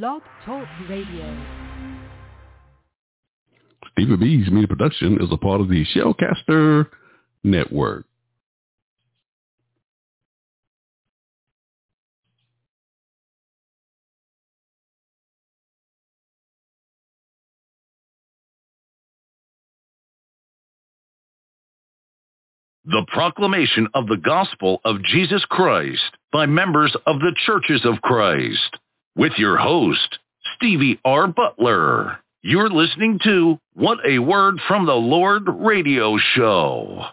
[0.00, 1.44] Blog Talk Radio.
[3.90, 6.86] Stephen B's Media Production is a part of the Shellcaster
[7.44, 8.06] Network.
[22.86, 26.00] The proclamation of the gospel of Jesus Christ
[26.32, 28.78] by members of the churches of Christ
[29.16, 30.18] with your host,
[30.56, 31.26] Stevie R.
[31.26, 32.18] Butler.
[32.42, 37.04] You're listening to What a Word from the Lord radio show.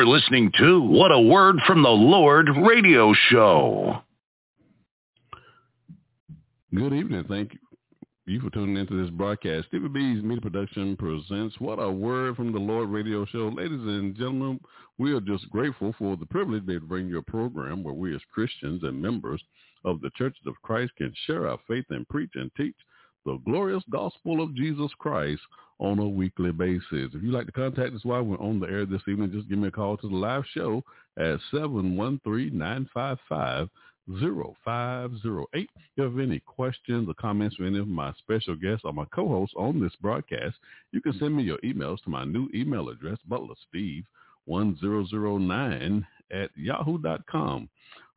[0.00, 4.00] You're listening to What a Word from the Lord radio show.
[6.74, 7.26] Good evening.
[7.28, 7.58] Thank
[8.24, 9.66] you for tuning into this broadcast.
[9.68, 13.52] Stephen B's Media Production presents What a Word from the Lord radio show.
[13.54, 14.58] Ladies and gentlemen,
[14.96, 18.22] we are just grateful for the privilege they bring you a program where we as
[18.32, 19.42] Christians and members
[19.84, 22.76] of the churches of Christ can share our faith and preach and teach
[23.24, 25.42] the glorious gospel of Jesus Christ
[25.78, 26.84] on a weekly basis.
[26.90, 29.58] If you'd like to contact us while we're on the air this evening, just give
[29.58, 30.84] me a call to the live show
[31.18, 33.68] at 713-955
[34.64, 35.48] 0508.
[35.52, 39.06] If you have any questions or comments for any of my special guests or my
[39.14, 40.56] co-hosts on this broadcast,
[40.92, 47.68] you can send me your emails to my new email address, butlersteve1009 at yahoo.com.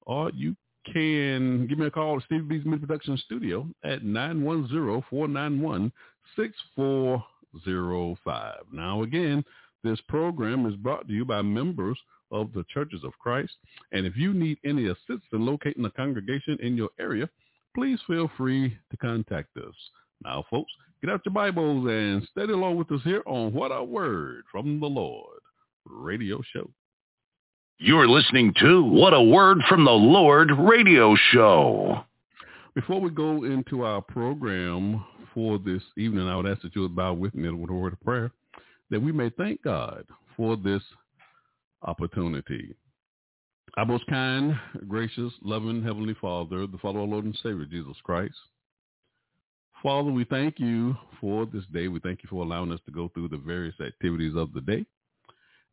[0.05, 0.55] Or you
[0.91, 5.91] can give me a call at Steve B's Media Production Studio at 910-491-6405.
[8.71, 9.43] Now again,
[9.83, 11.97] this program is brought to you by members
[12.31, 13.53] of the Churches of Christ.
[13.91, 17.29] And if you need any assistance in locating a congregation in your area,
[17.75, 19.75] please feel free to contact us.
[20.23, 20.71] Now, folks,
[21.01, 24.79] get out your Bibles and study along with us here on What a Word from
[24.79, 25.39] the Lord
[25.85, 26.69] radio show.
[27.79, 32.03] You're listening to What a Word from the Lord radio show.
[32.75, 35.03] Before we go into our program
[35.33, 37.93] for this evening, I would ask that you would bow with me with a word
[37.93, 38.31] of prayer
[38.91, 40.05] that we may thank God
[40.37, 40.83] for this
[41.81, 42.75] opportunity.
[43.75, 44.55] Our most kind,
[44.87, 48.35] gracious, loving Heavenly Father, the Father, our Lord and Savior, Jesus Christ.
[49.81, 51.87] Father, we thank you for this day.
[51.87, 54.85] We thank you for allowing us to go through the various activities of the day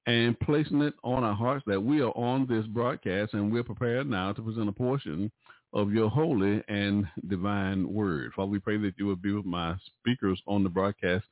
[0.06, 4.08] and placing it on our hearts that we are on this broadcast and we're prepared
[4.08, 5.30] now to present a portion
[5.72, 8.32] of your holy and divine word.
[8.34, 11.24] Father, we pray that you would be with my speakers on the broadcast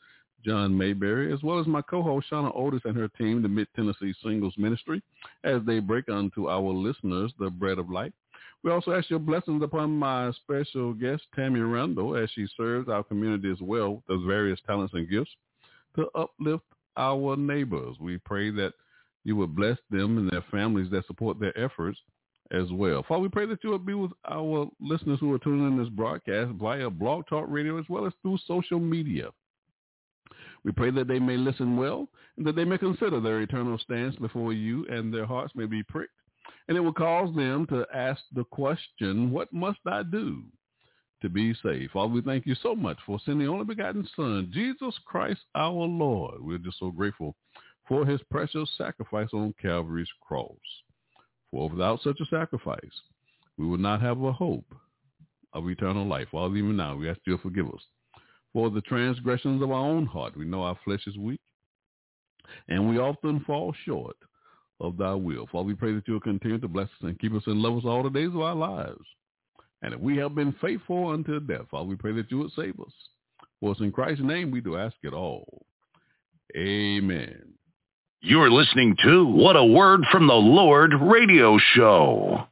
[0.44, 4.55] John Mayberry, as well as my co-host Shauna Otis and her team, the Mid-Tennessee Singles
[4.56, 5.03] Ministry,
[5.43, 8.12] as they break unto our listeners the bread of life.
[8.62, 13.03] We also ask your blessings upon my special guest, Tammy Randall, as she serves our
[13.03, 15.31] community as well with various talents and gifts
[15.97, 16.65] to uplift
[16.98, 17.96] our neighbors.
[17.98, 18.74] We pray that
[19.24, 21.98] you would bless them and their families that support their efforts
[22.50, 23.04] as well.
[23.06, 25.90] Father, we pray that you would be with our listeners who are tuning in this
[25.90, 29.28] broadcast via Blog Talk Radio as well as through social media.
[30.64, 34.16] We pray that they may listen well and that they may consider their eternal stance
[34.16, 36.12] before you and their hearts may be pricked.
[36.68, 40.42] And it will cause them to ask the question, what must I do
[41.23, 41.93] to be saved?
[41.93, 45.73] Father, we thank you so much for sending the only begotten Son, Jesus Christ our
[45.73, 46.41] Lord.
[46.41, 47.35] We're just so grateful
[47.87, 50.56] for his precious sacrifice on Calvary's cross.
[51.50, 52.79] For without such a sacrifice,
[53.56, 54.73] we would not have a hope
[55.55, 56.29] of eternal life.
[56.31, 57.81] Father, even now, we ask you to forgive us
[58.53, 60.37] for the transgressions of our own heart.
[60.37, 61.41] We know our flesh is weak,
[62.69, 64.17] and we often fall short
[64.81, 65.49] of thy will.
[65.50, 67.79] Father, we pray that you will continue to bless us and keep us in love
[67.79, 69.05] us all the days of our lives.
[69.82, 72.78] And if we have been faithful unto death, Father, we pray that you would save
[72.80, 72.92] us.
[73.60, 75.64] For it's in Christ's name we do ask it all.
[76.56, 77.52] Amen.
[78.20, 82.46] You're listening to What a Word from the Lord radio show.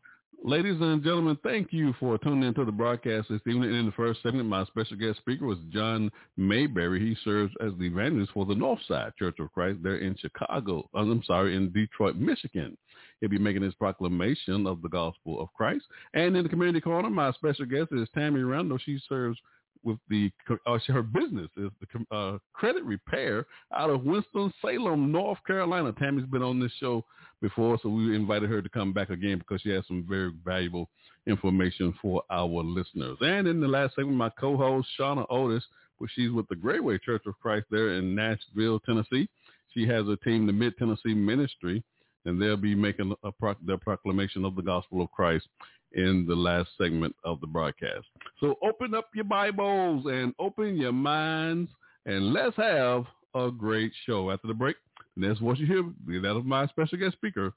[0.44, 3.75] Ladies and gentlemen, thank you for tuning into the broadcast this evening.
[3.75, 7.00] In the first segment, my special guest speaker was John Mayberry.
[7.00, 10.88] He serves as the evangelist for the Northside Church of Christ there in Chicago.
[10.94, 12.79] Uh, I'm sorry, in Detroit, Michigan.
[13.21, 15.85] He'll be making his proclamation of the gospel of Christ.
[16.15, 18.79] And in the community corner, my special guest is Tammy Randall.
[18.79, 19.39] She serves
[19.87, 20.31] with the
[20.67, 25.93] uh, her business is the uh, credit repair out of Winston Salem, North Carolina.
[25.93, 27.05] Tammy's been on this show
[27.41, 30.89] before, so we invited her to come back again because she has some very valuable
[31.27, 33.17] information for our listeners.
[33.20, 35.65] And in the last segment, my co-host Shauna Otis,
[35.99, 39.29] which she's with the Graceway Church of Christ there in Nashville, Tennessee.
[39.73, 41.85] She has a team, the Mid Tennessee Ministry,
[42.27, 45.49] and they'll be making a pro- their proclamation of the gospel of Christ
[45.93, 48.06] in the last segment of the broadcast.
[48.41, 51.71] So open up your Bibles and open your minds
[52.05, 53.05] and let's have
[53.35, 54.31] a great show.
[54.31, 54.77] After the break,
[55.17, 57.53] the next voice you hear be that of my special guest speaker,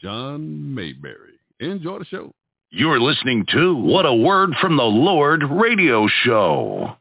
[0.00, 1.34] John Mayberry.
[1.60, 2.32] Enjoy the show.
[2.70, 6.96] You're listening to What a Word from the Lord radio show.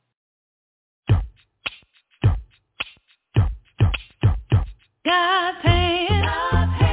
[5.05, 6.06] God's hand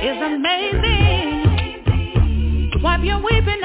[0.05, 1.41] is amazing.
[2.83, 3.64] Wipe your weeping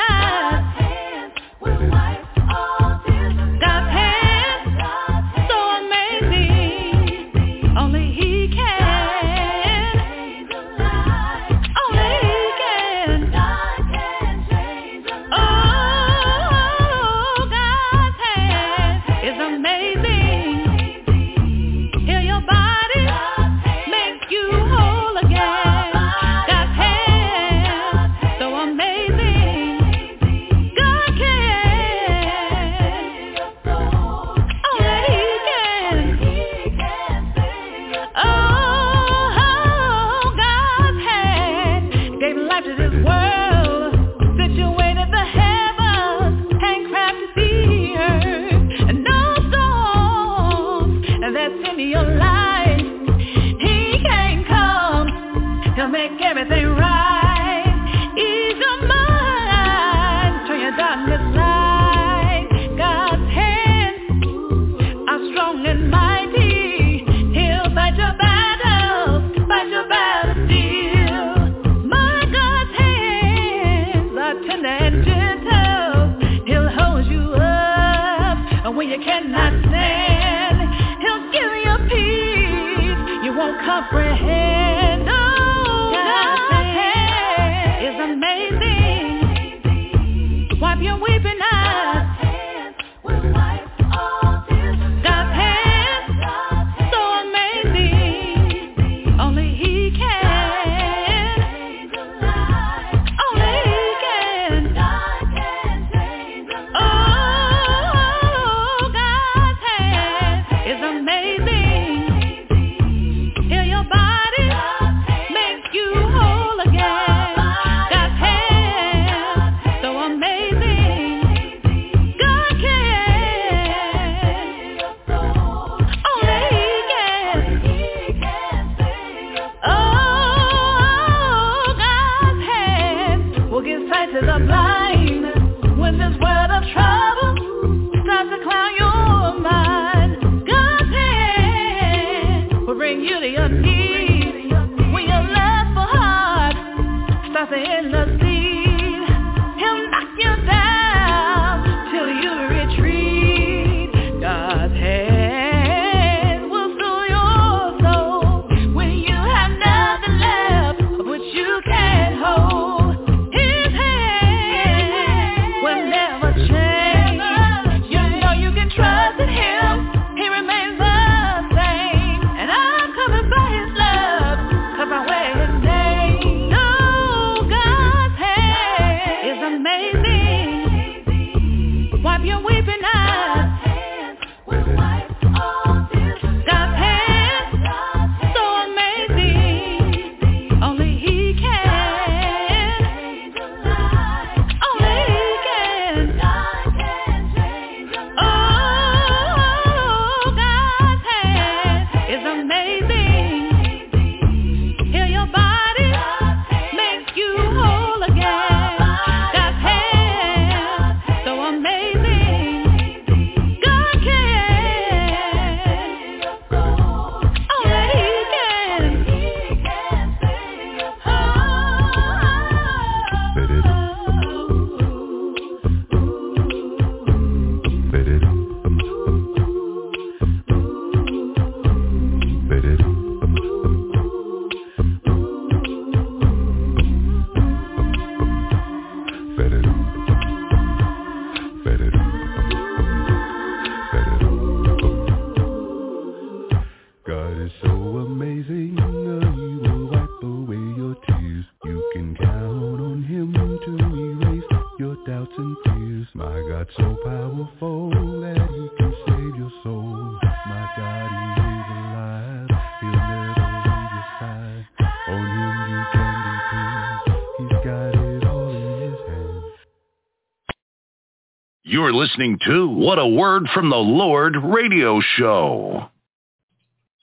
[271.90, 275.90] You're listening to What a Word from the Lord radio show.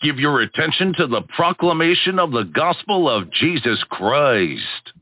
[0.01, 4.93] Give your attention to the proclamation of the gospel of Jesus Christ.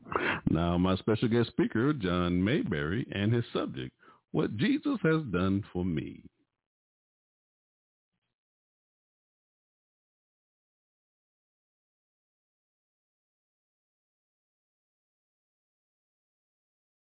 [0.49, 3.93] Now, my special guest speaker, John Mayberry, and his subject,
[4.31, 6.23] What Jesus Has Done for Me.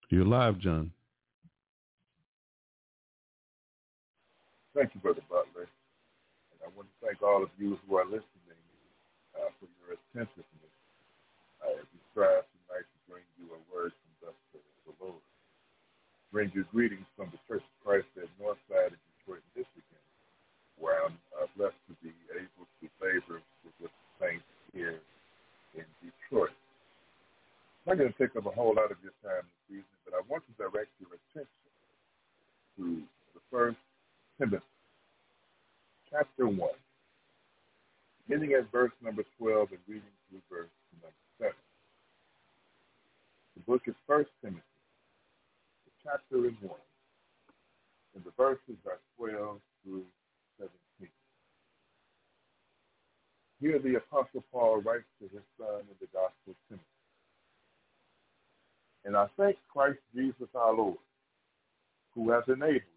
[0.10, 0.92] You're live, John.
[4.76, 5.72] Thank you, Brother Butler.
[6.52, 8.60] And I want to thank all of you who are listening
[9.32, 10.76] uh, for your attentiveness
[11.64, 14.38] uh, as we strive tonight to bring you a word from thus
[14.84, 15.24] the Lord.
[16.36, 20.04] Bring you greetings from the Church of Christ at Northside of Detroit, Michigan,
[20.76, 23.88] where I'm uh, blessed to be able to labor with the
[24.20, 24.44] saints
[24.76, 25.00] here
[25.80, 26.52] in Detroit.
[27.88, 30.20] I'm not going to take up a whole lot of your time this evening, but
[30.20, 31.64] I want to direct your attention
[32.76, 33.00] to
[33.32, 33.80] the first
[34.38, 34.64] Timothy,
[36.12, 36.58] chapter 1,
[38.28, 41.54] beginning at verse number 12 and reading through verse number 7.
[43.56, 44.62] The book is First Timothy,
[45.86, 46.76] the chapter is 1,
[48.16, 50.04] and the verses are 12 through
[50.60, 51.10] 17.
[53.62, 56.86] Here the Apostle Paul writes to his son in the Gospel of Timothy.
[59.06, 60.98] And I thank Christ Jesus our Lord,
[62.14, 62.95] who has enabled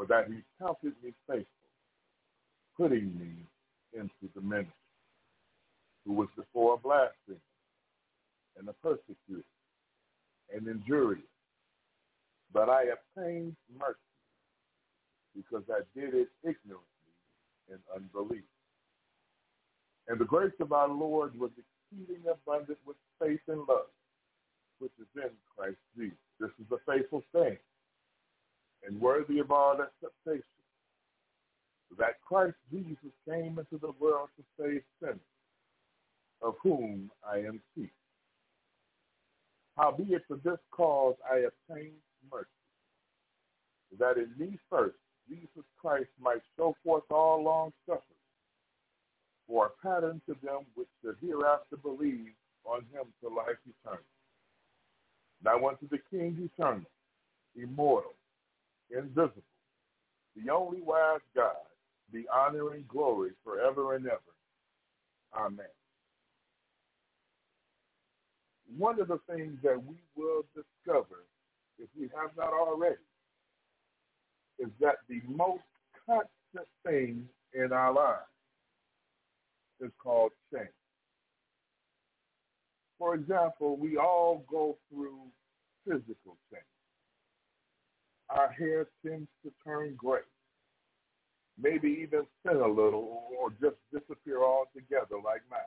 [0.00, 1.68] for that he counted me faithful,
[2.74, 3.28] putting me
[3.92, 4.72] into the ministry,
[6.06, 7.36] who was before a blasphemer
[8.58, 9.44] and a persecutor
[10.56, 11.20] and injurious.
[12.50, 13.98] But I obtained mercy
[15.36, 17.12] because I did it ignorantly
[17.68, 18.48] in unbelief.
[20.08, 23.92] And the grace of our Lord was exceeding abundant with faith and love,
[24.78, 26.16] which is in Christ Jesus.
[26.40, 27.58] This is a faithful thing
[28.86, 30.44] and worthy of all acceptation,
[31.98, 35.18] that Christ Jesus came into the world to save sinners,
[36.42, 37.90] of whom I am chief.
[39.76, 41.92] Howbeit for this cause I obtained
[42.30, 42.46] mercy,
[43.98, 44.96] that in me first
[45.28, 48.02] Jesus Christ might show forth all long suffering,
[49.46, 52.32] for a pattern to them which should hereafter believe
[52.64, 54.04] on him to life eternal.
[55.42, 56.84] Now unto the King eternal,
[57.56, 58.14] immortal,
[58.96, 59.42] invisible,
[60.36, 61.54] the only wise God,
[62.12, 64.20] be honor and glory forever and ever.
[65.36, 65.66] Amen.
[68.76, 71.24] One of the things that we will discover,
[71.78, 72.96] if we have not already,
[74.58, 75.62] is that the most
[76.06, 78.20] constant thing in our lives
[79.80, 80.68] is called change.
[82.98, 85.20] For example, we all go through
[85.86, 86.79] physical change.
[88.36, 90.20] Our hair tends to turn gray,
[91.60, 95.60] maybe even thin a little or just disappear altogether like mine.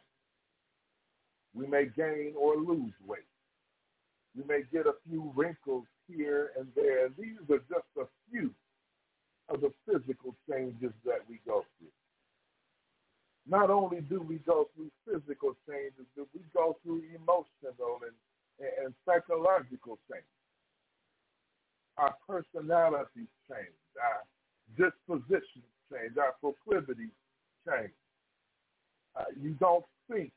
[1.54, 3.28] We may gain or lose weight.
[4.36, 7.10] We may get a few wrinkles here and there.
[7.10, 8.50] These are just a few
[9.50, 11.92] of the physical changes that we go through.
[13.46, 18.94] Not only do we go through physical changes, but we go through emotional and, and
[19.06, 20.43] psychological changes.
[21.98, 24.24] Our personalities change, our
[24.78, 27.14] dispositions change, our proclivities
[27.68, 27.94] change.
[29.16, 30.32] Uh, you don't think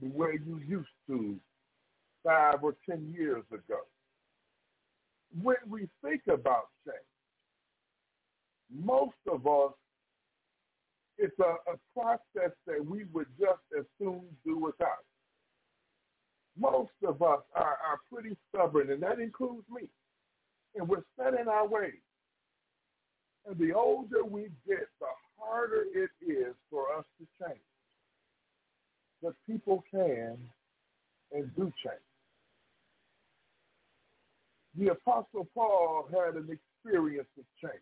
[0.00, 1.36] the way you used to
[2.22, 3.80] five or ten years ago.
[5.42, 6.98] When we think about change,
[8.72, 9.72] most of us,
[11.18, 15.04] it's a, a process that we would just as soon do without.
[16.58, 19.88] Most of us are, are pretty stubborn, and that includes me.
[20.74, 21.92] And we're set in our ways.
[23.46, 25.06] And the older we get, the
[25.38, 27.60] harder it is for us to change.
[29.22, 30.38] But people can
[31.32, 32.00] and do change.
[34.76, 37.80] The Apostle Paul had an experience of change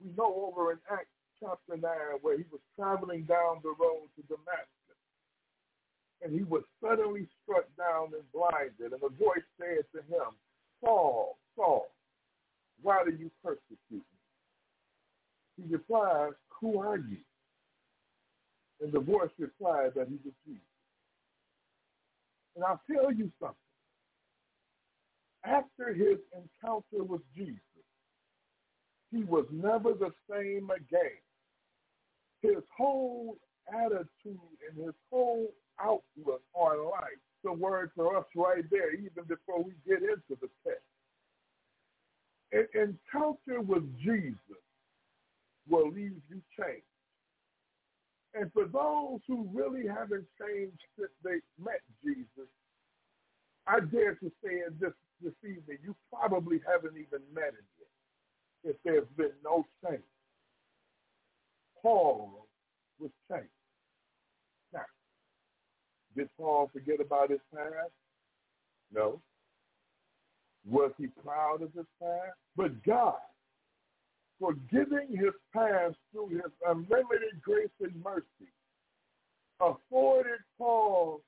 [0.00, 1.82] we know over in Acts chapter 9
[2.22, 4.98] where he was traveling down the road to Damascus.
[6.22, 8.92] And he was suddenly struck down and blinded.
[8.92, 10.36] And a voice said to him,
[10.84, 11.90] Saul, Saul,
[12.82, 14.00] why do you persecute me?
[15.56, 17.18] He replies, Who are you?
[18.80, 20.62] And the voice replied that he was Jesus.
[22.56, 23.56] And I'll tell you something.
[25.44, 27.60] After his encounter with Jesus,
[29.10, 31.18] he was never the same again.
[32.42, 33.36] His whole
[33.68, 34.04] attitude
[34.68, 35.48] and his whole
[35.80, 40.48] outlook on life, the word for us right there, even before we get into the
[40.64, 40.82] text.
[42.52, 44.34] An encounter with Jesus
[45.68, 46.84] will leave you changed.
[48.34, 52.48] And for those who really haven't changed since they met Jesus,
[53.66, 58.72] I dare to say in this, this evening, you probably haven't even met him yet
[58.72, 60.02] if there's been no change.
[61.82, 62.46] Paul
[62.98, 63.48] was changed.
[64.72, 64.80] Now,
[66.16, 67.92] did Paul forget about his past?
[68.92, 69.20] No.
[70.68, 72.36] Was he proud of his past?
[72.56, 73.14] But God,
[74.38, 78.52] forgiving his past through his unlimited grace and mercy,
[79.60, 81.22] afforded Paul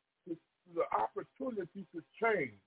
[0.74, 2.58] the opportunity to change,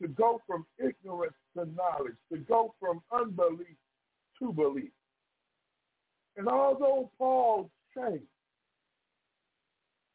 [0.00, 3.76] to go from ignorance to knowledge, to go from unbelief
[4.38, 4.90] to belief.
[6.36, 8.24] And although Paul changed,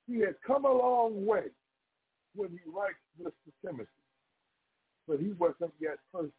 [0.07, 1.45] he had come a long way
[2.35, 3.89] when he writes this to Timothy,
[5.07, 6.33] but he wasn't yet perfect.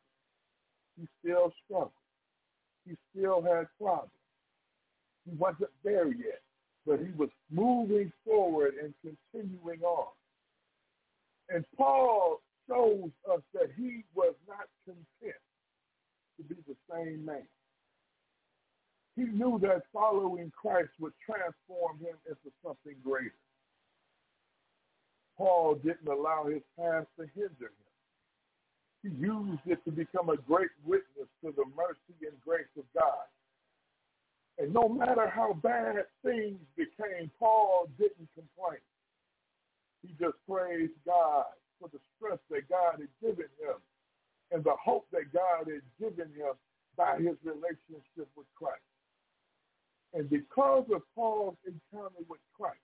[0.98, 1.92] He still struggled.
[2.86, 4.10] He still had problems.
[5.28, 6.40] He wasn't there yet,
[6.86, 10.12] but he was moving forward and continuing on.
[11.48, 15.40] And Paul shows us that he was not content
[16.36, 17.46] to be the same man.
[19.16, 23.32] He knew that following Christ would transform him into something greater.
[25.38, 27.85] Paul didn't allow his past to hinder him.
[29.06, 33.26] Used it to become a great witness to the mercy and grace of God.
[34.58, 38.80] And no matter how bad things became, Paul didn't complain.
[40.02, 41.44] He just praised God
[41.78, 43.76] for the strength that God had given him
[44.50, 46.54] and the hope that God had given him
[46.96, 48.80] by his relationship with Christ.
[50.14, 52.78] And because of Paul's encounter with Christ,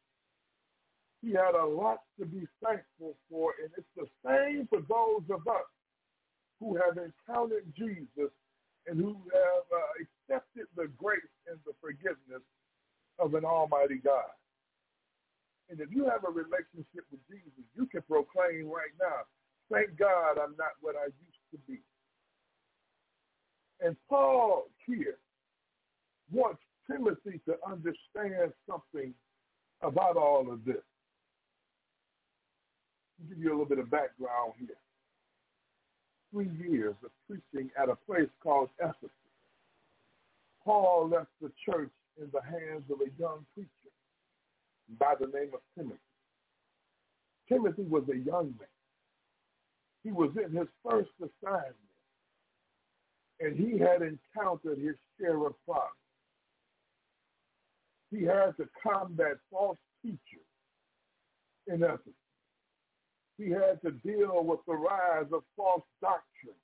[1.22, 5.46] he had a lot to be thankful for, and it's the same for those of
[5.48, 5.64] us
[6.62, 8.30] who have encountered Jesus
[8.86, 12.42] and who have uh, accepted the grace and the forgiveness
[13.18, 14.30] of an almighty God.
[15.70, 19.26] And if you have a relationship with Jesus, you can proclaim right now,
[19.72, 21.80] thank God I'm not what I used to be.
[23.84, 25.18] And Paul here
[26.30, 29.12] wants Timothy to understand something
[29.82, 30.82] about all of this.
[33.28, 34.76] Give you a little bit of background here.
[36.32, 39.10] Three years of preaching at a place called Ephesus.
[40.64, 41.90] Paul left the church
[42.20, 43.70] in the hands of a young preacher
[44.98, 45.98] by the name of Timothy.
[47.48, 48.68] Timothy was a young man.
[50.04, 51.76] He was in his first assignment,
[53.40, 55.96] and he had encountered his share of problems.
[58.10, 60.46] He had to combat false teachers
[61.66, 62.12] in Ephesus.
[63.38, 66.56] He had to deal with the rise of false doctrine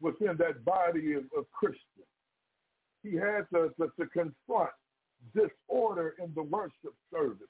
[0.00, 2.08] within that body of, of Christians.
[3.02, 4.70] He had to, to, to confront
[5.34, 7.48] disorder in the worship service.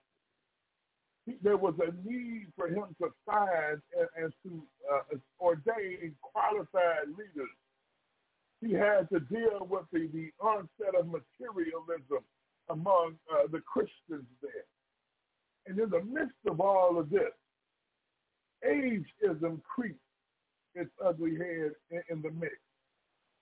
[1.27, 7.09] He, there was a need for him to find and, and to uh, ordain qualified
[7.09, 7.49] leaders.
[8.61, 12.25] He had to deal with the, the onset of materialism
[12.71, 14.67] among uh, the Christians there.
[15.67, 17.33] And in the midst of all of this,
[18.67, 19.99] ageism creeps
[20.75, 22.55] its ugly head in, in the mix.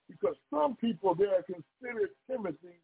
[0.09, 2.81] Because some people there consider Timothy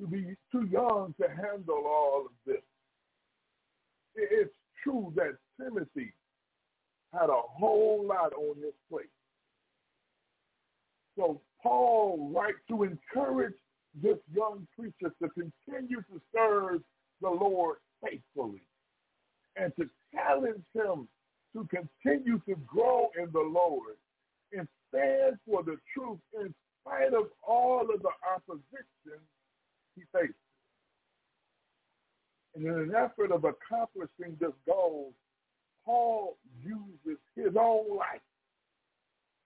[0.00, 2.62] to be too young to handle all of this.
[4.14, 6.12] It's true that Timothy
[7.12, 9.06] had a whole lot on his plate.
[11.16, 13.54] So Paul writes to encourage
[14.02, 16.80] this young preacher to continue to serve
[17.20, 18.62] the Lord faithfully
[19.56, 21.06] and to challenge him
[21.54, 23.96] to continue to grow in the Lord
[24.52, 29.20] and stand for the truth in spite of all of the opposition
[29.94, 30.34] he faces.
[32.54, 35.12] And in an effort of accomplishing this goal,
[35.84, 38.20] Paul uses his own life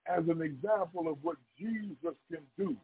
[0.07, 2.77] as an example of what Jesus can do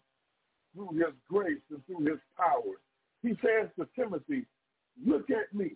[0.74, 2.80] through his grace and through his power.
[3.22, 4.46] He says to Timothy,
[5.04, 5.72] look at me.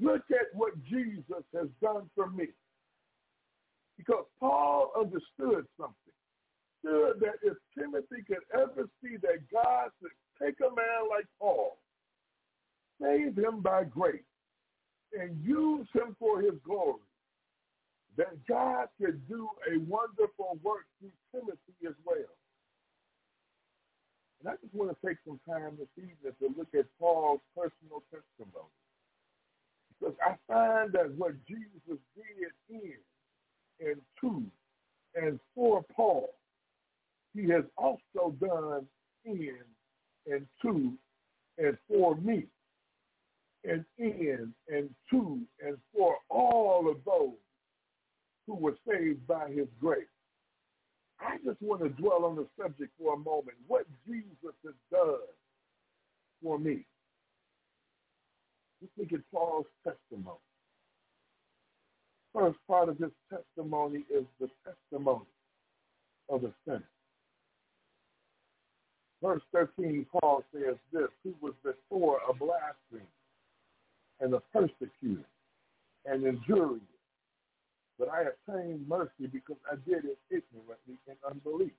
[0.00, 2.48] Look at what Jesus has done for me.
[3.96, 5.94] Because Paul understood something.
[6.84, 10.10] Understood that if Timothy could ever see that God could
[10.42, 11.78] take a man like Paul,
[13.00, 14.22] save him by grace,
[15.12, 17.00] and use him for his glory,
[18.16, 22.16] that God could do a wonderful work through Timothy as well.
[24.40, 28.02] And I just want to take some time this evening to look at Paul's personal
[28.10, 28.70] testimony.
[30.04, 32.92] Because I find that what Jesus did in
[33.80, 34.42] and to
[35.14, 36.28] and for Paul,
[37.34, 38.86] he has also done
[39.24, 39.56] in
[40.30, 40.92] and to
[41.56, 42.44] and for me
[43.64, 47.38] and in and to and for all of those
[48.46, 50.02] who were saved by his grace.
[51.18, 53.56] I just want to dwell on the subject for a moment.
[53.68, 55.20] What Jesus has done
[56.42, 56.84] for me.
[58.98, 60.38] Look at Paul's testimony.
[62.32, 65.26] First part of his testimony is the testimony
[66.28, 66.88] of the sinner.
[69.22, 73.08] Verse 13, Paul says this, who was before a blasphemer
[74.20, 75.24] and a persecutor
[76.04, 76.82] and injurious,
[77.98, 81.72] but I obtained mercy because I did it ignorantly in unbelief.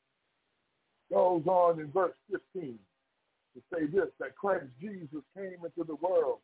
[1.12, 2.80] Goes on in verse 15
[3.54, 6.39] to say this, that Christ Jesus came into the world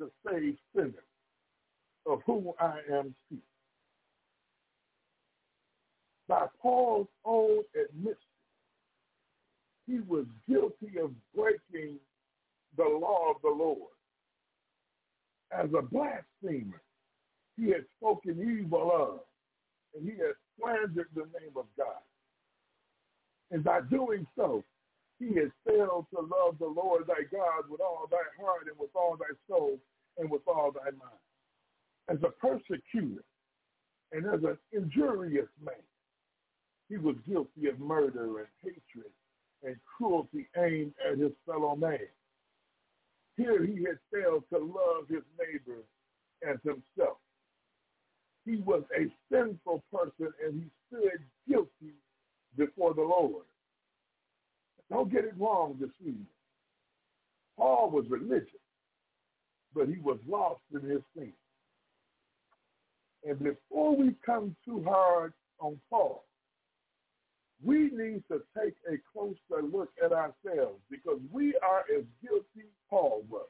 [0.00, 0.94] to save sinners,
[2.06, 3.38] of whom I am chief.
[6.26, 8.16] By Paul's own admission,
[9.86, 11.96] he was guilty of breaking
[12.76, 13.90] the law of the Lord.
[15.52, 16.80] As a blasphemer,
[17.56, 19.20] he had spoken evil of,
[19.94, 22.00] and he had slandered the name of God.
[23.50, 24.62] And by doing so,
[25.18, 28.90] he had failed to love the Lord thy God with all thy heart and with
[28.94, 29.78] all thy soul
[30.20, 31.20] and with all thy mind.
[32.08, 33.24] As a persecutor
[34.12, 35.74] and as an injurious man,
[36.88, 39.10] he was guilty of murder and hatred
[39.62, 41.98] and cruelty aimed at his fellow man.
[43.36, 45.82] Here he had failed to love his neighbor
[46.46, 47.18] as himself.
[48.44, 51.94] He was a sinful person and he stood guilty
[52.56, 53.44] before the Lord.
[54.90, 56.26] Don't get it wrong this evening.
[57.56, 58.48] Paul was religious,
[59.74, 61.32] but he was lost in his sin.
[63.24, 66.24] And before we come too hard on Paul,
[67.62, 73.22] we need to take a closer look at ourselves because we are as guilty Paul
[73.28, 73.48] was.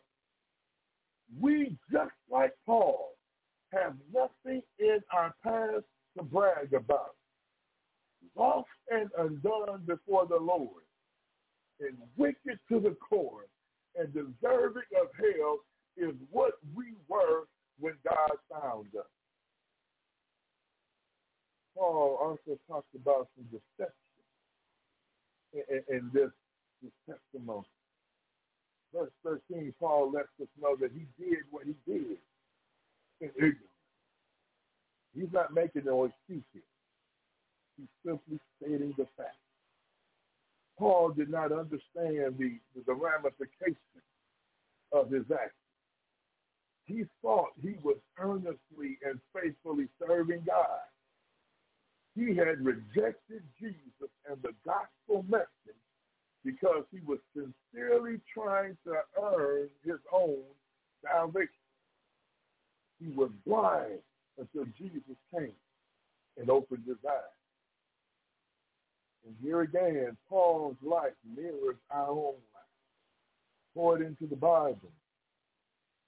[1.40, 3.10] We, just like Paul,
[3.72, 5.84] have nothing in our past
[6.16, 7.14] to brag about.
[8.36, 10.82] Lost and undone before the Lord,
[11.80, 13.46] and wicked to the core,
[13.96, 15.60] and deserving of hell
[16.00, 17.44] is what we were
[17.78, 19.06] when God found us.
[21.76, 23.94] Paul also talks about some deception
[25.52, 26.30] in, in this,
[26.82, 27.66] this testimony.
[28.92, 32.18] Verse 13, Paul lets us know that he did what he did
[33.20, 33.56] in ignorance.
[35.14, 36.66] He's not making no excuses.
[37.76, 39.36] He's simply stating the fact.
[40.78, 43.76] Paul did not understand the, the ramifications
[44.92, 45.59] of his actions.
[46.90, 50.80] He thought he was earnestly and faithfully serving God.
[52.16, 55.46] He had rejected Jesus and the gospel message
[56.44, 60.42] because he was sincerely trying to earn his own
[61.04, 61.48] salvation.
[62.98, 64.00] He was blind
[64.36, 65.52] until Jesus came
[66.38, 67.38] and opened his eyes.
[69.24, 72.64] And here again, Paul's life mirrors our own life.
[73.76, 74.90] According into the Bible,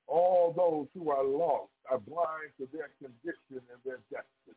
[0.09, 4.57] all those who are lost are blind to their condition and their destiny.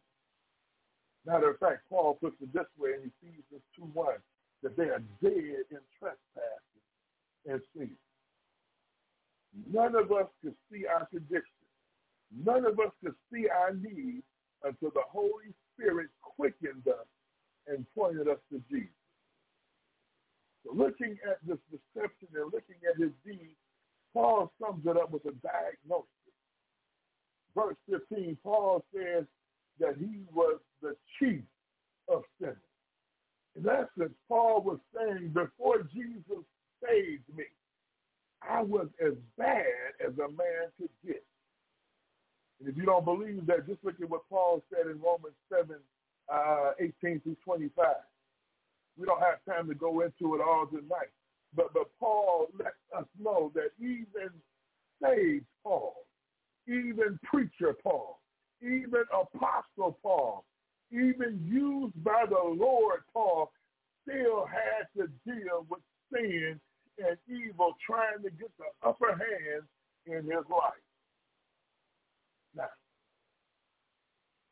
[1.26, 4.16] Matter of fact, Paul puts it this way in Ephesians 2 1
[4.64, 6.86] that they are dead in trespasses
[7.46, 7.92] and sin.
[9.72, 11.66] None of us could see our condition.
[12.46, 14.22] None of us could see our need
[14.64, 17.08] until the Holy Spirit quickened us
[17.68, 18.90] and pointed us to Jesus.
[20.66, 23.56] So looking at this deception and looking at his deed,
[24.16, 26.08] Paul sums it up with a diagnosis.
[27.54, 29.26] Verse 15, Paul says
[29.80, 31.42] that he was the chief
[32.08, 32.56] of sinners.
[33.58, 36.44] In essence, Paul was saying, before Jesus
[36.82, 37.44] saved me,
[38.42, 39.66] I was as bad
[40.06, 41.24] as a man could get.
[42.60, 45.76] And if you don't believe that, just look at what Paul said in Romans 7,
[46.32, 47.86] uh, 18 through 25.
[48.98, 51.12] We don't have time to go into it all tonight.
[51.56, 54.30] But, but Paul lets us know that even
[55.02, 55.94] saved Paul,
[56.68, 58.20] even preacher Paul,
[58.62, 60.46] even apostle Paul,
[60.92, 63.52] even used by the Lord Paul,
[64.04, 65.82] still had to deal with
[66.14, 66.60] sin
[66.98, 69.64] and evil trying to get the upper hand
[70.06, 70.74] in his life.
[72.56, 72.70] Now,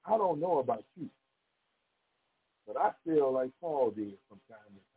[0.06, 1.10] I don't know about you,
[2.68, 4.93] but I feel like Paul did from time to time.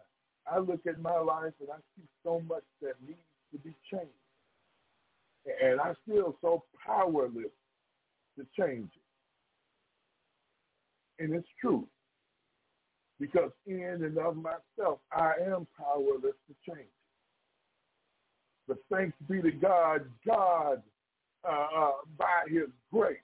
[0.51, 3.19] I look at my life and I see so much that needs
[3.53, 4.11] to be changed.
[5.63, 7.53] And I feel so powerless
[8.39, 8.91] to change
[11.19, 11.23] it.
[11.23, 11.87] And it's true.
[13.19, 16.91] Because in and of myself, I am powerless to change it.
[18.69, 20.83] But thanks be to God, God,
[21.49, 23.19] uh, uh, by his grace,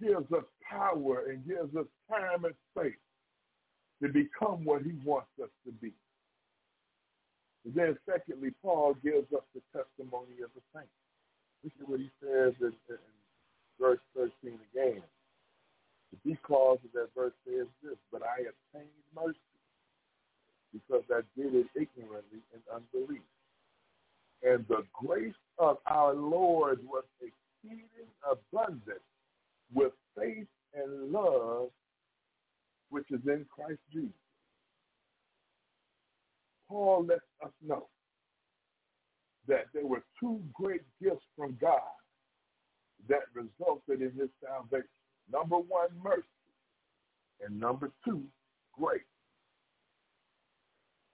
[0.00, 2.94] gives us power and gives us time and space
[4.02, 5.92] to become what he wants us to be.
[7.64, 10.92] And then secondly, Paul gives us the testimony of the saints.
[11.64, 12.98] Look at what he says in, in
[13.80, 15.02] verse 13 again.
[16.12, 19.38] The B clause of that verse says this, but I obtained mercy
[20.72, 23.22] because I did it ignorantly in unbelief.
[24.42, 27.88] And the grace of our Lord was exceeding
[28.30, 29.00] abundant
[29.74, 31.70] with faith and love
[32.96, 34.08] which is in Christ Jesus.
[36.66, 37.88] Paul lets us know
[39.46, 41.82] that there were two great gifts from God
[43.06, 44.88] that resulted in his salvation.
[45.30, 46.22] Number one, mercy.
[47.44, 48.22] And number two,
[48.72, 49.02] grace.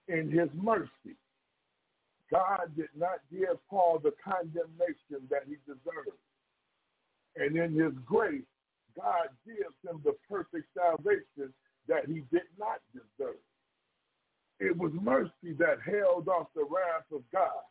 [0.07, 1.17] In his mercy,
[2.31, 6.17] God did not give Paul the condemnation that he deserved.
[7.35, 8.41] And in his grace,
[8.95, 11.53] God gives him the perfect salvation
[11.87, 13.35] that he did not deserve.
[14.59, 17.63] It was mercy that held off the wrath of God.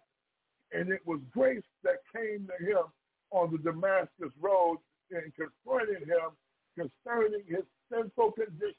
[0.73, 2.85] And it was grace that came to him
[3.31, 4.79] on the Damascus road
[5.11, 6.33] and confronted him
[6.77, 8.77] concerning his sinful condition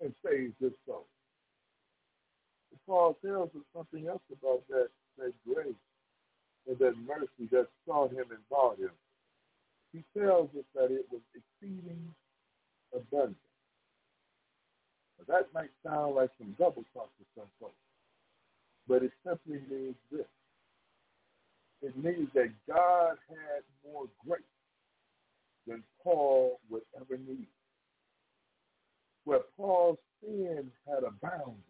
[0.00, 1.06] and saved his soul.
[2.86, 5.74] Paul tells us something else about that, that grace
[6.66, 8.90] and that mercy that saw him and bought him.
[9.92, 12.14] He tells us that it was exceeding
[12.94, 13.36] abundant.
[15.18, 17.74] Now, that might sound like some double talk to some folks,
[18.86, 20.26] but it simply means this.
[21.82, 24.42] It means that God had more grace
[25.66, 27.46] than Paul would ever need.
[29.24, 31.62] Where Paul's sin had abounded,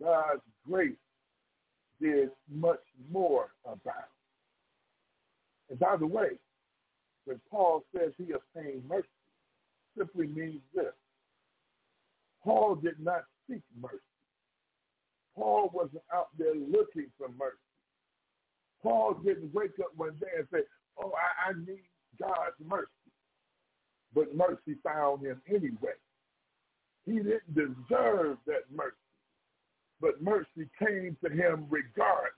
[0.00, 0.92] God's grace
[2.00, 2.80] did much
[3.12, 4.06] more abound.
[5.68, 6.30] And by the way,
[7.24, 9.06] when Paul says he obtained mercy,
[9.96, 10.94] simply means this.
[12.42, 13.98] Paul did not seek mercy.
[15.36, 17.58] Paul wasn't out there looking for mercy.
[18.82, 20.60] Paul didn't wake up one day and say,
[21.02, 22.88] oh, I, I need God's mercy.
[24.14, 25.96] But mercy found him anyway.
[27.06, 28.96] He didn't deserve that mercy,
[30.00, 32.34] but mercy came to him regardless.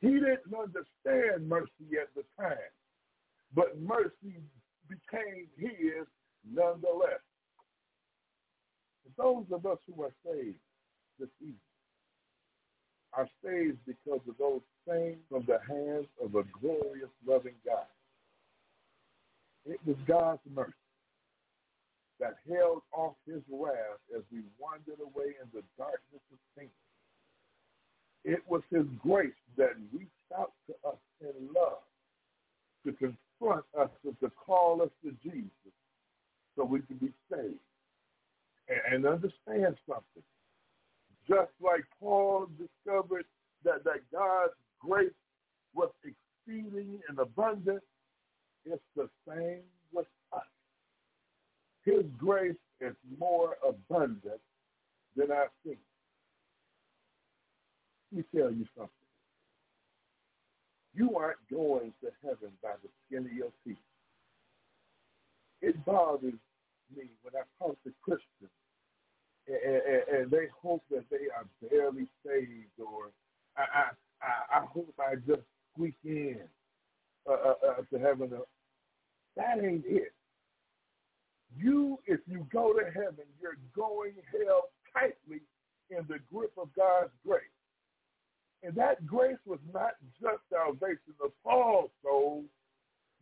[0.00, 2.56] He didn't understand mercy at the time,
[3.54, 4.40] but mercy
[4.88, 6.06] became his
[6.52, 7.25] nonetheless.
[9.16, 10.58] Those of us who are saved
[11.18, 11.56] this evening
[13.12, 17.86] are saved because of those things from the hands of a glorious, loving God.
[19.64, 20.72] It was God's mercy
[22.20, 26.68] that held off his wrath as we wandered away in the darkness of sin.
[28.24, 31.82] It was his grace that reached out to us in love
[32.84, 35.50] to confront us and to call us to Jesus
[36.56, 37.58] so we can be saved.
[38.68, 40.22] And, and understand something.
[41.28, 43.24] Just like Paul discovered
[43.64, 45.10] that, that God's grace
[45.74, 47.82] was exceeding and abundant,
[48.64, 50.42] it's the same with us.
[51.84, 54.40] His grace is more abundant
[55.16, 55.76] than our sin.
[58.12, 58.90] Let me tell you something.
[60.94, 63.76] You aren't going to heaven by the skin of your teeth.
[65.60, 66.34] It bothers
[66.94, 68.52] me when I talk to Christians
[69.48, 73.10] and, and, and they hope that they are barely saved or
[73.56, 73.90] I,
[74.22, 76.40] I, I hope I just squeak in
[77.28, 78.30] uh, uh, uh, to heaven.
[79.36, 80.12] That ain't it.
[81.56, 85.40] You, if you go to heaven, you're going held tightly
[85.90, 87.42] in the grip of God's grace.
[88.62, 92.44] And that grace was not just salvation of Paul's soul,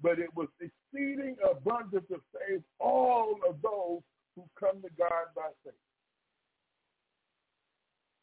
[0.03, 4.01] but it was exceeding abundant to save all of those
[4.37, 5.75] who come to God by faith.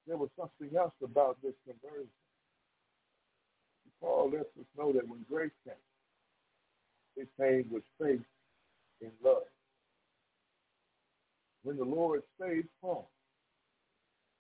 [0.07, 2.09] There was something else about this conversion.
[4.01, 5.73] Paul lets us know that when grace came,
[7.15, 8.25] it came with faith
[9.01, 9.43] and love.
[11.63, 13.09] When the Lord saved Paul,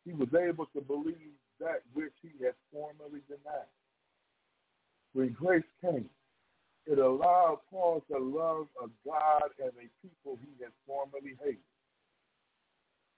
[0.03, 3.69] he was able to believe that which he had formerly denied.
[5.13, 6.09] When grace came,
[6.87, 11.57] it allowed Paul to love a God and a people he had formerly hated.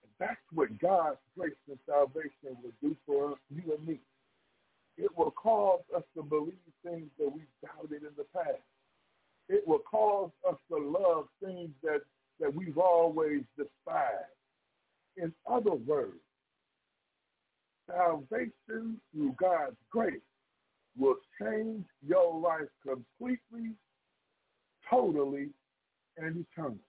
[0.04, 4.00] And that's what God's grace and salvation will do for you and me.
[4.98, 6.54] It will cause us to believe
[6.86, 8.62] things that we doubted in the past.
[9.50, 12.02] It will cause us to love things that,
[12.40, 14.30] that we've always despised.
[15.18, 16.20] In other words,
[17.88, 20.22] salvation through God's grace
[20.98, 23.72] will change your life completely,
[24.90, 25.50] totally,
[26.18, 26.80] and eternally.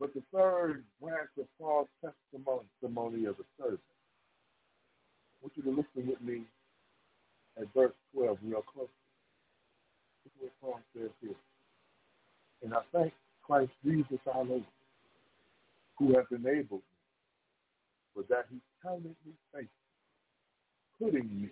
[0.00, 3.80] But the third branch of Paul's testimony, of the servant,
[5.40, 6.42] I want you to listen with me
[7.60, 8.64] at verse 12 real.
[8.76, 8.86] This
[10.26, 11.34] is what Paul says here.
[12.62, 14.64] And I thank Christ Jesus our Lord,
[15.98, 16.96] who has enabled me,
[18.14, 19.77] for that he counted me faithful,
[21.02, 21.50] putting me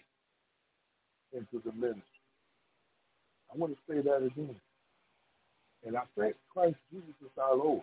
[1.32, 2.02] into the ministry.
[3.52, 4.56] I want to say that again.
[5.86, 7.82] And I thank Christ Jesus our Lord,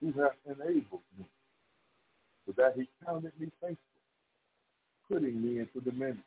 [0.00, 1.24] who has enabled me,
[2.44, 3.78] for that he counted me faithful,
[5.10, 6.22] putting me into the ministry.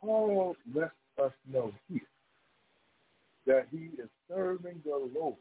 [0.00, 2.00] Paul lets us know here
[3.46, 5.36] that he is serving the Lord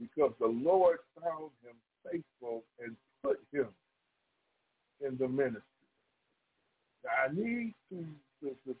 [0.00, 3.68] because the Lord found him faithful and put him
[5.06, 5.62] in the ministry.
[7.06, 8.04] I need to,
[8.42, 8.76] to, to,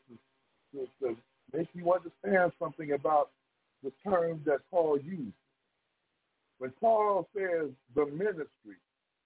[0.74, 1.16] to, to
[1.52, 3.30] make you understand something about
[3.82, 5.32] the term that Paul used.
[6.58, 8.76] When Paul says the ministry,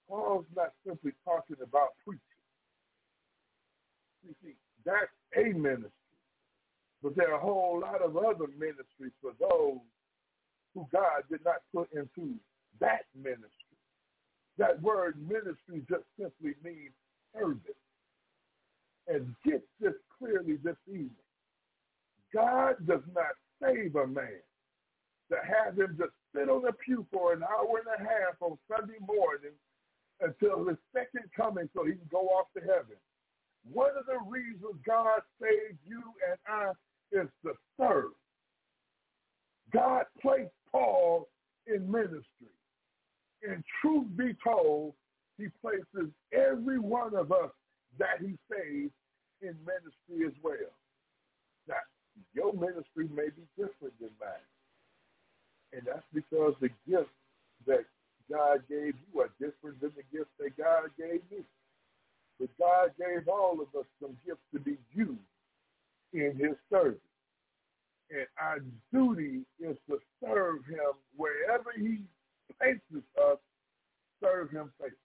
[0.07, 2.21] Paul's not simply talking about preaching.
[4.27, 4.53] You see,
[4.85, 5.91] that's a ministry.
[7.01, 9.79] But there are a whole lot of other ministries for those
[10.73, 12.35] who God did not put into
[12.79, 13.62] that ministry.
[14.57, 16.93] That word ministry just simply means
[17.35, 17.59] service.
[19.07, 21.09] And get this clearly this evening.
[22.33, 24.41] God does not save a man
[25.29, 28.57] to have him just sit on the pew for an hour and a half on
[28.69, 29.53] Sunday morning
[30.21, 32.97] until his second coming so he can go off to heaven.
[33.71, 36.71] One of the reasons God saved you and I
[37.11, 38.11] is to serve.
[39.71, 41.27] God placed Paul
[41.67, 42.53] in ministry.
[43.47, 44.93] And truth be told,
[45.37, 47.51] he places every one of us
[47.99, 48.91] that he saves
[49.41, 50.71] in ministry as well.
[51.67, 51.75] Now,
[52.33, 54.49] your ministry may be different than mine.
[55.73, 57.09] And that's because the gifts
[57.65, 57.85] that
[58.31, 61.43] God gave you are different than the gifts that God gave me.
[62.39, 65.19] But God gave all of us some gifts to be used
[66.13, 66.99] in his service.
[68.11, 68.59] And our
[68.91, 71.99] duty is to serve him wherever he
[72.59, 73.37] places us,
[74.21, 74.99] serve him faithfully.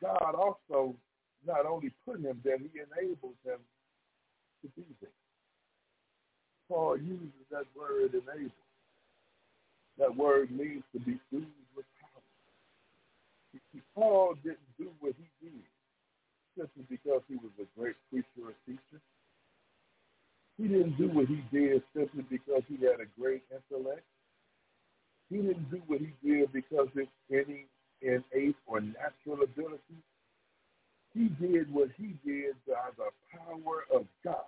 [0.00, 0.94] God also
[1.46, 3.58] not only put him there, he enables him
[4.62, 5.10] to be there.
[6.68, 8.50] Paul uses that word enable.
[9.98, 11.44] That word means to be filled
[11.76, 12.22] with power.
[13.52, 15.62] See, Paul didn't do what he did
[16.56, 19.00] simply because he was a great preacher or teacher.
[20.60, 24.04] He didn't do what he did simply because he had a great intellect.
[25.30, 27.66] He didn't do what he did because of any
[28.02, 30.02] innate or natural ability.
[31.14, 34.44] He did what he did by the power of God.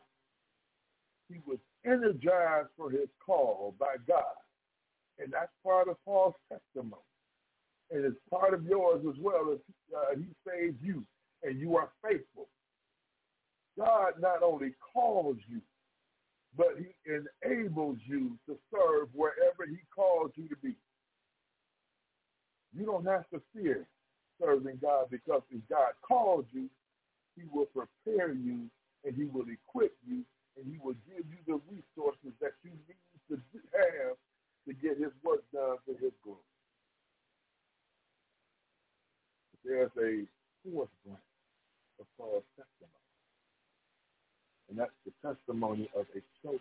[1.30, 4.36] He was energized for his call by God.
[5.18, 7.00] And that's part of Paul's testimony.
[7.90, 9.58] And it's part of yours as well as
[9.96, 11.04] uh, he saves you
[11.42, 12.48] and you are faithful.
[13.78, 15.62] God not only calls you,
[16.56, 20.74] but he enables you to serve wherever he calls you to be.
[22.76, 23.86] You don't have to fear
[24.40, 26.68] serving God because if God calls you,
[27.36, 28.68] he will prepare you
[29.04, 30.24] and he will equip you
[30.56, 33.36] and he will give you the resources that you need to
[33.72, 34.16] have
[34.68, 36.38] to get his work done for his glory.
[39.64, 40.26] There's a
[40.64, 41.20] fourth branch
[42.00, 42.06] of
[42.56, 43.01] testimony,
[44.72, 46.58] and that's the testimony of a choker.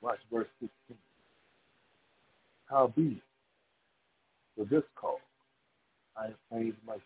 [0.00, 0.96] Watch verse 16.
[2.70, 3.20] Howbeit,
[4.56, 5.18] for this cause
[6.16, 7.02] I obtained mercy,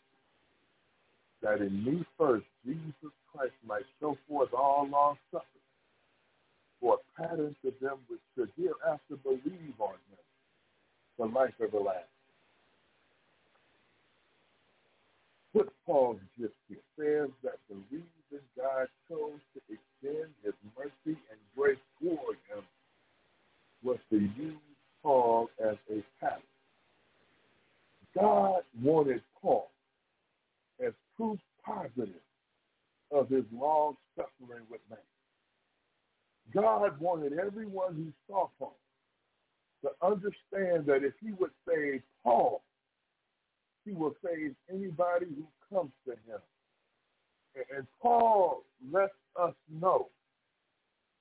[1.41, 2.93] that in me first Jesus
[3.35, 5.47] Christ might show forth all long suffering
[6.79, 10.18] for a pattern to them which should hereafter believe on him
[11.16, 12.12] for life everlasting.
[15.87, 16.55] Paul's just
[16.99, 22.65] says that the reason God chose to extend his mercy and grace toward him
[23.83, 24.57] was to use
[25.03, 26.43] Paul as a pattern.
[28.19, 29.71] God wanted Paul
[30.85, 32.09] as proof positive
[33.11, 34.99] of his long suffering with man.
[36.55, 38.77] God wanted everyone who saw Paul
[39.83, 42.03] to understand that if he would he
[44.13, 46.41] will save anybody who comes to him.
[47.77, 50.09] And Paul lets us know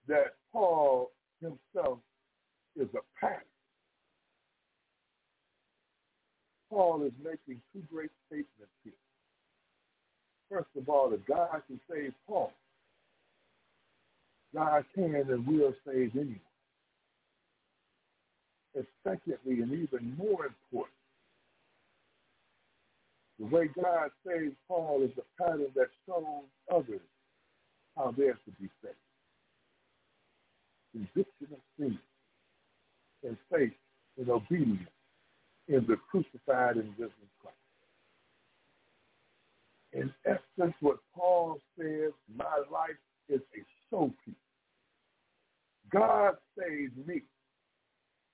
[0.08, 1.12] that Paul
[1.42, 2.00] himself
[2.76, 3.42] is a pattern.
[6.70, 8.94] Paul is making two great statements here.
[10.50, 12.52] First of all, that God can save Paul,
[14.54, 16.40] God can and will save anyone.
[18.74, 20.96] And secondly, and even more important,
[23.42, 27.02] the way God saved Paul is a pattern that shows others
[27.98, 28.96] how they're to be saved.
[30.92, 31.98] Conviction of sin
[33.24, 33.74] and faith
[34.20, 34.88] and obedience
[35.68, 37.58] in the crucified and risen Christ.
[39.94, 42.92] In essence, what Paul says, my life
[43.28, 44.36] is a showpiece.
[45.92, 47.24] God saved me,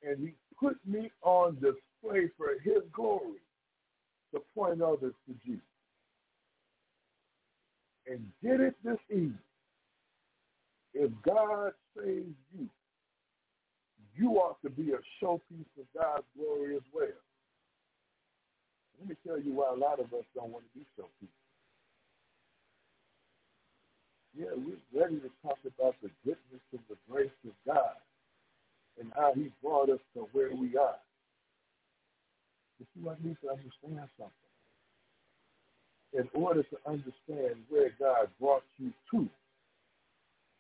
[0.04, 3.40] and he put me on display for his glory
[4.34, 5.62] to point others to Jesus.
[8.08, 9.40] And get it this evening.
[10.94, 12.68] If God saves you,
[14.16, 17.08] you ought to be a showpiece of God's glory as well.
[19.00, 21.28] Let me tell you why a lot of us don't want to be showpiece.
[24.36, 27.98] Yeah, we're ready to talk about the goodness and the grace of God
[29.00, 30.98] and how he brought us to where we are.
[32.80, 34.34] But you might need to understand something.
[36.14, 39.28] In order to understand where God brought you to,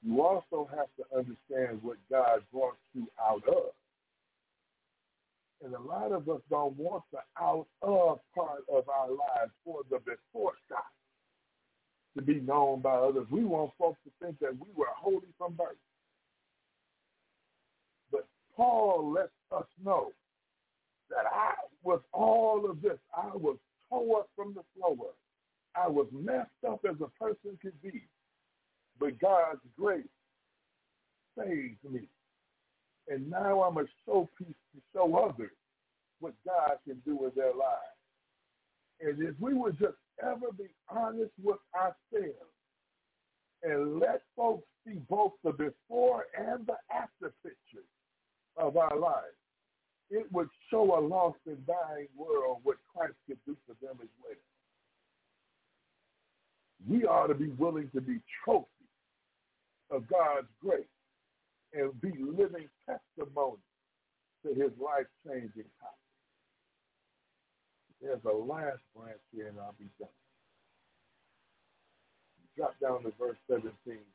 [0.03, 3.71] you also have to understand what God brought you out of.
[5.63, 9.81] And a lot of us don't want the out of part of our lives or
[9.89, 10.83] the before God
[12.15, 13.25] to be known by others.
[13.31, 15.77] We want folks to think that we were holy from birth.
[18.11, 20.11] But Paul lets us know
[21.09, 21.53] that I
[21.83, 22.97] was all of this.
[23.15, 23.57] I was
[23.89, 25.09] tore up from the floor.
[25.75, 28.03] I was messed up as a person could be.
[28.99, 30.03] But God's grace
[31.37, 32.07] saved me.
[33.07, 35.51] And now I'm a showpiece to show others
[36.19, 37.97] what God can do in their lives.
[38.99, 42.35] And if we would just ever be honest with ourselves
[43.63, 47.85] and let folks see both the before and the after pictures
[48.57, 49.35] of our lives,
[50.09, 54.09] it would show a lost and dying world what Christ could do for them as
[54.23, 54.35] well.
[56.87, 58.67] We ought to be willing to be trophies
[59.91, 60.85] of God's grace
[61.73, 63.57] and be living testimony
[64.45, 65.91] to his life-changing power.
[68.01, 70.07] There's a last branch here, and I'll be done.
[72.55, 73.71] Drop down to verse 17.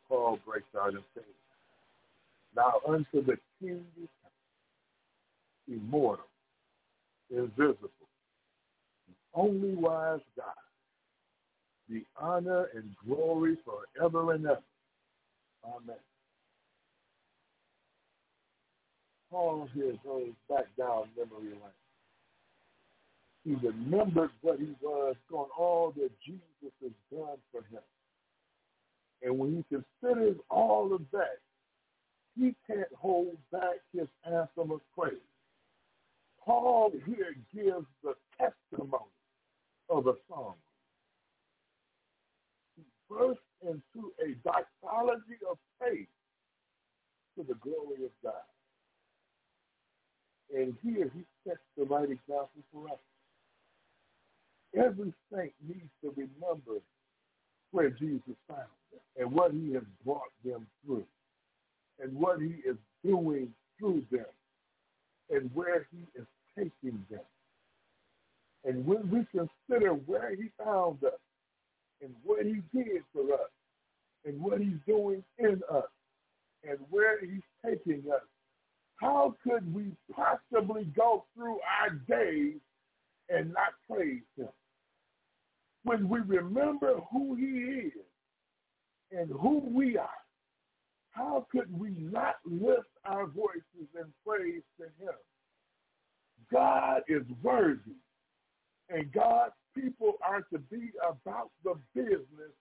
[0.09, 1.25] Paul breaks out and says,
[2.57, 3.85] Now unto the King
[5.69, 6.27] immortal,
[7.31, 7.91] invisible,
[9.09, 10.47] the only wise God,
[11.89, 14.63] the honor and glory forever and ever.
[15.65, 15.97] Amen.
[19.31, 21.73] Paul here goes back down memory lane.
[23.45, 26.43] He remembered what he was going, all that Jesus
[26.83, 27.83] has done for him.
[29.23, 31.39] And when he considers all of that,
[32.39, 35.15] he can't hold back his anthem of praise.
[36.45, 39.13] Paul here gives the testimony
[39.89, 40.55] of the song.
[42.77, 46.09] He bursts into a doxology of faith
[47.37, 48.33] to the glory of God.
[50.55, 52.99] And here he sets the right example for us.
[54.77, 56.81] Every saint needs to remember
[57.71, 61.05] where Jesus found them and what he has brought them through
[62.03, 64.27] and what he is doing through them
[65.33, 66.27] and where he is
[66.57, 67.21] taking them.
[68.65, 71.19] And when we consider where he found us
[72.01, 73.51] and what he did for us
[74.25, 75.85] and what he's doing in us
[76.69, 78.23] and where he's taking us,
[78.97, 82.55] how could we possibly go through our days
[83.29, 84.49] and not praise him?
[85.85, 87.93] When we remember who he is
[89.11, 90.09] and who we are,
[91.13, 95.15] how could we not lift our voices in praise to him?
[96.51, 97.97] God is worthy,
[98.89, 102.53] and God's people are to be about the business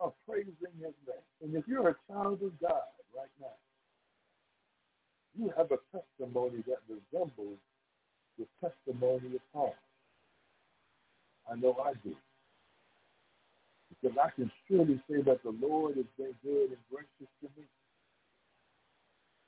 [0.00, 1.26] of praising his name.
[1.42, 3.46] And if you're a child of God right now,
[5.38, 7.58] you have a testimony that resembles
[8.38, 9.74] the testimony of Paul.
[11.50, 12.14] I know I do.
[14.00, 17.64] Because I can surely say that the Lord has been good and gracious to me.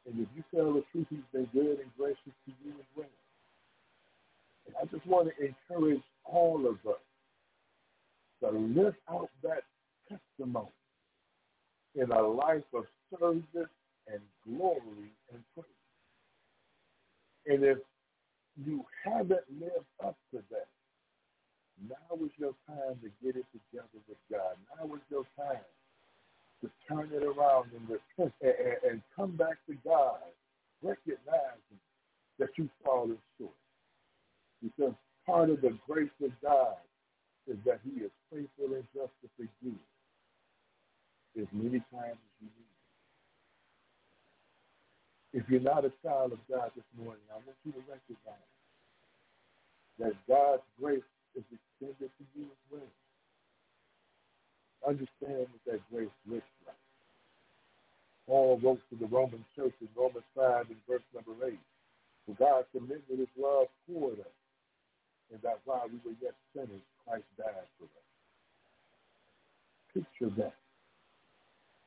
[0.06, 3.06] And if you tell the truth, he's been good and gracious to you as well.
[4.66, 7.00] And I just want to encourage all of us
[8.40, 9.62] to live out that
[10.08, 10.68] testimony
[11.94, 13.70] in a life of service
[14.08, 15.66] and glory and praise.
[17.46, 17.78] And if
[18.64, 20.68] you haven't lived up to that,
[21.88, 24.56] now is your time to get it together with God.
[24.78, 25.64] Now is your time
[26.62, 28.32] to turn it around and and,
[28.88, 30.18] and come back to God,
[30.82, 31.80] recognizing
[32.38, 33.52] that you've fallen short.
[34.62, 34.94] Because
[35.26, 36.76] part of the grace of God
[37.46, 39.78] is that he is faithful and just to forgive
[41.40, 42.74] as many times as you need.
[45.34, 48.50] If you're not a child of God this morning, I want you to recognize
[49.98, 51.02] that God's grace
[51.34, 53.03] is extended to you as well.
[54.86, 56.76] Understand what that grace looks like.
[58.26, 61.58] Paul wrote to the Roman church in Romans 5 and verse number 8.
[62.26, 64.36] For God commended his love toward us,
[65.32, 68.04] and that while we were yet sinners, Christ died for us.
[69.92, 70.54] Picture that.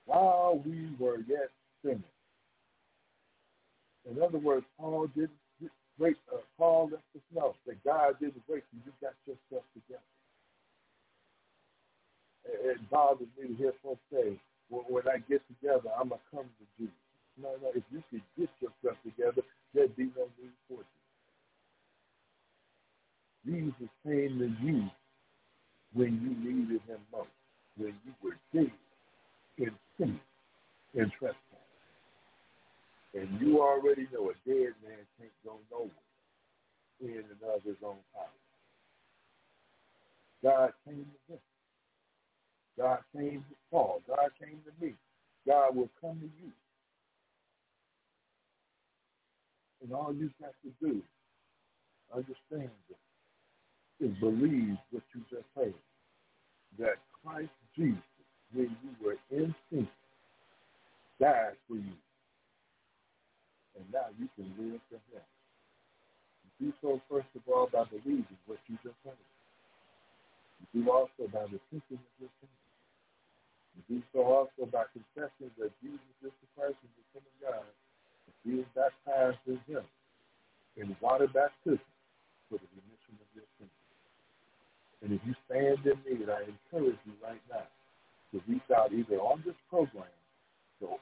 [0.06, 1.50] While we were yet
[1.84, 2.02] sinners.
[4.10, 5.32] In other words, Paul didn't
[6.00, 6.18] wait.
[6.34, 10.02] Uh, Paul lets us know that God didn't wait till you got yourself together.
[12.48, 14.40] It, bothers me to hear folks say,
[14.70, 16.94] when, when I get together, I'm going to come to Jesus.
[17.42, 19.42] No, no, if you could get yourself together,
[19.74, 20.86] there'd be no need for you.
[23.46, 24.90] Jesus came to you
[25.94, 27.30] when you needed him most,
[27.78, 28.72] when you were dead
[29.58, 30.20] in sin
[30.96, 31.36] and trespass.
[33.14, 35.90] And you already know a dead man can't go nowhere
[37.02, 38.38] in and of his own power.
[40.44, 41.40] God came to him.
[42.78, 44.02] God came to Paul.
[44.08, 44.94] God came to me.
[45.46, 46.52] God will come to you.
[49.82, 51.02] And all you've got to do,
[52.14, 55.74] understand it, is believe what you just heard.
[56.78, 57.98] That Christ Jesus,
[58.54, 59.88] when you were in sin,
[61.20, 61.98] died for you.
[63.76, 65.24] And now you can live for him.
[66.60, 69.14] You do so, first of all, by believing what you just heard.
[70.74, 72.67] You do also by the repenting of your sins.
[73.86, 77.68] Do so also by confessing that Jesus is the Christ and the Son of God
[78.48, 79.84] being baptized in him
[80.78, 81.84] in water baptism
[82.50, 83.78] for the remission of your sins.
[85.04, 87.68] And if you stand in need, I encourage you right now
[88.32, 90.10] to reach out either on this program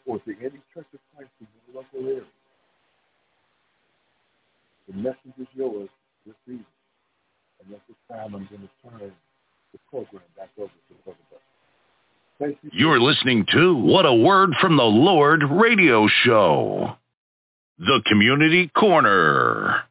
[0.05, 2.33] or to any church of Christ in your local area.
[4.87, 5.89] The message is yours
[6.25, 6.65] this evening.
[7.61, 9.11] And at this time, I'm going to turn
[9.71, 11.54] the program back over to Brother Buck.
[12.73, 16.97] You're listening to What a Word from the Lord radio show.
[17.79, 19.83] The Community Corner.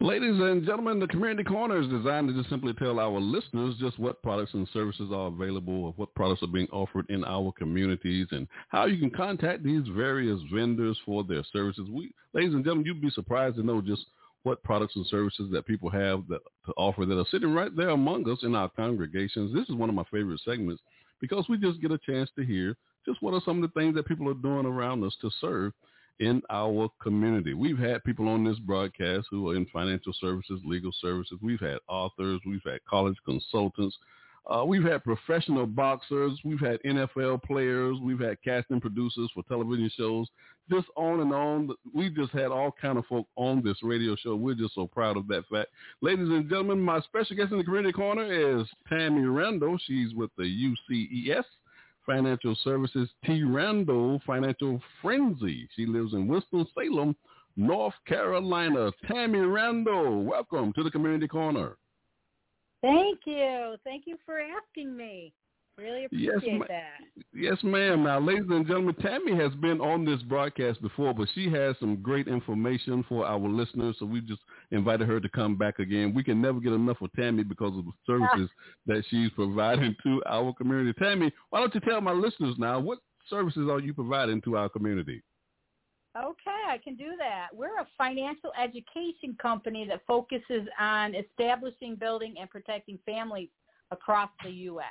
[0.00, 3.98] Ladies and gentlemen, the Community Corner is designed to just simply tell our listeners just
[3.98, 8.28] what products and services are available, or what products are being offered in our communities,
[8.30, 11.88] and how you can contact these various vendors for their services.
[11.90, 14.06] We, ladies and gentlemen, you'd be surprised to know just
[14.44, 17.90] what products and services that people have that, to offer that are sitting right there
[17.90, 19.52] among us in our congregations.
[19.52, 20.80] This is one of my favorite segments
[21.22, 23.94] because we just get a chance to hear just what are some of the things
[23.94, 25.72] that people are doing around us to serve
[26.20, 27.54] in our community.
[27.54, 31.38] We've had people on this broadcast who are in financial services, legal services.
[31.40, 32.40] We've had authors.
[32.46, 33.96] We've had college consultants.
[34.50, 36.38] Uh, we've had professional boxers.
[36.44, 37.96] We've had NFL players.
[38.02, 40.26] We've had casting producers for television shows.
[40.70, 41.70] Just on and on.
[41.94, 44.34] We've just had all kind of folk on this radio show.
[44.34, 45.68] We're just so proud of that fact.
[46.00, 49.78] Ladies and gentlemen, my special guest in the community corner is Tammy Randall.
[49.86, 50.44] She's with the
[50.90, 51.44] UCES.
[52.04, 53.44] Financial Services, T.
[53.44, 55.68] Randall Financial Frenzy.
[55.76, 57.14] She lives in Winston-Salem,
[57.56, 58.90] North Carolina.
[59.06, 61.76] Tammy Randall, welcome to the Community Corner.
[62.82, 63.76] Thank you.
[63.84, 65.32] Thank you for asking me.
[65.78, 67.22] Really appreciate yes, ma- that.
[67.32, 68.04] Yes, ma'am.
[68.04, 71.96] Now, ladies and gentlemen, Tammy has been on this broadcast before, but she has some
[72.02, 76.12] great information for our listeners, so we just invited her to come back again.
[76.12, 78.50] We can never get enough of Tammy because of the services
[78.86, 80.92] that she's providing to our community.
[80.98, 82.98] Tammy, why don't you tell my listeners now, what
[83.30, 85.22] services are you providing to our community?
[86.16, 87.48] Okay, I can do that.
[87.54, 93.48] We're a financial education company that focuses on establishing, building, and protecting families
[93.90, 94.84] across the U.S.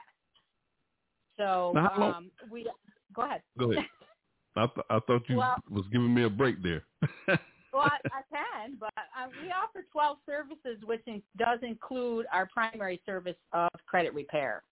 [1.37, 2.67] So Now, um, we
[3.13, 3.41] go ahead.
[3.57, 3.85] Go ahead.
[4.55, 6.83] I, th- I thought you Well- was giving me a break there.
[7.73, 12.45] Well, I, I can, but uh, we offer 12 services, which in, does include our
[12.47, 14.63] primary service of credit repair.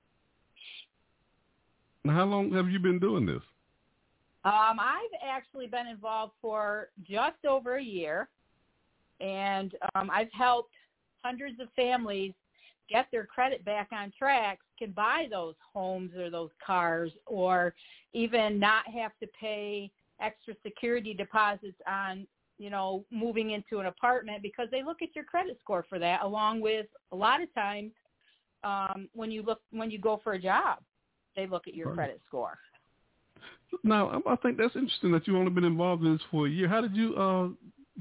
[2.04, 3.40] now, how long have you been doing this?
[4.46, 8.30] Um, I've actually been involved for just over a year,
[9.20, 10.74] and um, I've helped
[11.24, 12.34] hundreds of families
[12.90, 17.74] get their credit back on track, can buy those homes or those cars, or
[18.14, 22.26] even not have to pay extra security deposits on,
[22.58, 26.24] you know, moving into an apartment because they look at your credit score for that,
[26.24, 27.92] along with a lot of times
[28.64, 30.80] um, when you look when you go for a job,
[31.36, 31.96] they look at your Right.
[31.96, 32.58] credit score.
[33.84, 36.68] Now, I think that's interesting that you've only been involved in this for a year.
[36.68, 37.48] How did you uh,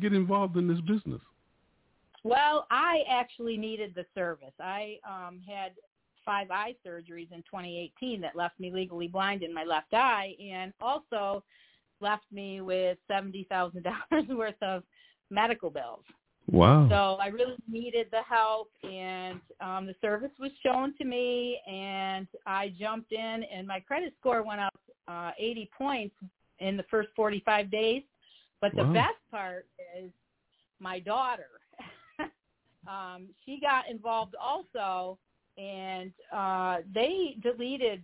[0.01, 1.21] get involved in this business?
[2.25, 4.53] Well, I actually needed the service.
[4.61, 5.73] I um, had
[6.25, 10.73] five eye surgeries in 2018 that left me legally blind in my left eye, and
[10.81, 11.43] also
[12.01, 14.83] left me with seventy thousand dollars worth of
[15.31, 16.05] medical bills.
[16.51, 16.89] Wow.
[16.89, 22.27] So I really needed the help, and um, the service was shown to me, and
[22.47, 24.75] I jumped in, and my credit score went up
[25.07, 26.15] uh, 80 points
[26.61, 28.03] in the first 45 days.
[28.61, 28.93] But the Wow.
[28.93, 30.11] best part is
[30.81, 31.61] my daughter.
[32.89, 35.19] um, she got involved also,
[35.59, 38.03] and uh, they deleted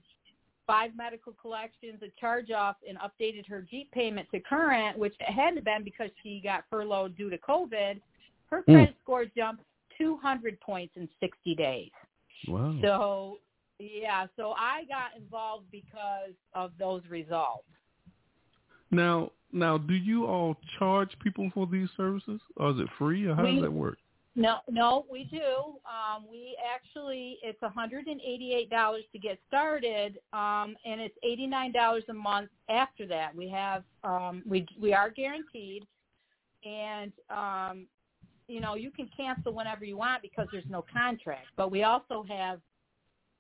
[0.66, 5.32] five medical collections, a charge off, and updated her Jeep payment to current, which it
[5.32, 8.00] hadn't been because she got furloughed due to COVID.
[8.54, 8.74] Her Mm.
[8.74, 9.64] credit score jumped
[9.98, 11.90] 200 points in 60 days.
[12.48, 12.76] wow.
[12.82, 13.38] So
[13.80, 17.66] Yeah, so I got involved because of those results.
[18.92, 23.34] Now, now, do you all charge people for these services, or is it free, or
[23.34, 23.98] how We- does that work?
[24.36, 25.80] No, no, we do.
[25.86, 33.06] Um, we actually, it's $188 to get started, um, and it's $89 a month after
[33.06, 33.34] that.
[33.34, 35.84] We have, um, we we are guaranteed,
[36.64, 37.88] and um,
[38.48, 41.46] you know you can cancel whenever you want because there's no contract.
[41.56, 42.60] But we also have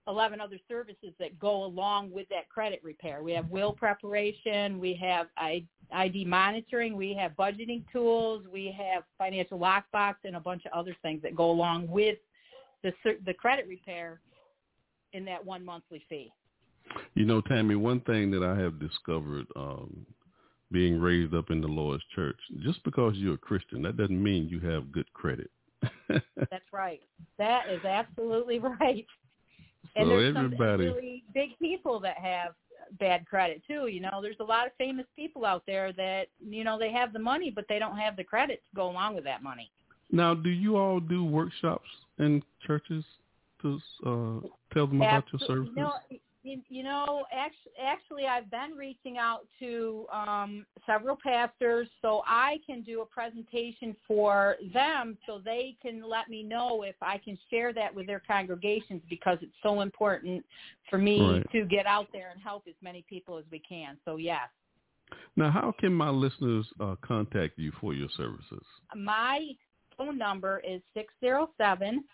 [0.06, 3.22] 11 other services that go along with that credit repair.
[3.22, 9.58] We have will preparation, we have ID monitoring, we have budgeting tools, we have financial
[9.58, 12.18] lockbox, and a bunch of other things that go along with
[12.82, 12.92] the
[13.24, 14.20] the credit repair
[15.12, 16.32] in that one monthly fee.
[17.14, 20.04] You know, Tammy, one thing that I have discovered um,
[20.74, 24.48] being raised up in the Lord's church, just because you're a Christian, that doesn't mean
[24.48, 25.48] you have good credit.
[26.08, 27.00] That's right.
[27.38, 29.06] That is absolutely right.
[29.94, 32.54] And so there's everybody, some really big people that have
[32.98, 33.86] bad credit too.
[33.86, 37.12] You know, there's a lot of famous people out there that you know they have
[37.12, 39.70] the money, but they don't have the credit to go along with that money.
[40.10, 43.04] now, do you all do workshops in churches
[43.62, 45.72] to uh, tell them about your services?
[45.76, 45.92] You know,
[46.44, 52.58] you, you know, actually, actually, I've been reaching out to um, several pastors so I
[52.66, 57.38] can do a presentation for them so they can let me know if I can
[57.50, 60.44] share that with their congregations because it's so important
[60.90, 61.46] for me Right.
[61.52, 63.96] to get out there and help as many people as we can.
[64.04, 64.48] So yes,
[65.36, 68.64] Now, how can my listeners uh, contact you for your services?
[68.94, 69.48] my
[69.96, 72.04] phone number is six zero seven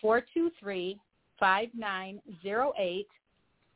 [0.00, 0.98] four two three
[1.40, 3.08] five nine zero eight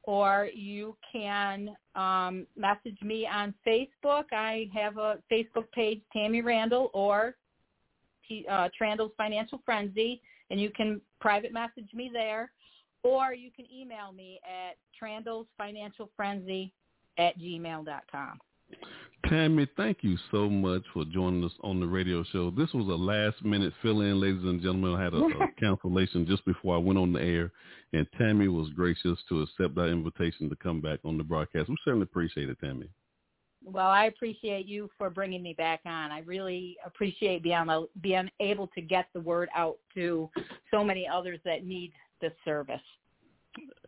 [0.07, 4.25] or you can um, message me on Facebook.
[4.33, 7.35] I have a Facebook page, Tammy Randall, or
[8.29, 12.53] T- uh, Trandall's Financial Frenzy, and you can private message me there,
[13.03, 16.73] or you can email me at Trandall's Financial Frenzy
[17.19, 18.39] at gmail.com.
[19.29, 22.51] Tammy, thank you so much for joining us on the radio show.
[22.51, 24.95] This was a last minute fill in, ladies and gentlemen.
[24.95, 27.51] I had a, a cancellation just before I went on the air,
[27.97, 31.70] and Tammy was gracious to accept our invitation to come back on the broadcast.
[31.70, 32.90] We certainly appreciate it, Tammy.
[33.64, 36.12] Well, I appreciate you for bringing me back on.
[36.12, 37.66] I really appreciate being
[38.03, 40.30] being able to get the word out to
[40.70, 42.80] so many others that need this service.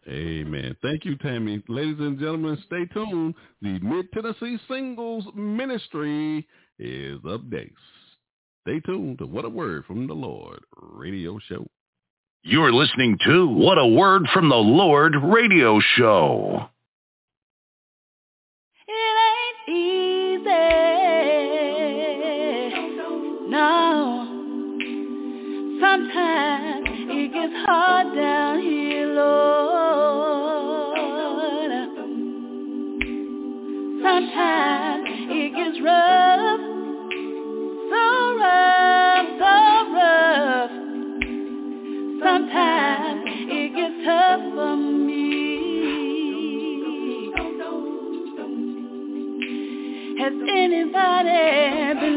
[0.08, 0.74] Amen.
[0.80, 1.62] Thank you, Tammy.
[1.68, 3.34] Ladies and gentlemen, stay tuned.
[3.60, 6.48] The Mid Tennessee Singles Ministry
[6.78, 7.74] is up next.
[8.62, 11.66] Stay tuned to What a Word from the Lord radio show.
[12.44, 16.68] You're listening to What a Word from the Lord radio show.
[18.86, 20.48] It ain't easy.
[23.50, 24.24] No.
[25.80, 28.57] Sometimes it gets hard down
[50.48, 52.07] anybody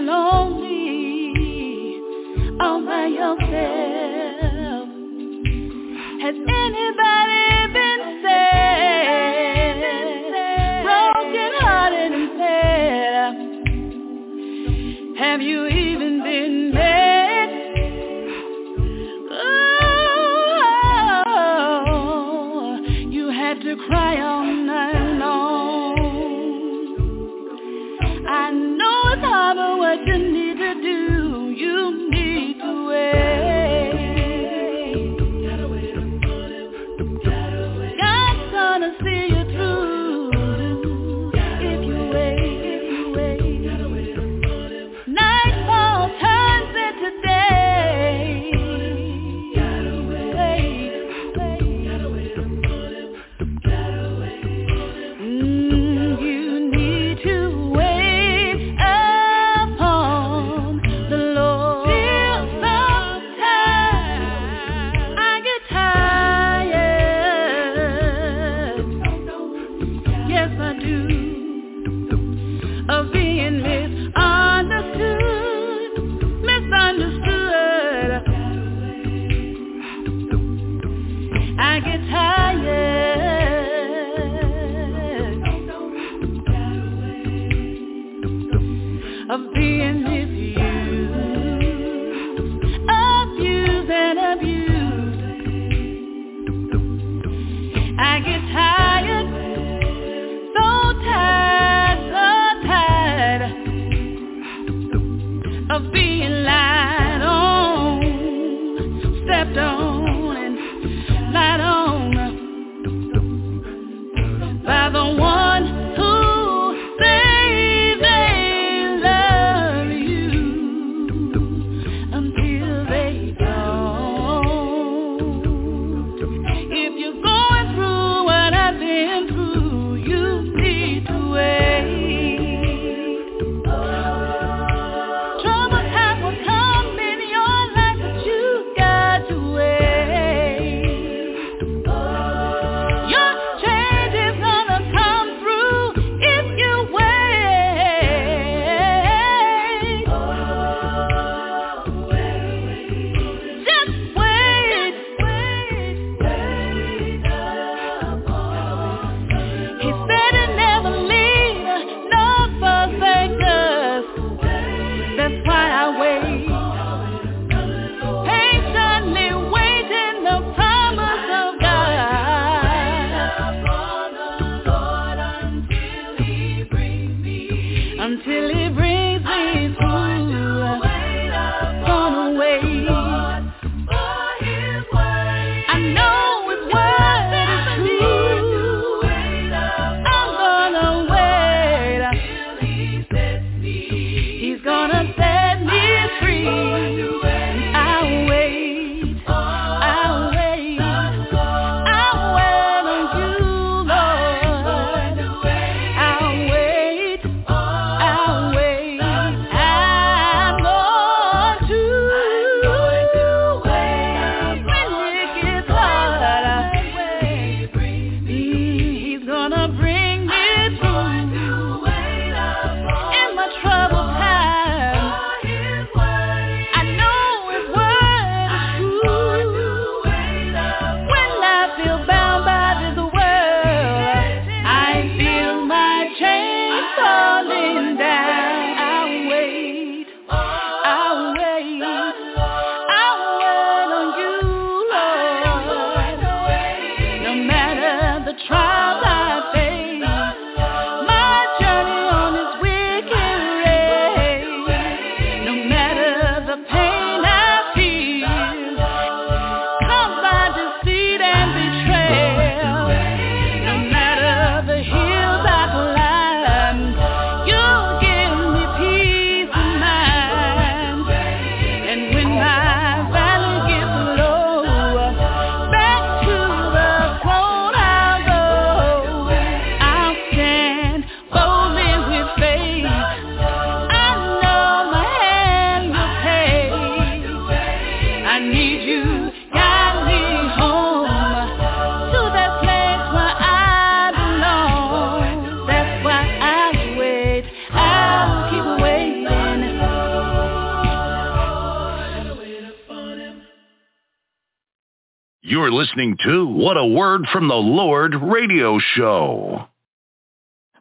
[305.91, 309.65] listening to What a Word from the Lord radio show.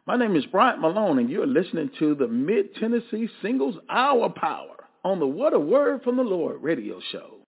[0.07, 4.87] My name is Bryant Malone, and you're listening to the Mid Tennessee Singles Hour Power
[5.03, 7.39] on the What a Word from the Lord radio show.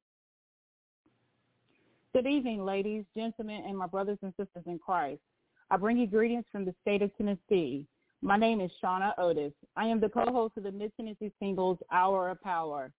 [2.14, 5.22] Good evening, ladies, gentlemen, and my brothers and sisters in Christ.
[5.72, 7.88] I bring you greetings from the state of Tennessee.
[8.22, 9.54] My name is Shauna Otis.
[9.78, 12.92] I am the co-host of the Mid Tennessee Singles Hour of Power.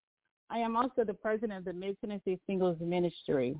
[0.49, 3.59] I am also the president of the Mid Tennessee Singles Ministry.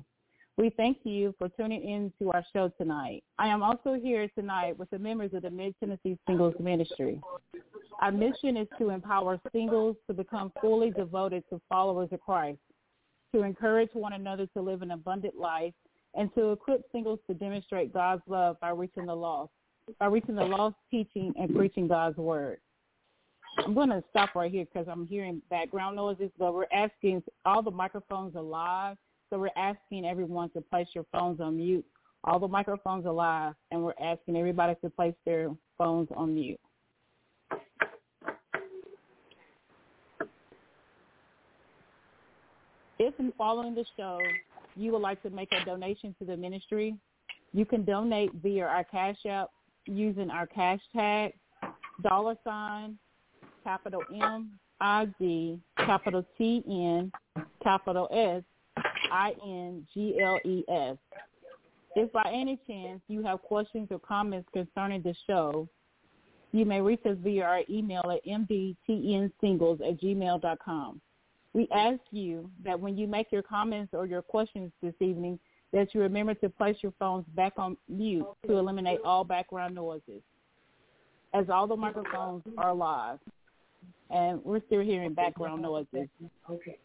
[0.57, 3.25] We thank you for tuning in to our show tonight.
[3.37, 7.19] I am also here tonight with the members of the Mid Tennessee Singles Ministry.
[8.01, 12.59] Our mission is to empower singles to become fully devoted to followers of Christ,
[13.33, 15.73] to encourage one another to live an abundant life,
[16.13, 19.51] and to equip singles to demonstrate God's love by reaching the lost,
[19.99, 22.59] by reaching the lost, teaching and preaching God's word.
[23.57, 27.61] I'm going to stop right here because I'm hearing background noises, but we're asking, all
[27.61, 28.95] the microphones are live,
[29.29, 31.85] so we're asking everyone to place your phones on mute.
[32.23, 36.59] All the microphones are live, and we're asking everybody to place their phones on mute.
[42.97, 44.19] If in following the show
[44.75, 46.95] you would like to make a donation to the ministry,
[47.53, 49.49] you can donate via our Cash App
[49.85, 51.33] using our cash tag,
[52.01, 52.97] dollar sign,
[53.63, 57.11] capital M I G, capital T N,
[57.61, 58.43] capital S
[59.11, 60.97] I N G L E S.
[61.95, 65.67] If by any chance you have questions or comments concerning the show,
[66.51, 71.01] you may reach us via our email at mdtnsingles at gmail.com.
[71.53, 75.39] We ask you that when you make your comments or your questions this evening,
[75.71, 80.21] that you remember to place your phones back on mute to eliminate all background noises,
[81.33, 83.19] as all the microphones are live,
[84.09, 86.07] and we're still hearing background noises.
[86.49, 86.77] Okay.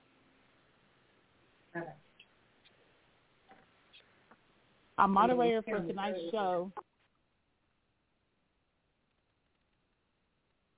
[5.01, 6.71] Our moderator for tonight's show,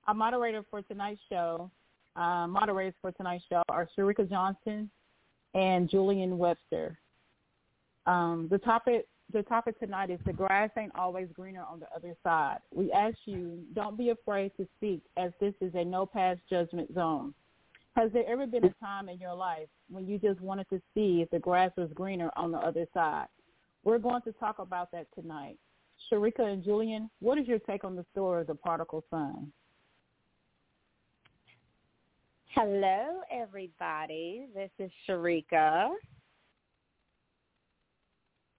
[0.07, 1.69] our moderator for tonight's show,
[2.15, 4.89] uh, moderators for tonight's show are Sharika Johnson
[5.53, 6.97] and Julian Webster.
[8.05, 12.15] Um, the topic the topic tonight is the grass ain't always greener on the other
[12.23, 12.59] side.
[12.73, 16.93] We ask you, don't be afraid to speak as this is a no pass judgment
[16.93, 17.33] zone.
[17.97, 21.21] Has there ever been a time in your life when you just wanted to see
[21.21, 23.27] if the grass was greener on the other side?
[23.83, 25.57] We're going to talk about that tonight.
[26.11, 29.51] Sharika and Julian, what is your take on the story of the prodigal son?
[32.55, 34.47] Hello, everybody.
[34.53, 35.89] This is Sharika.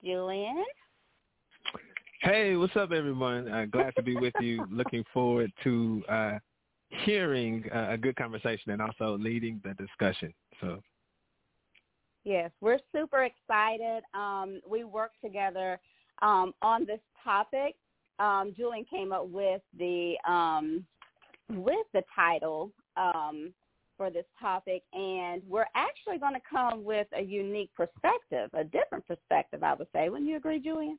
[0.05, 0.64] Julian.
[2.20, 3.49] Hey, what's up, everyone?
[3.49, 4.66] Uh, glad to be with you.
[4.70, 6.39] Looking forward to uh,
[7.05, 10.33] hearing uh, a good conversation and also leading the discussion.
[10.61, 10.81] So,
[12.25, 14.03] yes, we're super excited.
[14.14, 15.81] Um, we worked together
[16.22, 17.77] um, on this topic.
[18.18, 20.85] Um, Julian came up with the um,
[21.51, 23.53] with the title um,
[23.97, 29.07] for this topic, and we're actually going to come with a unique perspective, a different
[29.07, 30.09] perspective, I would say.
[30.09, 30.99] Wouldn't you agree, Julian?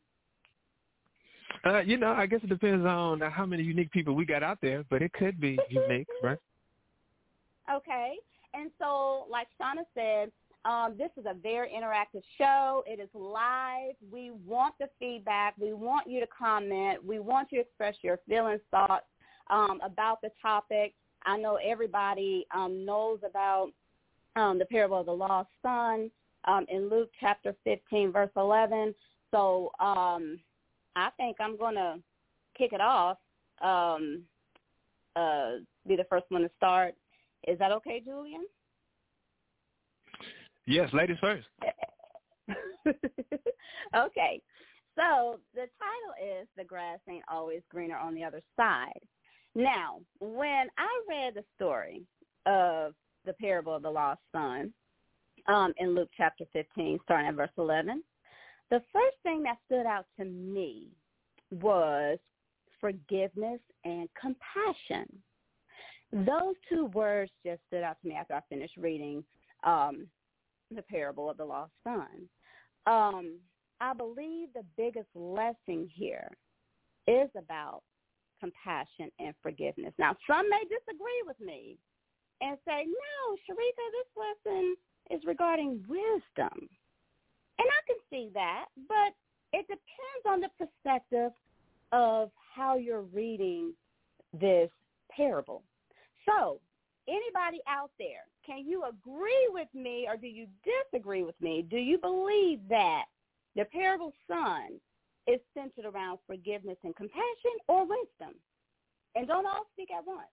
[1.65, 4.59] uh, you know, I guess it depends on how many unique people we got out
[4.61, 6.37] there, but it could be unique, right?
[7.73, 8.15] Okay.
[8.53, 10.31] And so, like Shauna said,
[10.65, 12.83] um, this is a very interactive show.
[12.87, 13.93] It is live.
[14.11, 15.53] We want the feedback.
[15.59, 17.05] We want you to comment.
[17.05, 19.05] We want you to express your feelings, thoughts
[19.51, 20.95] um, about the topic.
[21.23, 23.71] I know everybody um, knows about
[24.35, 26.09] um, the parable of the lost son
[26.45, 28.95] um, in Luke chapter 15, verse 11.
[29.29, 30.39] So um,
[30.95, 31.97] I think I'm going to
[32.57, 33.17] kick it off,
[33.61, 33.97] uh,
[35.87, 36.95] be the first one to start.
[37.47, 38.45] Is that okay, Julian?
[40.67, 41.47] Yes, ladies first.
[43.95, 44.41] okay.
[44.95, 48.99] So the title is The Grass Ain't Always Greener on the Other Side.
[49.53, 52.03] Now, when I read the story
[52.45, 52.93] of
[53.25, 54.73] the parable of the lost son
[55.47, 58.03] um, in Luke chapter 15, starting at verse 11,
[58.69, 60.87] the first thing that stood out to me
[61.51, 62.17] was
[62.81, 65.05] forgiveness and compassion.
[66.11, 69.23] Those two words just stood out to me after I finished reading
[69.63, 70.07] um,
[70.71, 72.29] the parable of the lost son.
[72.87, 73.39] Um,
[73.81, 76.29] I believe the biggest lesson here
[77.07, 77.83] is about
[78.39, 79.93] compassion, and forgiveness.
[79.97, 81.77] Now, some may disagree with me
[82.41, 84.11] and say, no, Sharika, this
[84.45, 84.75] lesson
[85.11, 86.69] is regarding wisdom.
[87.57, 89.13] And I can see that, but
[89.53, 91.31] it depends on the perspective
[91.91, 93.73] of how you're reading
[94.33, 94.69] this
[95.09, 95.63] parable.
[96.27, 96.59] So,
[97.07, 101.65] anybody out there, can you agree with me or do you disagree with me?
[101.69, 103.05] Do you believe that
[103.55, 104.79] The parable son
[105.27, 108.35] is centered around forgiveness and compassion or wisdom.
[109.15, 110.27] And don't all speak at once.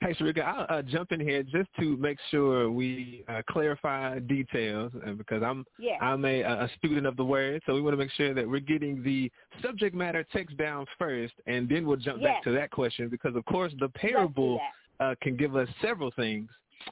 [0.00, 4.90] Hey, Sharika, I'll uh, jump in here just to make sure we uh, clarify details
[5.06, 5.98] uh, because I'm Yeah.
[6.00, 8.58] I'm a, a student of the word, so we want to make sure that we're
[8.58, 9.30] getting the
[9.62, 13.44] subject matter text down first, and then we'll jump back to that question because, of
[13.44, 14.60] course, the parable
[14.98, 16.50] uh, can give us several things.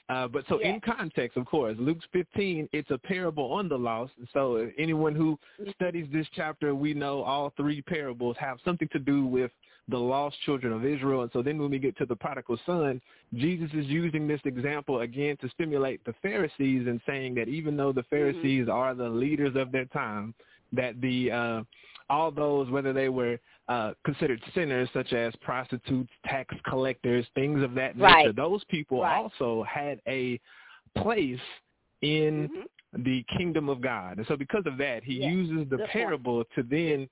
[0.09, 4.13] Uh, but so in context, of course, Luke 15, it's a parable on the lost.
[4.19, 5.39] And So anyone who
[5.75, 9.51] studies this chapter, we know all three parables have something to do with
[9.89, 11.23] the lost children of Israel.
[11.23, 13.01] And so then when we get to the prodigal son,
[13.35, 17.93] Jesus is using this example again to stimulate the Pharisees and saying that even though
[17.93, 20.35] the Pharisees are the leaders of their time,
[20.73, 21.63] that the uh,
[22.09, 23.39] all those, whether they were
[23.71, 28.37] uh, considered sinners, such as prostitutes, tax collectors, things of that nature, Right.
[28.37, 29.17] those people Right.
[29.17, 30.41] also had a
[30.97, 31.41] place
[32.01, 33.05] in Mhm.
[33.05, 34.19] the kingdom of God.
[34.19, 35.31] And so because of that, he Yes.
[35.31, 35.93] uses the Good point.
[35.93, 37.09] parable to then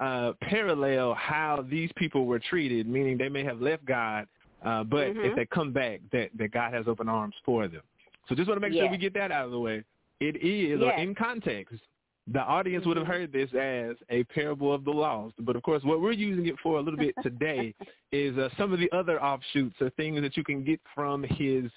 [0.00, 4.26] uh, parallel how these people were treated, meaning they may have left God,
[4.62, 5.26] uh, but Mhm.
[5.26, 7.82] if they come back, that, that God has open arms for them.
[8.26, 9.84] So just want to make sure we get that out of the way.
[10.18, 11.00] It is, or Yes.
[11.00, 11.80] in context,
[12.26, 13.10] the audience would have Mhm.
[13.10, 15.34] heard this as a parable of the lost.
[15.40, 17.74] But of course, what we're using it for a little bit today
[18.12, 21.70] is uh, some of the other offshoots or things that you can get from his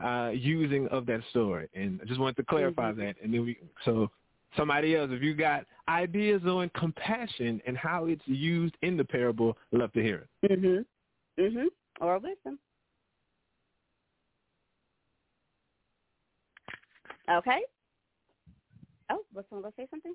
[0.00, 1.68] uh, using of that story.
[1.74, 2.96] And I just wanted to clarify Mhm.
[2.98, 3.16] that.
[3.22, 4.10] And then we, so
[4.56, 9.56] somebody else, if you got ideas on compassion and how it's used in the parable,
[9.72, 10.60] love to hear it.
[10.60, 10.86] Mhm.
[11.38, 11.66] Mhm.
[12.00, 12.58] Or wisdom.
[17.28, 17.64] Okay.
[19.10, 20.14] Oh, was someone gonna say something?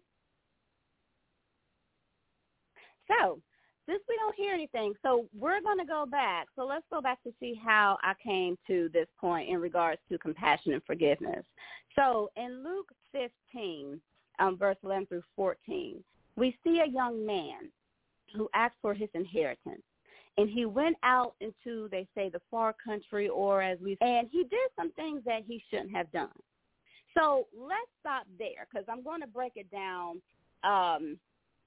[3.07, 3.41] So,
[3.87, 6.47] since we don't hear anything, so we're gonna go back.
[6.55, 10.17] So let's go back to see how I came to this point in regards to
[10.17, 11.43] compassion and forgiveness.
[11.95, 13.99] So in Luke 15,
[14.39, 16.03] um, verse 11 through 14,
[16.35, 17.69] we see a young man
[18.35, 19.83] who asked for his inheritance
[20.37, 24.43] and he went out into they say the far country or as we and he
[24.43, 26.29] did some things that he shouldn't have done
[27.17, 30.21] so let's stop there because i'm going to break it down
[30.63, 31.17] um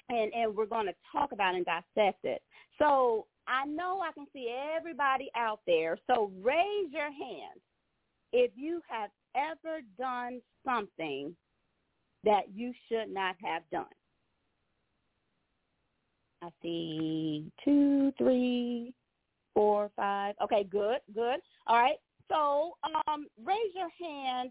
[0.09, 2.43] and and we're going to talk about and dissect it
[2.79, 7.61] so i know i can see everybody out there so raise your hand
[8.33, 11.35] if you have ever done something
[12.25, 13.85] that you should not have done
[16.45, 18.93] I see two, three,
[19.55, 20.35] four, five.
[20.43, 21.39] Okay, good, good.
[21.67, 21.97] All right.
[22.29, 22.73] So
[23.09, 24.51] um, raise your hand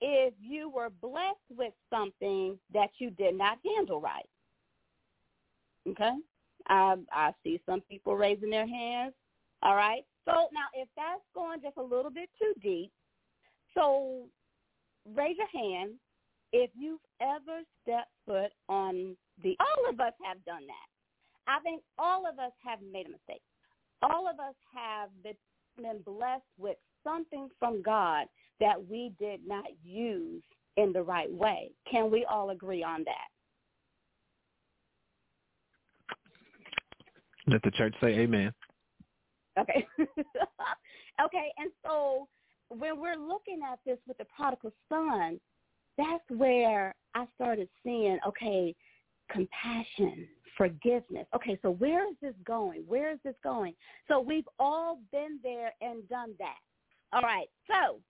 [0.00, 4.28] if you were blessed with something that you did not handle right.
[5.88, 6.12] Okay.
[6.68, 9.14] I, I see some people raising their hands.
[9.62, 10.02] All right.
[10.24, 12.90] So now if that's going just a little bit too deep,
[13.74, 14.24] so
[15.14, 15.92] raise your hand
[16.52, 20.88] if you've ever stepped foot on the, all of us have done that.
[21.46, 23.42] I think all of us have made a mistake.
[24.02, 25.34] All of us have been,
[26.06, 28.26] blessed with something from God
[28.60, 30.42] that we did not use
[30.76, 31.70] in the right way.
[31.90, 33.28] Can we all agree on that?
[37.46, 38.52] Let the church say amen.
[39.58, 39.86] Okay.
[39.98, 42.28] okay, and so
[42.68, 45.40] when we're looking at this with the prodigal son,
[45.96, 48.74] that's where I started seeing, okay,
[49.30, 51.26] compassion, forgiveness.
[51.34, 52.82] Okay, so where is this going?
[52.86, 53.74] Where is this going?
[54.08, 56.56] So we've all been there and done that.
[57.12, 58.00] All right, so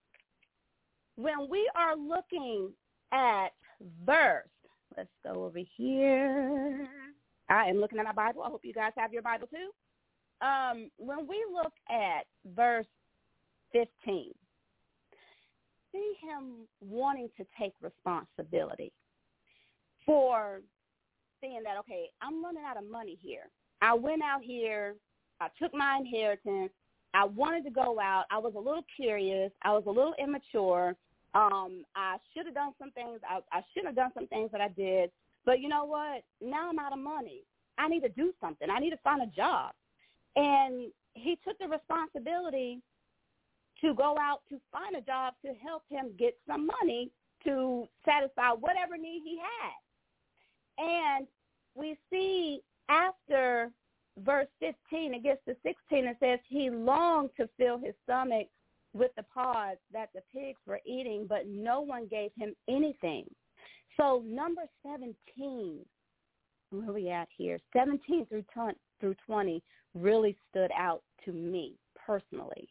[1.17, 2.71] when we are looking
[3.13, 3.49] at
[4.05, 4.49] verse,
[4.97, 6.87] let's go over here.
[7.49, 8.43] I am looking at my Bible.
[8.43, 10.47] I hope you guys have your Bible too.
[10.47, 12.87] Um, when we look at verse
[13.73, 14.33] 15,
[15.93, 18.93] see him wanting to take responsibility
[20.05, 20.61] for
[21.41, 23.49] saying that, okay, I'm running out of money here.
[23.81, 24.97] I went out here,
[25.41, 26.73] I took my inheritance,
[27.15, 30.95] I wanted to go out, I was a little curious, I was a little immature.
[31.37, 34.63] Um, I should have done some things, I, I shouldn't have done some things that
[34.63, 35.11] I did.
[35.45, 36.25] But you know what?
[36.41, 37.43] Now I'm out of money.
[37.77, 38.71] I need to do something.
[38.71, 39.73] I need to find a job.
[40.35, 42.81] And he took the responsibility
[43.83, 47.11] to go out to find a job to help him get some money
[47.45, 50.85] to satisfy whatever need he had.
[50.87, 51.27] And
[51.75, 53.71] we see after
[54.25, 58.47] verse 15, it gets to 16, it says, he longed to fill his stomach
[58.97, 63.25] with the pods that the pigs were eating, but no one gave him anything.
[63.97, 65.85] So number 17,
[66.71, 67.59] where we at here?
[67.75, 69.63] 17 through 20, through 20
[69.95, 71.75] really stood out to me
[72.07, 72.69] personally.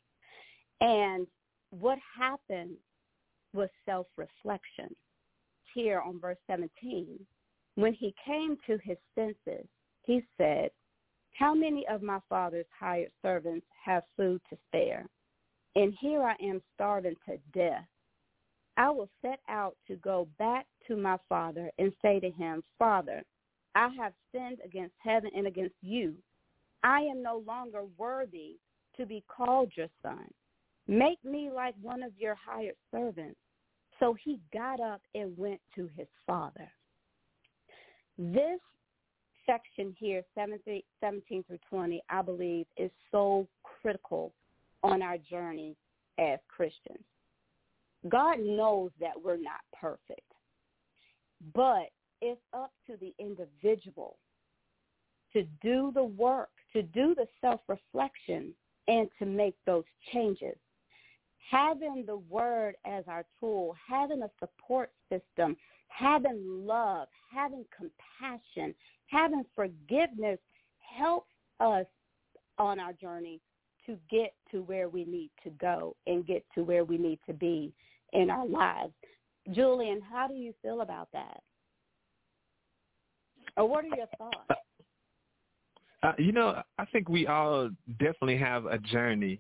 [0.82, 1.28] And
[1.72, 2.76] what happened
[3.54, 4.90] was self-reflection.
[5.74, 7.20] Here on verse 17,
[7.76, 9.68] When he came to his senses,
[10.04, 10.70] he said,
[11.38, 15.06] How many of my father's hired servants have food to spare?
[15.76, 17.86] And here I am starving to death.
[18.78, 23.24] I will set out to go back to my father and say to him, Father,
[23.74, 26.14] I have sinned against heaven and against you.
[26.84, 28.58] I am no longer worthy
[28.98, 30.26] to be called your son.
[30.88, 33.40] Make me like one of your hired servants.
[34.00, 36.70] So he got up and went to his father.
[38.18, 38.60] This
[39.46, 44.34] section here, 17, 17 through 20, I believe is so critical
[44.86, 45.76] on our journey
[46.20, 47.04] as Christians.
[48.08, 50.22] God knows that we're not perfect,
[51.56, 51.88] but
[52.22, 54.18] it's up to the individual
[55.34, 58.54] to do the work, to do the self-reflection,
[58.88, 59.84] and to make those
[60.14, 60.56] changes.
[61.50, 65.58] Having the word as our tool, having a support system,
[65.88, 68.76] having love, having compassion,
[69.08, 70.40] having forgiveness
[70.80, 71.86] helps us
[72.60, 73.42] on our journey
[73.86, 77.34] to get to where we need to go and get to where we need to
[77.34, 77.74] be
[78.14, 78.94] in our lives.
[79.52, 81.42] Julian, how do you feel about that?
[83.58, 84.62] Or what are your thoughts?
[86.04, 89.40] Uh, you know, I think we all definitely have a journey,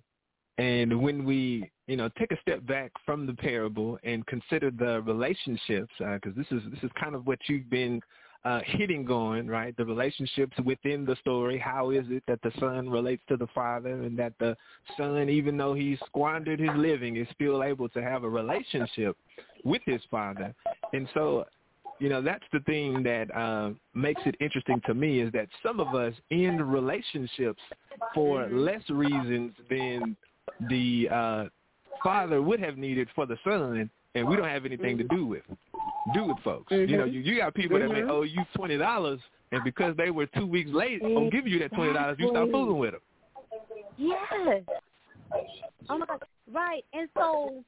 [0.57, 5.01] and when we, you know, take a step back from the parable and consider the
[5.01, 8.01] relationships, because uh, this is this is kind of what you've been
[8.45, 9.75] uh, hitting going, right?
[9.75, 11.57] The relationships within the story.
[11.57, 14.55] How is it that the son relates to the father, and that the
[14.95, 19.17] son, even though he squandered his living, is still able to have a relationship
[19.63, 20.53] with his father?
[20.93, 21.45] And so
[21.99, 25.79] you know that's the thing that uh, makes it interesting to me is that some
[25.79, 27.61] of us end relationships
[28.13, 28.57] for Mm-hmm.
[28.57, 30.15] less reasons than
[30.69, 31.45] the uh,
[32.03, 35.43] father would have needed for the son, and we don't have anything to do with
[36.13, 36.71] do with folks.
[36.71, 38.09] You know, you, you got people that may Mhm.
[38.09, 39.19] owe you twenty dollars,
[39.51, 42.49] and because they were two weeks late on giving you that twenty dollars, you start
[42.51, 43.01] fooling with them.
[43.97, 44.63] Yes.
[45.89, 46.23] Oh my God.
[46.51, 46.85] Right.
[46.93, 47.63] And so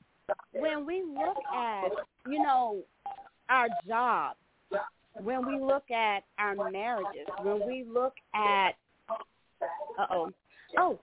[0.53, 1.89] when we look at,
[2.29, 2.79] you know,
[3.49, 4.37] our jobs,
[5.23, 8.75] when we look at our marriages, when we look at,
[9.09, 10.31] uh-oh,
[10.77, 10.99] oh,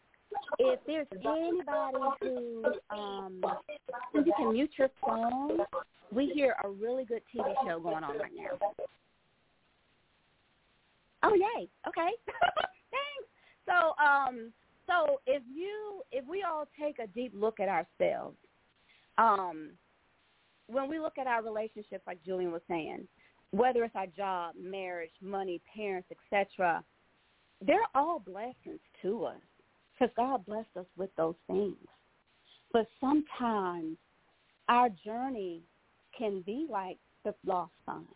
[0.59, 3.43] if there's anybody who, um,
[4.15, 5.59] you can mute your phone,
[6.13, 8.59] we hear a really good TV show going on right now.
[11.23, 11.69] Oh, yay.
[11.89, 12.11] Okay.
[12.91, 13.29] Thanks.
[13.67, 14.53] So, um,
[14.87, 18.37] so if you, if we all take a deep look at ourselves,
[19.17, 19.71] um,
[20.67, 23.07] when we look at our relationships, like Julian was saying,
[23.51, 26.83] whether it's our job, marriage, money, parents, etc.,
[27.65, 29.41] they're all blessings to us
[29.99, 31.77] because God blessed us with those things.
[32.73, 33.97] But sometimes
[34.69, 35.63] our journey
[36.17, 38.07] can be like the lost son.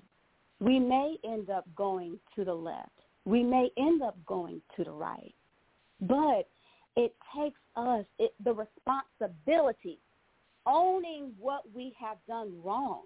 [0.60, 2.90] We may end up going to the left.
[3.24, 5.34] We may end up going to the right.
[6.00, 6.48] But
[6.96, 9.98] it takes us it, the responsibility,
[10.66, 13.02] owning what we have done wrong,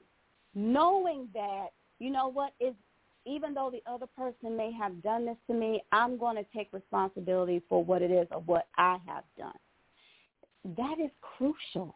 [0.54, 1.68] knowing that,
[1.98, 2.74] you know what, is
[3.24, 6.72] even though the other person may have done this to me, I'm going to take
[6.72, 9.52] responsibility for what it is or what I have done.
[10.76, 11.94] That is crucial.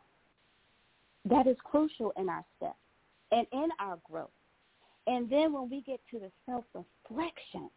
[1.24, 2.76] That is crucial in our steps
[3.32, 4.30] and in our growth.
[5.06, 7.70] And then when we get to the self-reflection,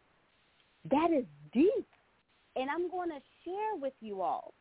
[0.90, 1.86] that is deep.
[2.56, 4.54] And I'm going to share with you all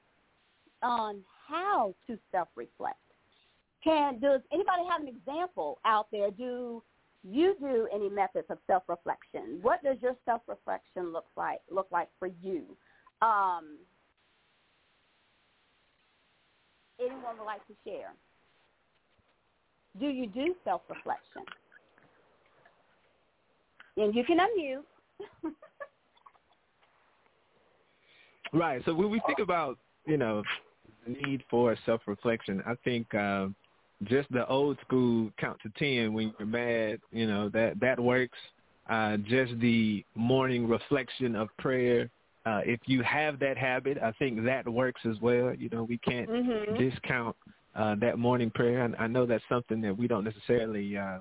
[0.81, 2.97] on how to self-reflect.
[3.83, 6.31] Can does anybody have an example out there?
[6.31, 6.83] Do
[7.23, 9.59] you do any methods of self-reflection?
[9.61, 12.63] What does your self-reflection look like look like for you?
[13.21, 13.77] Um,
[16.99, 18.13] anyone would like to share?
[19.99, 21.43] Do you do self-reflection?
[23.97, 24.83] And you can unmute.
[28.51, 28.81] Right.
[28.85, 30.41] So when we think about, you know,
[31.05, 33.47] the need for self-reflection, I think uh,
[34.03, 38.37] just the old school count to 10 when you're mad, you know, that, that works.
[38.89, 42.09] Uh, just the morning reflection of prayer.
[42.45, 45.53] Uh, if you have that habit, I think that works as well.
[45.53, 46.77] You know, we can't Mhm.
[46.77, 47.35] discount
[47.75, 48.83] uh, that morning prayer.
[48.83, 51.19] And I know that's something that we don't necessarily uh,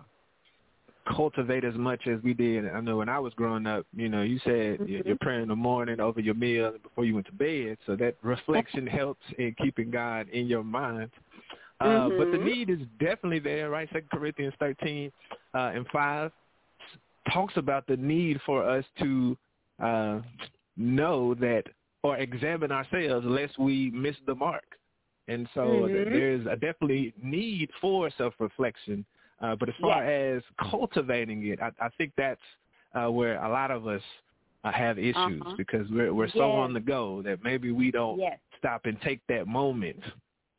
[1.06, 2.68] cultivate as much as we did.
[2.68, 5.06] I know when I was growing up, you know, you said Mhm.
[5.06, 7.78] you're praying in the morning over your meal before you went to bed.
[7.86, 11.10] So that reflection helps in keeping God in your mind.
[11.10, 11.27] Uh,
[11.80, 12.44] But the Mhm.
[12.44, 13.88] need is definitely there, right?
[13.92, 15.12] Second Corinthians 13
[15.54, 16.32] uh, and 5
[17.32, 19.36] talks about the need for us to
[19.80, 20.20] uh,
[20.76, 21.64] know that
[22.02, 24.78] or examine ourselves lest we miss the mark.
[25.28, 26.12] And so Mhm.
[26.12, 29.04] there's a definitely need for self-reflection.
[29.40, 32.40] Uh, but as far as cultivating it, I, I think that's
[32.94, 34.02] uh, where a lot of us
[34.64, 35.54] uh, have issues Uh-huh.
[35.56, 38.40] because we're we're so on the go that maybe we don't Yes.
[38.58, 40.02] stop and take that moment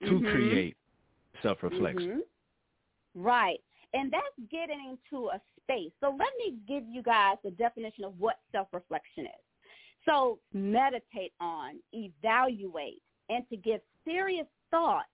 [0.04, 0.32] to Mhm.
[0.32, 0.78] create
[1.41, 2.22] self-reflection.
[2.22, 2.28] Mhm.
[3.16, 3.64] Right.
[3.94, 5.91] And that's getting into a space.
[5.99, 9.44] So let me give you guys the definition of what self-reflection is.
[10.06, 15.07] So meditate on, evaluate, and to give serious thought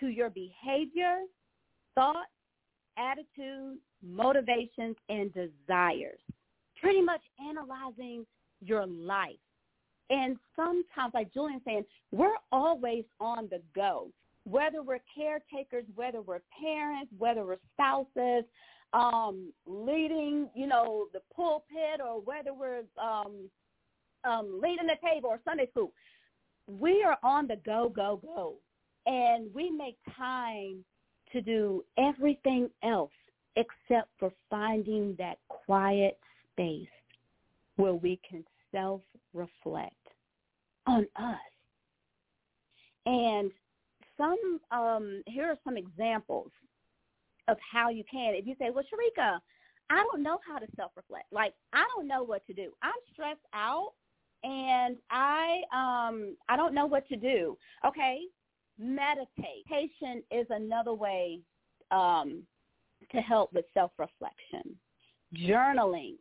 [0.00, 1.24] to your behavior,
[1.94, 2.30] thoughts,
[2.96, 6.20] attitudes, motivations, and desires.
[6.80, 8.26] Pretty much analyzing
[8.60, 9.40] your life.
[10.10, 14.08] And sometimes, like Julian saying, we're always on the go
[14.48, 18.44] whether we're caretakers, whether we're parents, whether we're spouses,
[18.92, 23.50] um, leading, you know, the pulpit, or whether we're um,
[24.24, 25.92] um, leading the table or Sunday school,
[26.66, 28.54] we are on the go, go, go,
[29.06, 30.84] and we make time
[31.32, 33.10] to do everything else
[33.56, 36.18] except for finding that quiet
[36.52, 36.86] space
[37.76, 39.94] where we can self-reflect
[40.86, 41.36] on us.
[43.06, 43.50] And
[44.18, 46.50] some um here are some examples
[47.48, 48.34] of how you can.
[48.34, 49.38] If you say well sharika
[49.90, 52.72] i don't know how to self reflect like i don't know what to do.
[52.82, 53.92] I'm stressed out
[54.44, 57.56] and i um i don't know what to do.
[57.86, 58.20] Okay?
[58.78, 59.64] Meditate.
[59.70, 61.40] Meditation is another way
[61.90, 62.42] um
[63.12, 64.76] to help with self reflection
[65.34, 66.14] journaling.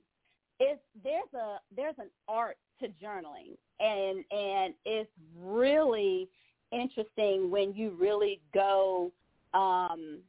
[0.60, 5.10] Is there's a there's an art to journaling and and it's
[5.40, 6.30] really
[6.72, 9.11] interesting when you really go
[9.53, 10.19] um,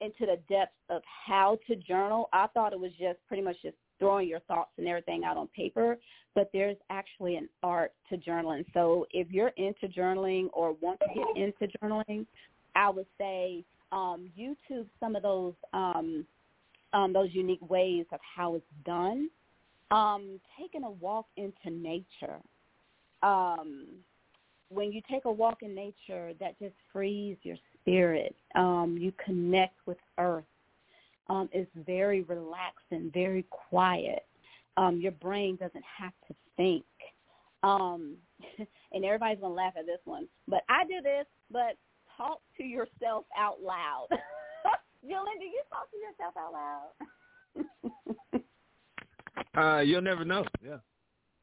[0.00, 2.28] into the depths of how to journal.
[2.32, 5.46] I thought it was just pretty much just throwing your thoughts and everything out on
[5.48, 5.96] paper,
[6.34, 8.64] but there's actually an art to journaling.
[8.74, 12.26] So if you're into journaling or want to get into journaling,
[12.74, 16.26] I would say um, YouTube some of those um,
[16.92, 19.30] um, those unique ways of how it's done.
[19.90, 22.38] Um, taking a walk into nature.
[23.22, 23.86] Um,
[24.72, 28.34] when you take a walk in nature, that just frees your spirit.
[28.54, 30.44] Um, you connect with earth.
[31.28, 34.26] Um, it's very relaxing, very quiet.
[34.76, 36.84] Um, your brain doesn't have to think.
[37.62, 38.16] Um,
[38.92, 41.26] and everybody's gonna laugh at this one, but I do this.
[41.50, 41.76] But
[42.16, 44.08] talk to yourself out loud.
[45.04, 46.90] Jillian, do you talk to yourself out loud?
[49.54, 50.44] Uh, you'll never know.
[50.64, 50.80] Yeah.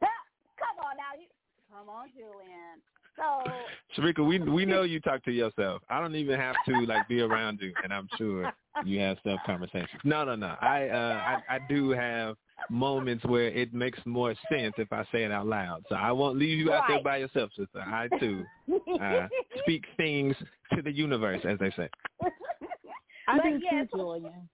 [0.02, 1.28] come on now, you.
[1.70, 2.82] Come on, Julian.
[3.20, 5.82] So Sharika, we we know you talk to yourself.
[5.90, 8.52] I don't even have to like be around you, and I'm sure
[8.86, 10.02] you have self conversations.
[10.04, 10.56] No, no, no.
[10.62, 12.36] I uh I, I do have
[12.70, 15.84] moments where it makes more sense if I say it out loud.
[15.90, 17.80] So I won't leave you out there by yourself, sister.
[17.80, 18.44] I too
[19.02, 19.28] uh,
[19.60, 20.36] speak things
[20.76, 21.90] to the universe, as they say.
[23.28, 24.50] I But do yeah, too, Julian.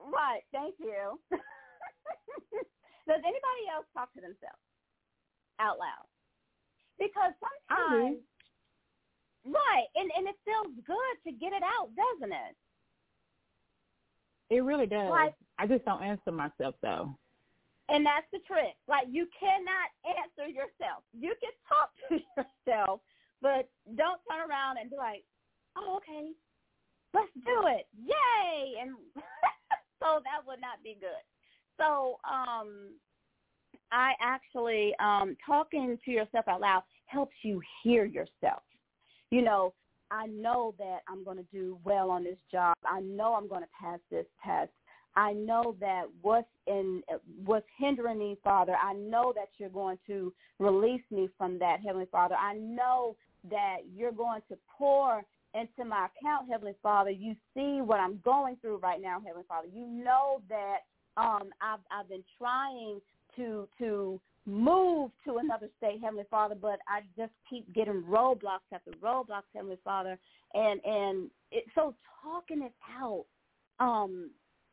[0.00, 0.42] Right.
[0.52, 1.18] Thank you.
[1.30, 4.62] Does anybody else talk to themselves
[5.60, 6.06] out loud?
[6.98, 8.18] Because sometimes,
[9.44, 12.56] right, and and it feels good to get it out, doesn't it?
[14.50, 15.10] It really does.
[15.10, 17.16] Like- I just don't answer myself though.
[17.88, 18.74] And that's the trick.
[18.88, 21.04] Like you cannot answer yourself.
[21.12, 23.00] You can talk to yourself,
[23.40, 25.24] but don't turn around and be like,
[25.76, 26.32] "Oh, okay,
[27.14, 28.96] let's do it, yay!" And
[30.02, 31.22] so that would not be good.
[31.78, 32.90] So, um,
[33.92, 38.62] I actually um, talking to yourself out loud helps you hear yourself.
[39.30, 39.72] You know,
[40.10, 42.76] I know that I'm going to do well on this job.
[42.84, 44.70] I know I'm going to pass this test.
[45.16, 47.02] I know that what's in
[47.44, 48.76] what's hindering me, Father.
[48.80, 52.34] I know that you're going to release me from that, Heavenly Father.
[52.34, 53.16] I know
[53.50, 57.10] that you're going to pour into my account, Heavenly Father.
[57.10, 59.68] You see what I'm going through right now, Heavenly Father.
[59.72, 60.80] You know that
[61.16, 63.00] um, I've I've been trying
[63.36, 68.92] to to move to another state, Heavenly Father, but I just keep getting roadblocks after
[69.02, 70.18] roadblocks, Heavenly Father,
[70.54, 73.24] and and it, so talking it out,
[73.80, 74.30] um,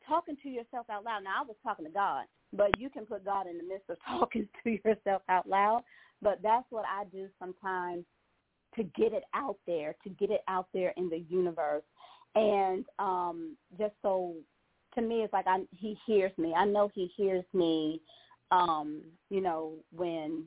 [0.07, 1.23] talking to yourself out loud.
[1.23, 3.98] Now I was talking to God, but you can put God in the midst of
[4.07, 5.84] talking to yourself out loud.
[6.22, 8.06] But that's what I do sometimes
[8.76, 11.84] to get it out there, to get it out there in the universe,
[12.35, 14.35] and um, just so
[14.95, 16.53] to me, it's like I, he hears me.
[16.53, 18.02] I know he hears me.
[18.53, 20.45] Um, you know, when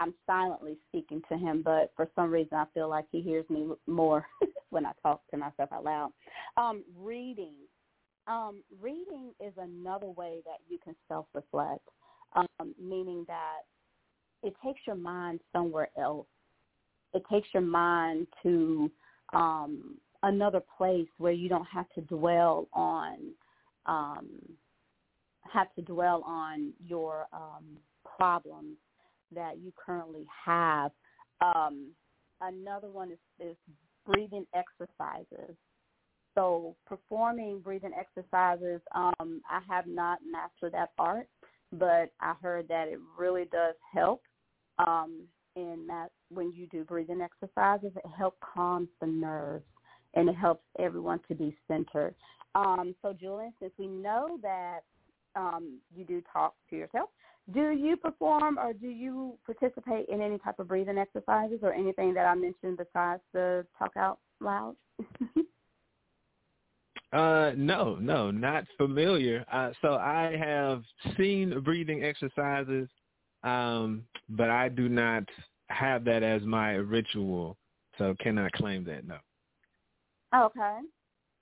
[0.00, 3.68] I'm silently speaking to him, but for some reason I feel like he hears me
[3.86, 4.26] more
[4.70, 6.10] when I talk to myself out loud.
[6.56, 7.54] Um, reading.
[8.26, 11.88] Um, reading is another way that you can self-reflect,
[12.34, 13.60] um, meaning that
[14.42, 16.26] it takes your mind somewhere else.
[17.14, 18.90] It takes your mind to
[19.32, 23.18] um, another place where you don't have to dwell on
[23.86, 24.28] um,
[25.50, 27.78] have to dwell on your um,
[28.16, 28.76] problems
[29.34, 30.92] that you currently have.
[31.40, 31.88] Um,
[32.40, 33.56] another one is, is
[34.06, 35.56] breathing exercises.
[36.34, 41.28] So performing breathing exercises, um, I have not mastered that art,
[41.72, 44.22] but I heard that it really does help.
[44.78, 45.24] Um,
[45.54, 49.64] in that when you do breathing exercises, it helps calm the nerves
[50.14, 52.14] and it helps everyone to be centered.
[52.54, 54.80] Um, so Julian, since we know that
[55.36, 57.10] um, you do talk to yourself,
[57.52, 62.14] do you perform or do you participate in any type of breathing exercises or anything
[62.14, 64.76] that I mentioned besides the talk out loud?
[67.12, 69.44] Uh, no, no, not familiar.
[69.52, 70.82] Uh, so I have
[71.18, 72.88] seen breathing exercises,
[73.42, 75.24] um, but I do not
[75.68, 77.58] have that as my ritual,
[77.98, 79.06] so cannot claim that.
[79.06, 79.16] No.
[80.34, 80.78] Okay.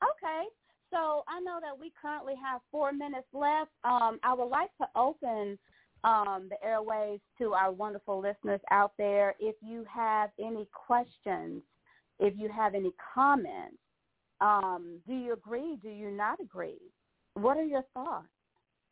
[0.03, 0.45] Okay.
[0.91, 3.71] So I know that we currently have four minutes left.
[3.85, 5.59] Um, I would like to open
[6.03, 9.35] um, the airways to our wonderful listeners out there.
[9.39, 11.63] If you have any questions,
[12.19, 13.77] if you have any comments,
[14.41, 15.77] um, do you agree?
[15.83, 16.81] Do you not agree?
[17.35, 18.27] What are your thoughts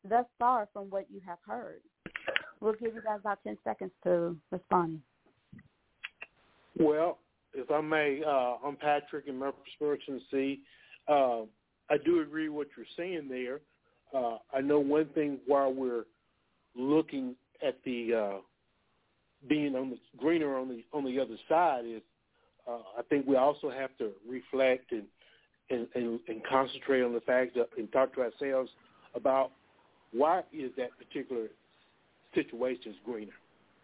[0.09, 1.81] thus far from what you have heard?
[2.61, 5.01] We'll give you guys about 10 seconds to respond.
[6.79, 7.19] Well,
[7.55, 10.61] if I may, uh, I'm Patrick in Murfreesboro, Tennessee.
[11.09, 11.43] Uh,
[11.91, 13.61] I do agree what you're saying there.
[14.15, 16.05] Uh, I know one thing while we're
[16.77, 17.35] looking
[17.67, 18.37] at the uh,
[19.49, 22.03] being on the greener on the on the other side is
[22.69, 25.05] uh, I think we also have to reflect and
[25.71, 28.71] and, and, and concentrate on the fact that, and talk to ourselves
[29.15, 29.51] about
[30.13, 31.49] why is that particular
[32.35, 33.33] situation is greener?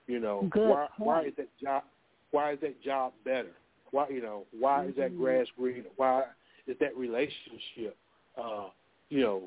[0.06, 1.06] You know, Good why point.
[1.06, 1.82] why is that job
[2.30, 3.52] why is that job better?
[3.90, 4.90] Why you know why mm-hmm.
[4.90, 5.22] is that Mm-hmm.
[5.22, 5.90] grass greener?
[5.96, 6.24] Why
[6.66, 7.96] is that relationship
[8.36, 8.68] uh,
[9.10, 9.42] you know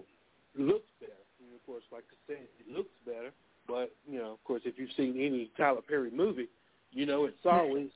[0.58, 1.14] looks better?
[1.40, 3.32] And of course, like I said, it looks better.
[3.68, 6.48] But you know, of course, if you've seen any Tyler Perry movie,
[6.92, 7.90] you know it's always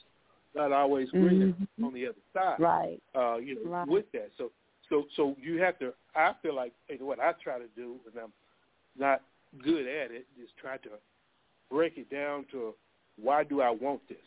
[0.54, 1.86] not always greener Mhm.
[1.86, 2.60] on the other side.
[2.60, 3.02] Right.
[3.16, 3.88] Uh, you know, Right.
[3.88, 4.32] with that.
[4.38, 4.52] So
[4.90, 5.94] so so you have to.
[6.16, 8.34] I feel like and what I try to do, and I'm
[8.98, 9.22] not
[9.64, 10.90] good at it, is try to
[11.70, 12.76] break it down to
[13.22, 14.18] why do I want this?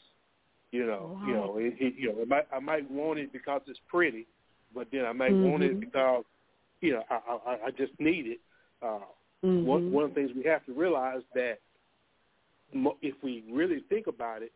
[0.71, 3.61] You know, you know, it, it, you know, I might I might want it because
[3.67, 4.27] it's pretty,
[4.75, 6.25] but then I might want it because
[6.81, 8.41] you know I I, I just need it.
[8.83, 9.01] Uh,
[9.45, 9.65] Mhm.
[9.67, 11.59] one one of the things we have to realize that
[13.03, 14.53] if we really think about it,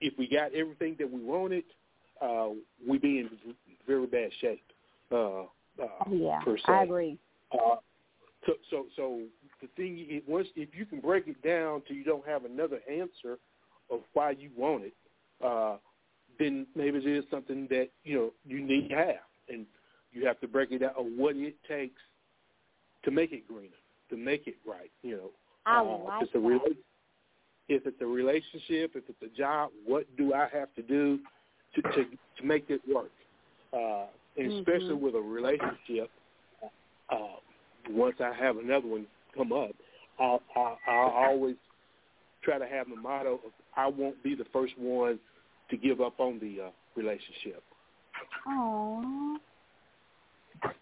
[0.00, 1.64] if we got everything that we wanted,
[2.20, 2.50] uh,
[2.86, 3.30] we be in
[3.86, 4.62] very bad shape.
[5.10, 5.42] Uh,
[5.82, 6.64] uh, Yeah, per se.
[6.68, 7.18] I agree.
[7.52, 7.76] Uh,
[8.46, 9.20] so, so, so
[9.60, 12.80] the thing is, once if you can break it down till you don't have another
[12.90, 13.38] answer
[13.90, 14.94] of why you want it,
[15.42, 15.76] uh,
[16.38, 19.16] then maybe it is something that you know you need to have,
[19.48, 19.66] and
[20.12, 22.00] you have to break it down of what it takes
[23.04, 23.70] to make it greener,
[24.10, 24.90] to make it right.
[25.02, 25.30] You know,
[25.66, 26.76] I uh, like if it's a rela-
[27.68, 31.18] if it's a relationship, if it's a job, what do I have to do
[31.74, 32.04] to to,
[32.38, 33.10] to make it work?
[33.72, 34.06] Uh,
[34.36, 35.00] and especially Mhm.
[35.00, 36.10] with a relationship,
[37.10, 37.36] uh,
[37.90, 39.72] once I have another one come up,
[40.18, 41.56] I'll, I'll, I'll always
[42.42, 45.18] try to have the motto of I won't be the first one
[45.70, 47.62] to give up on the uh, relationship.
[48.46, 49.36] Oh.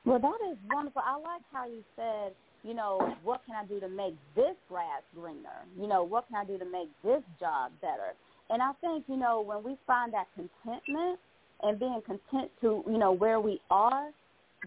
[0.05, 1.03] Well, that is wonderful.
[1.05, 2.33] I like how you said,
[2.63, 5.67] you know, what can I do to make this grass greener?
[5.79, 8.15] You know, what can I do to make this job better?
[8.51, 11.19] And I think, you know, when we find that contentment
[11.63, 14.11] and being content to, you know, where we are,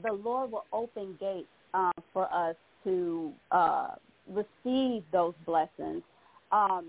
[0.04, 3.90] the Lord will open gates um, for us to uh,
[4.30, 6.02] receive those blessings.
[6.52, 6.86] Um,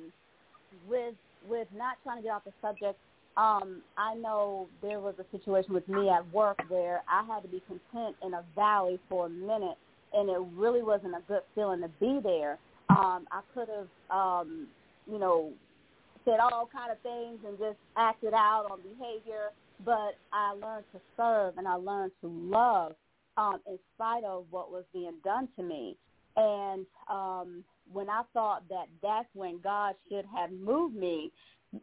[0.89, 1.15] with
[1.49, 2.99] with not trying to get off the subject,
[3.37, 7.49] um, I know there was a situation with me at work where I had to
[7.49, 9.77] be content in a valley for a minute,
[10.15, 12.59] and it really wasn't a good feeling to be there.
[12.89, 14.69] Um, I could have, um,
[15.11, 15.53] you know,
[16.25, 19.51] said all kind of things and just acted out on behavior,
[19.85, 22.95] but I learned to serve and I learned to love
[23.37, 25.97] um, in spite of what was being done to me.
[26.37, 31.33] And um, when I thought that that's when God should have moved me,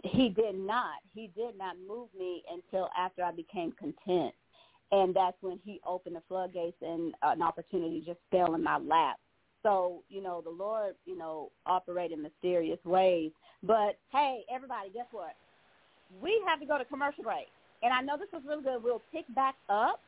[0.03, 0.99] he did not.
[1.13, 4.33] He did not move me until after I became content.
[4.91, 9.17] And that's when he opened the floodgates and an opportunity just fell in my lap.
[9.63, 13.31] So, you know, the Lord, you know, operated in mysterious ways.
[13.63, 15.35] But hey, everybody, guess what?
[16.21, 17.47] We have to go to commercial break.
[17.81, 18.83] And I know this was really good.
[18.83, 19.99] We'll pick back up,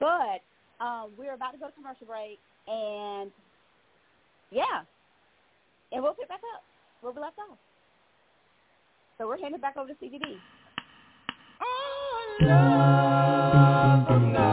[0.00, 0.42] but
[0.84, 2.38] um, we're about to go to commercial break.
[2.66, 3.30] And
[4.50, 4.82] yeah,
[5.92, 6.62] and we'll pick back up
[7.00, 7.58] where we left off.
[9.18, 10.38] So we're handing back over to Stevie.
[12.42, 14.45] Love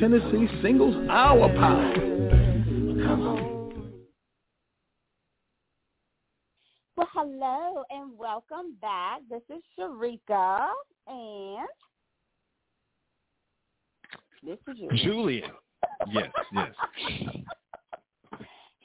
[0.00, 1.94] Tennessee Singles Hour Power.
[1.94, 3.92] Come on.
[6.96, 9.20] Well, hello and welcome back.
[9.30, 10.68] This is Sharika
[11.06, 11.66] and
[14.42, 14.90] this is you.
[15.02, 15.50] Julian.
[16.12, 16.68] Yes, yes.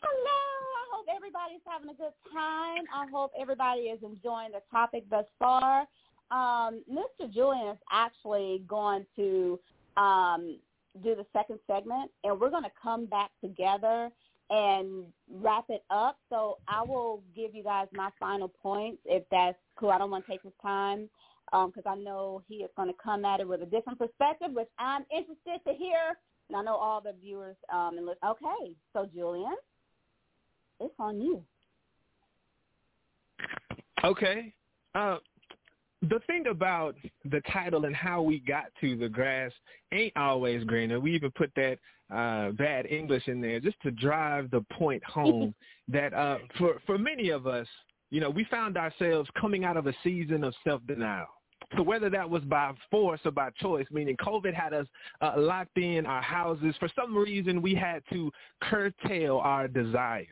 [0.04, 0.40] Hello.
[0.78, 2.84] I hope everybody's having a good time.
[2.96, 5.82] I hope everybody is enjoying the topic thus far.
[6.32, 7.32] Um, Mr.
[7.34, 9.60] Julian is actually going to
[9.98, 10.58] um,
[11.04, 14.10] do the second segment, and we're going to come back together
[14.50, 16.18] and wrap it up.
[16.30, 19.92] So I will give you guys my final points if that's cool.
[19.92, 21.10] I don't want to take his time
[21.52, 24.70] because I know he is going to come at it with a different perspective, which
[24.78, 26.18] I'm interested to hear.
[26.50, 28.10] And I know all the viewers um, and.
[28.10, 29.56] Okay, so Julian,
[30.82, 31.44] it's on you.
[34.04, 34.54] Okay.
[34.96, 35.18] Uh,
[36.10, 36.96] the thing about
[37.26, 39.52] the title and how we got to the grass
[39.92, 41.00] ain't always greener.
[41.00, 41.78] We even put that
[42.14, 45.54] uh, bad English in there just to drive the point home
[45.88, 47.68] that uh, for for many of us,
[48.10, 51.28] you know, we found ourselves coming out of a season of self denial.
[51.78, 54.88] So whether that was by force or by choice, meaning COVID had us
[55.22, 58.30] uh, locked in our houses, for some reason we had to
[58.62, 60.28] curtail our desires.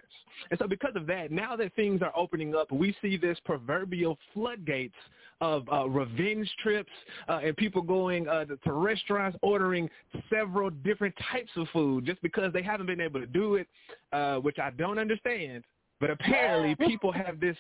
[0.50, 4.18] And so because of that, now that things are opening up, we see this proverbial
[4.34, 4.96] floodgates
[5.42, 6.92] of uh, revenge trips
[7.28, 9.90] uh, and people going uh, to, to restaurants ordering
[10.30, 13.68] several different types of food just because they haven't been able to do it,
[14.12, 15.64] uh, which I don't understand.
[16.00, 17.58] But apparently people have this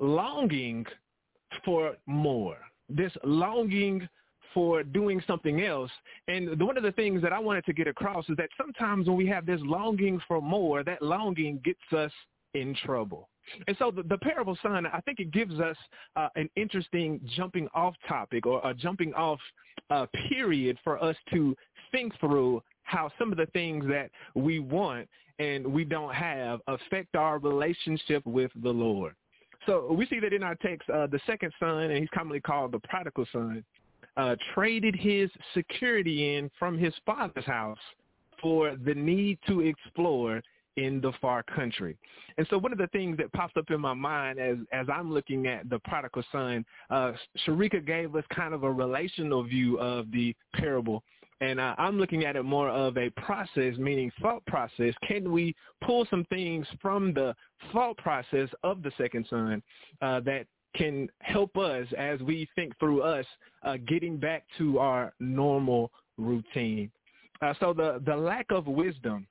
[0.00, 0.84] longing
[1.64, 2.58] for more,
[2.88, 4.08] this longing
[4.52, 5.90] for doing something else.
[6.28, 9.16] And one of the things that I wanted to get across is that sometimes when
[9.16, 12.12] we have this longing for more, that longing gets us
[12.54, 13.28] in trouble.
[13.66, 15.76] And so the, the parable son, I think it gives us
[16.16, 19.40] uh, an interesting jumping off topic or a jumping off
[19.90, 21.56] uh, period for us to
[21.90, 25.08] think through how some of the things that we want
[25.38, 29.14] and we don't have affect our relationship with the Lord.
[29.66, 32.72] So we see that in our text, uh, the second son, and he's commonly called
[32.72, 33.64] the prodigal son,
[34.16, 37.78] uh, traded his security in from his father's house
[38.40, 40.42] for the need to explore
[40.76, 41.96] in the far country.
[42.38, 45.12] And so one of the things that pops up in my mind as as I'm
[45.12, 47.12] looking at the prodigal son, uh,
[47.46, 51.02] Sharika gave us kind of a relational view of the parable.
[51.40, 54.94] And uh, I'm looking at it more of a process, meaning thought process.
[55.06, 57.34] Can we pull some things from the
[57.72, 59.60] thought process of the second son
[60.00, 60.46] uh, that
[60.76, 63.26] can help us as we think through us
[63.64, 66.90] uh, getting back to our normal routine?
[67.40, 69.26] Uh, so the, the lack of wisdom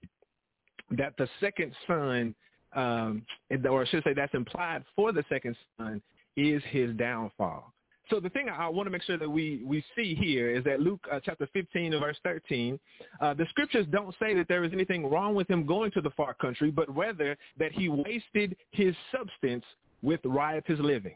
[0.97, 2.35] that the second son,
[2.75, 3.23] um,
[3.69, 6.01] or I should say that's implied for the second son,
[6.37, 7.73] is his downfall.
[8.09, 10.81] So the thing I want to make sure that we, we see here is that
[10.81, 12.77] Luke uh, chapter 15 verse 13,
[13.21, 16.09] uh, the scriptures don't say that there is anything wrong with him going to the
[16.11, 19.63] far country, but rather that he wasted his substance
[20.01, 21.15] with riotous living.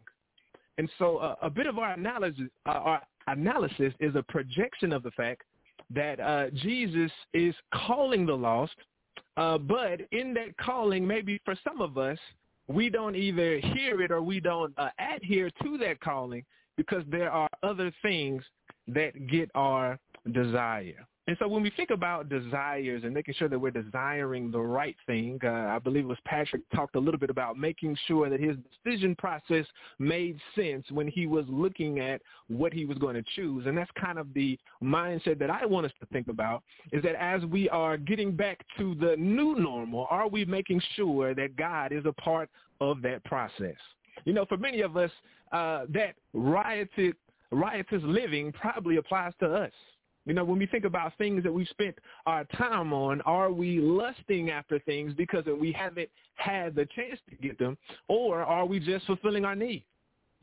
[0.77, 5.03] And so uh, a bit of our analysis, uh, our analysis is a projection of
[5.03, 5.41] the fact
[5.89, 8.76] that uh, Jesus is calling the lost,
[9.37, 12.17] uh, but in that calling, maybe for some of us,
[12.67, 16.43] we don't either hear it or we don't uh, adhere to that calling
[16.77, 18.43] because there are other things
[18.87, 19.99] that get our
[20.33, 21.05] desire.
[21.27, 24.95] And so when we think about desires and making sure that we're desiring the right
[25.07, 28.39] thing, uh, I believe it was Patrick talked a little bit about making sure that
[28.39, 29.65] his decision process
[29.97, 33.65] made sense when he was looking at what he was going to choose.
[33.65, 36.61] And that's kind of the mindset that I want us to think about
[36.91, 41.34] is that as we are getting back to the new normal, are we making sure
[41.34, 43.76] that God is a part of that process?
[44.26, 45.11] You know, for many of us,
[45.52, 47.14] uh, that riotous,
[47.49, 49.72] riotous living probably applies to us.
[50.26, 51.95] You know, when we think about things that we've spent
[52.26, 57.35] our time on, are we lusting after things because we haven't had the chance to
[57.35, 57.77] get them,
[58.07, 59.84] or are we just fulfilling our need?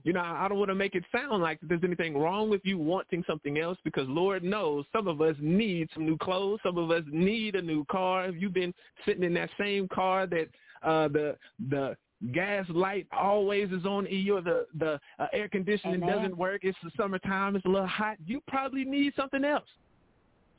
[0.05, 2.77] You know, I don't want to make it sound like there's anything wrong with you
[2.77, 6.59] wanting something else because Lord knows some of us need some new clothes.
[6.65, 8.27] Some of us need a new car.
[8.27, 8.75] If you've been
[9.07, 10.49] sitting in that same car that
[10.83, 11.37] uh, the
[11.71, 11.97] the
[12.31, 16.17] gas light always is on or the the uh, air conditioning Amen.
[16.17, 16.61] doesn't work.
[16.63, 17.57] It's the summertime.
[17.57, 18.17] It's a little hot.
[18.25, 19.69] You probably need something else.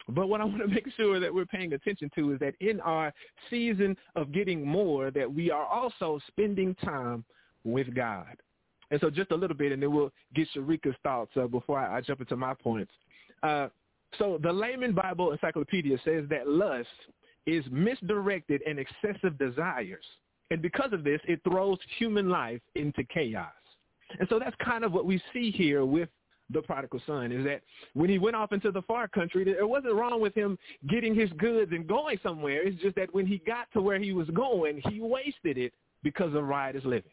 [0.10, 2.81] But what I want to make sure that we're paying attention to is that in
[2.81, 3.14] our
[3.49, 7.23] season of getting more, that we are also spending time
[7.64, 8.35] with God.
[8.91, 11.98] And so just a little bit, and then we'll get Sharika's thoughts uh, before I,
[11.98, 12.91] I jump into my points.
[13.41, 13.69] Uh,
[14.19, 16.88] so the Layman Bible Encyclopedia says that lust
[17.45, 20.06] is misdirected and excessive desires.
[20.54, 23.52] And because of this, it throws human life into chaos.
[24.20, 26.10] And so that's kind of what we see here with
[26.52, 27.62] the prodigal son is that
[27.96, 31.32] when he went off into the far country, there wasn't wrong with him getting his
[31.40, 32.62] goods and going somewhere.
[32.62, 35.74] It's just that when he got to where he was going, he wasted it
[36.04, 37.10] because of riotous living.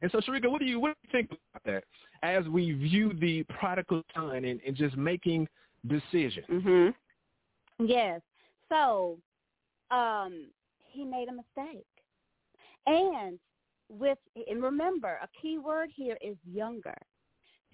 [0.00, 1.84] And so, Sharika, what do you what do you think about that
[2.22, 5.46] as we view the prodigal son and, and just making
[5.86, 6.46] decisions?
[6.50, 6.94] Mhm.
[7.80, 8.22] Yes.
[8.70, 9.18] So,
[9.90, 10.46] um,
[10.86, 11.84] he made a mistake,
[12.88, 13.38] and
[13.88, 16.96] with and remember, a key word here is younger.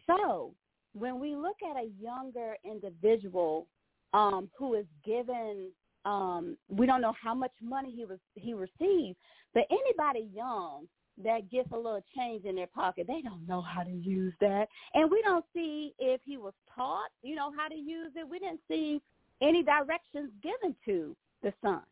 [0.07, 0.53] So,
[0.93, 3.66] when we look at a younger individual
[4.12, 5.70] um, who is given,
[6.05, 9.16] um, we don't know how much money he was he received,
[9.55, 10.86] but anybody young
[11.23, 14.66] that gets a little change in their pocket, they don't know how to use that,
[14.95, 18.28] and we don't see if he was taught, you know, how to use it.
[18.28, 19.01] We didn't see
[19.41, 21.82] any directions given to the son,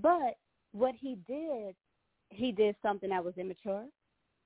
[0.00, 0.38] but
[0.72, 1.74] what he did,
[2.30, 3.84] he did something that was immature.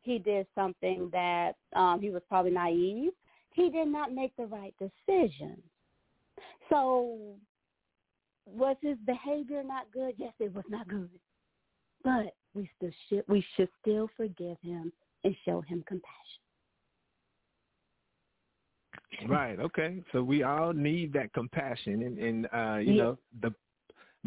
[0.03, 3.13] He did something that um, he was probably naive
[3.55, 5.63] he did not make the right decision.
[6.69, 7.37] So
[8.47, 10.15] was his behavior not good?
[10.19, 11.09] Yes, it was not good.
[12.03, 14.93] But we still should we should still forgive him
[15.23, 16.11] and show him compassion.
[19.29, 19.59] Right.
[19.61, 20.03] Okay.
[20.13, 23.03] So we all need that compassion, and, and uh, you Yeah.
[23.05, 23.55] know the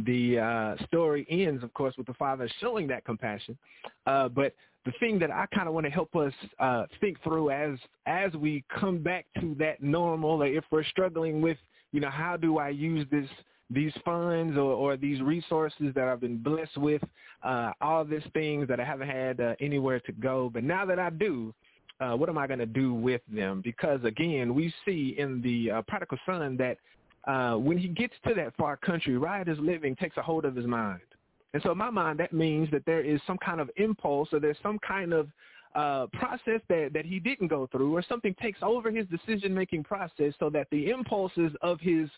[0.06, 3.58] the uh, story ends, of course, with the father showing that compassion.
[4.06, 4.54] Uh, but
[4.86, 8.34] the thing that I kind of want to help us uh, think through as as
[8.34, 11.58] we come back to that normal, or if we're struggling with,
[11.92, 13.28] you know, how do I use this
[13.70, 17.02] these funds or, or these resources that I've been blessed with,
[17.44, 21.00] uh, all these things that I haven't had uh, anywhere to go, but now that
[21.00, 21.54] I do,
[22.00, 23.62] uh, what am I going to do with them?
[23.62, 26.78] Because again, we see in the uh, prodigal son that
[27.28, 30.66] uh, when he gets to that far country, riotous living takes a hold of his
[30.66, 31.02] mind.
[31.54, 34.40] And so in my mind, that means that there is some kind of impulse or
[34.40, 35.28] there's some kind of
[35.76, 40.34] uh, process that, that he didn't go through or something takes over his decision-making process
[40.40, 42.10] so that the impulses of his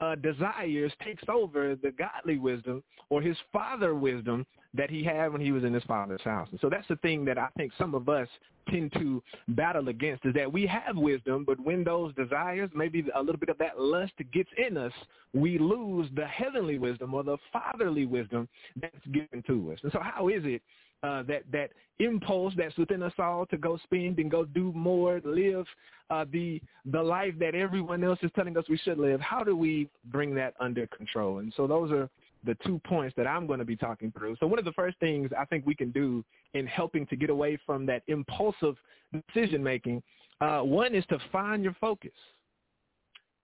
[0.00, 5.40] uh, desires takes over the godly wisdom or his father wisdom that he had when
[5.40, 6.48] he was in his father's house.
[6.50, 8.28] And so that's the thing that I think some of us
[8.70, 13.20] tend to battle against is that we have wisdom, but when those desires, maybe a
[13.20, 14.92] little bit of that lust gets in us,
[15.32, 18.46] we lose the heavenly wisdom or the fatherly wisdom
[18.80, 19.78] that's given to us.
[19.82, 20.62] And so how is it
[21.02, 21.70] uh, that that
[22.00, 25.66] impulse that's within us all to go spend and go do more, live
[26.10, 29.20] uh, the the life that everyone else is telling us we should live.
[29.20, 31.38] How do we bring that under control?
[31.38, 32.08] And so those are
[32.44, 34.36] the two points that I'm going to be talking through.
[34.38, 37.30] So one of the first things I think we can do in helping to get
[37.30, 38.76] away from that impulsive
[39.12, 40.02] decision making,
[40.40, 42.12] uh, one is to find your focus.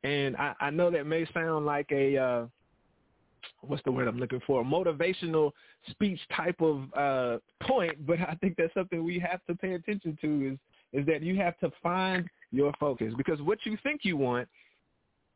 [0.04, 2.46] And I, I know that may sound like a uh,
[3.60, 4.60] what's the word I'm looking for?
[4.60, 5.52] A motivational
[5.90, 10.18] speech type of uh, point, but I think that's something we have to pay attention
[10.20, 10.58] to is
[10.92, 14.48] is that you have to find your focus because what you think you want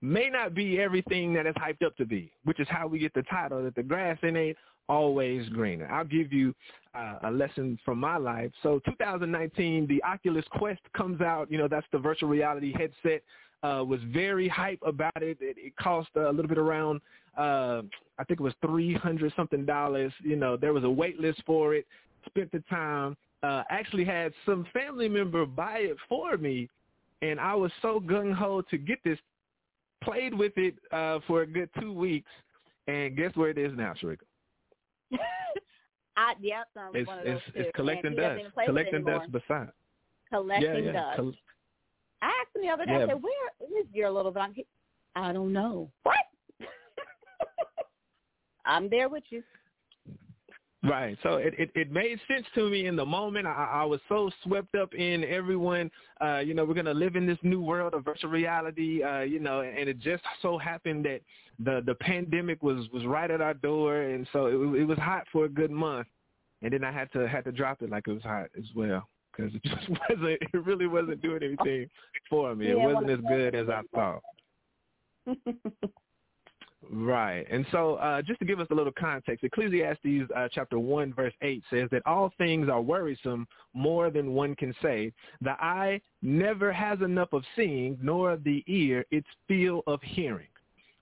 [0.01, 3.13] may not be everything that it's hyped up to be, which is how we get
[3.15, 4.57] the title that the grass ain't
[4.89, 5.89] always greener.
[5.91, 6.55] I'll give you
[6.95, 8.51] uh, a lesson from my life.
[8.63, 11.51] So 2019, the Oculus Quest comes out.
[11.51, 13.23] You know, that's the virtual reality headset.
[13.65, 15.37] Uh, was very hype about it.
[15.41, 17.01] It, it cost a little bit around,
[17.39, 17.83] uh,
[18.19, 20.13] I think it was three hundred something dollars.
[20.23, 21.87] You know, there was a wait list for it.
[22.27, 23.17] Spent the time.
[23.43, 26.69] Uh, actually had some family member buy it for me,
[27.23, 29.19] and I was so gung ho to get this.
[30.03, 32.31] Played with it uh, for a good two weeks,
[32.87, 34.19] and guess where it is now, Sharika?
[36.17, 38.39] I yep, I'm It's one of those it's, it's collecting dust.
[38.41, 39.73] even play with it Collecting dust beside.
[40.31, 40.93] Collecting yeah, yeah.
[40.93, 41.17] dust.
[41.17, 41.33] Col-
[42.23, 42.93] I asked him the other day.
[42.93, 43.05] Yeah.
[43.05, 44.55] I said, "Where is your little dog?"
[45.17, 45.91] I don't know.
[46.03, 46.17] What?
[48.69, 49.43] I'm there with you.
[50.85, 51.19] Right.
[51.25, 53.49] So it, it, it made sense to me in the moment.
[53.49, 55.91] I, I was so swept up in everyone,
[56.21, 59.23] uh, you know, we're going to live in this new world of virtual reality, uh,
[59.23, 61.21] you know, and it just so happened that
[61.59, 64.03] the, the pandemic was, was right at our door.
[64.03, 66.07] And so it, it was hot for a good month.
[66.63, 69.09] And then I had to, had to drop it like it was hot as well.
[69.37, 71.91] Because it just wasn't, it really wasn't doing anything
[72.31, 72.69] for me.
[72.69, 74.23] It Yeah, wasn't well, as good as I thought.
[76.91, 77.45] Right.
[77.51, 81.35] And so uh, just to give us a little context, Ecclesiastes uh, chapter 1 verse
[81.43, 85.13] 8 says that all things are worrisome more than one can say.
[85.41, 90.49] The eye never has enough of seeing, nor the ear its fill of hearing.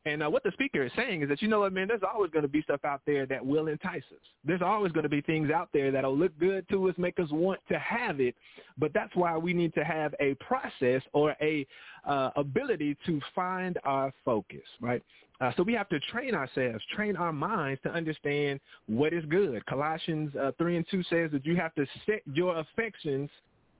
[0.07, 2.31] And uh, what the speaker is saying is that, you know what, man, there's always
[2.31, 4.21] going to be stuff out there that will entice us.
[4.45, 7.29] There's always going to be things out there that'll look good to us, make us
[7.33, 8.37] want to have it.
[8.79, 11.67] But that's why we need to have a process or a
[12.07, 15.03] uh, ability to find our focus, right?
[15.41, 19.67] Uh, so we have to train ourselves, train our minds to understand what is good.
[19.67, 23.29] Colossians uh, 3 and 2 says that you have to set your affections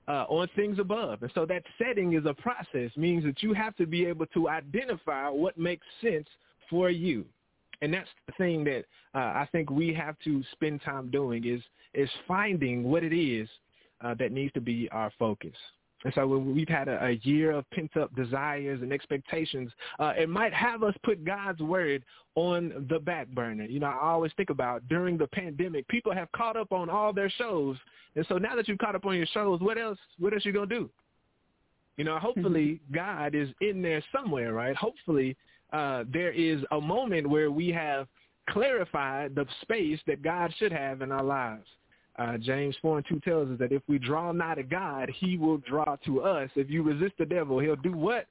[0.07, 1.21] uh, on things above.
[1.21, 4.49] And so that setting is a process, means that you have to be able to
[4.49, 6.27] identify what makes sense
[6.69, 7.25] for you.
[7.81, 11.61] And that's the thing that uh, I think we have to spend time doing is
[11.93, 13.47] is finding what it is
[14.01, 15.55] uh, that needs to be our focus.
[16.03, 20.29] And so when we've had a, a year of pent-up desires and expectations, uh, it
[20.29, 22.03] might have us put God's word
[22.35, 23.65] on the back burner.
[23.65, 27.13] You know, I always think about during the pandemic, people have caught up on all
[27.13, 27.77] their shows.
[28.15, 30.53] And so now that you've caught up on your shows, what else, what else you
[30.53, 30.89] going to do?
[31.97, 34.75] You know, hopefully God is in there somewhere, right?
[34.75, 35.35] Hopefully
[35.73, 38.07] uh, there is a moment where we have
[38.51, 41.65] clarified the space that God should have in our lives.
[42.17, 45.37] Uh, James 4 and 2 tells us that if we draw nigh to God, he
[45.37, 46.49] will draw to us.
[46.55, 48.25] If you resist the devil, he'll do what?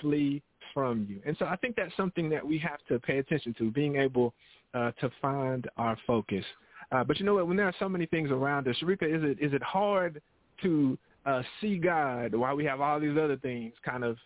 [0.00, 0.42] Flee
[0.72, 1.20] from you.
[1.26, 4.32] And so I think that's something that we have to pay attention to, being able
[4.74, 6.44] uh, to find our focus.
[6.92, 7.48] Uh, but you know what?
[7.48, 10.20] When there are so many things around us, Sharika, is it is it hard
[10.62, 14.16] to uh, see God while we have all these other things kind of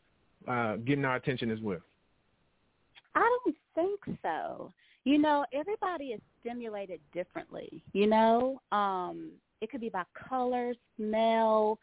[0.49, 1.81] uh, getting our attention as well?
[3.15, 4.73] I don't think so.
[5.05, 7.83] You know, everybody is stimulated differently.
[7.93, 11.79] You know, um, it could be by color, smell,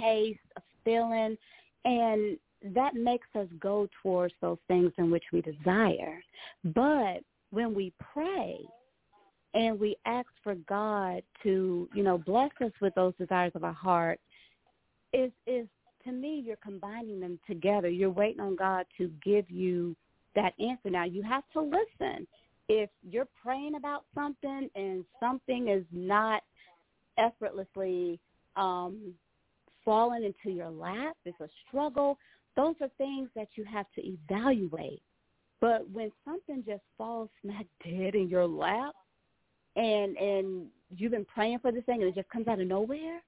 [0.00, 1.36] taste, a feeling,
[1.84, 2.36] and
[2.74, 6.20] that makes us go towards those things in which we desire.
[6.64, 7.20] But
[7.50, 8.58] when we pray
[9.54, 13.72] and we ask for God to, you know, bless us with those desires of our
[13.72, 14.18] heart,
[15.12, 15.66] is is
[16.04, 17.88] to me you're combining them together.
[17.88, 19.96] You're waiting on God to give you
[20.34, 20.90] that answer.
[20.90, 22.26] Now you have to listen.
[22.68, 26.42] If you're praying about something and something is not
[27.18, 28.18] effortlessly
[28.56, 29.14] um,
[29.84, 32.18] falling into your lap, it's a struggle.
[32.56, 35.02] Those are things that you have to evaluate.
[35.60, 38.94] But when something just falls smack dead in your lap,
[39.76, 40.66] and and
[40.96, 43.20] you've been praying for this thing and it just comes out of nowhere,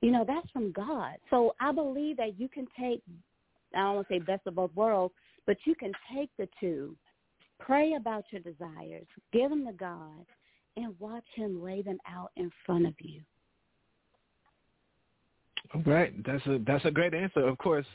[0.00, 1.14] you know that's from God.
[1.30, 3.02] So I believe that you can take
[3.74, 5.14] I don't want to say best of both worlds,
[5.46, 6.96] but you can take the two,
[7.58, 10.24] pray about your desires, give them to God,
[10.76, 13.20] and watch Him lay them out in front of you.
[15.84, 16.14] Right.
[16.24, 17.40] That's a that's a great answer.
[17.40, 17.86] Of course,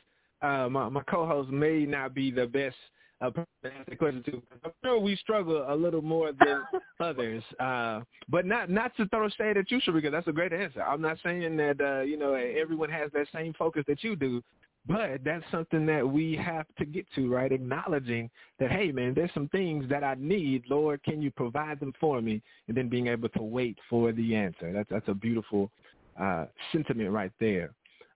[0.42, 2.76] uh, my my co-host may not be the best
[3.22, 4.42] uh, person to answer the question to.
[4.64, 6.62] I'm sure we struggle a little more than
[7.00, 10.12] others, uh, but not not to throw shade at you, Sharika.
[10.12, 10.84] That's a great answer.
[10.84, 14.44] I'm not saying that uh, you know everyone has that same focus that you do,
[14.86, 17.52] but that's something that we have to get to, right?
[17.52, 18.30] Acknowledging
[18.60, 20.64] that, hey, man, there's some things that I need.
[20.70, 22.42] Lord, can you provide them for me?
[22.68, 24.74] And then being able to wait for the answer.
[24.74, 25.72] That's that's a beautiful
[26.20, 27.72] uh, sentiment right there.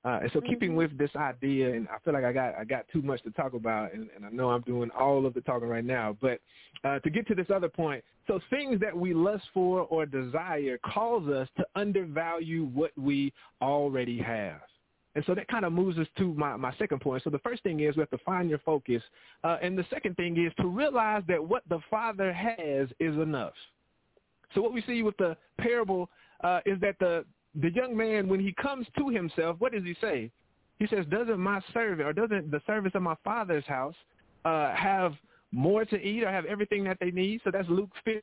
[0.06, 2.85] Uh, and so keeping with this idea, and I feel like I got I got
[2.94, 5.68] too much to talk about, and, and I know I'm doing all of the talking
[5.68, 6.18] right now.
[6.22, 6.39] But
[6.84, 10.77] uh, to get to this other point, so things that we lust for or desire
[10.94, 14.61] cause us to undervalue what we already have.
[15.18, 17.23] And so that kind of moves us to my, my second point.
[17.23, 19.02] So the first thing is we have to find your focus.
[19.44, 23.53] Uh, and the second thing is to realize that what the Father has is enough.
[24.53, 26.07] So what we see with the parable
[26.44, 27.26] uh, is that the
[27.60, 30.30] the young man, when he comes to himself, what does he say?
[30.77, 33.95] He says, "Doesn't my servant or doesn't the servants of my father's house
[34.45, 35.15] uh, have
[35.52, 38.22] more to eat or have everything that they need?" So that's Luke 5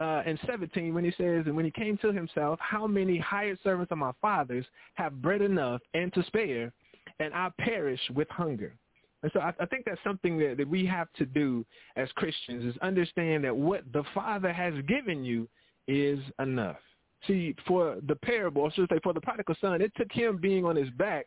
[0.00, 3.58] uh, and 17 when he says, "And when he came to himself, how many hired
[3.62, 6.72] servants of my father's have bread enough and to spare,
[7.18, 8.74] and I perish with hunger."
[9.22, 11.64] And so I, I think that's something that, that we have to do
[11.96, 15.48] as Christians is understand that what the Father has given you
[15.86, 16.78] is enough.
[17.26, 20.38] See, for the parable, or should I say for the prodigal son, it took him
[20.38, 21.26] being on his back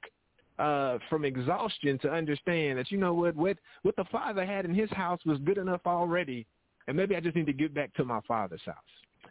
[0.57, 4.73] uh, from exhaustion to understand that, you know what, what, what the Father had in
[4.73, 6.47] his house was good enough already,
[6.88, 8.76] and maybe I just need to get back to my Father's house.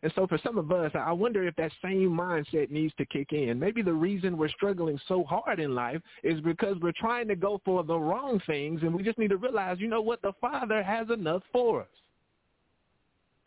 [0.03, 3.33] And so for some of us, I wonder if that same mindset needs to kick
[3.33, 3.59] in.
[3.59, 7.61] Maybe the reason we're struggling so hard in life is because we're trying to go
[7.65, 10.83] for the wrong things, and we just need to realize, you know what, the Father
[10.83, 11.89] has enough for us.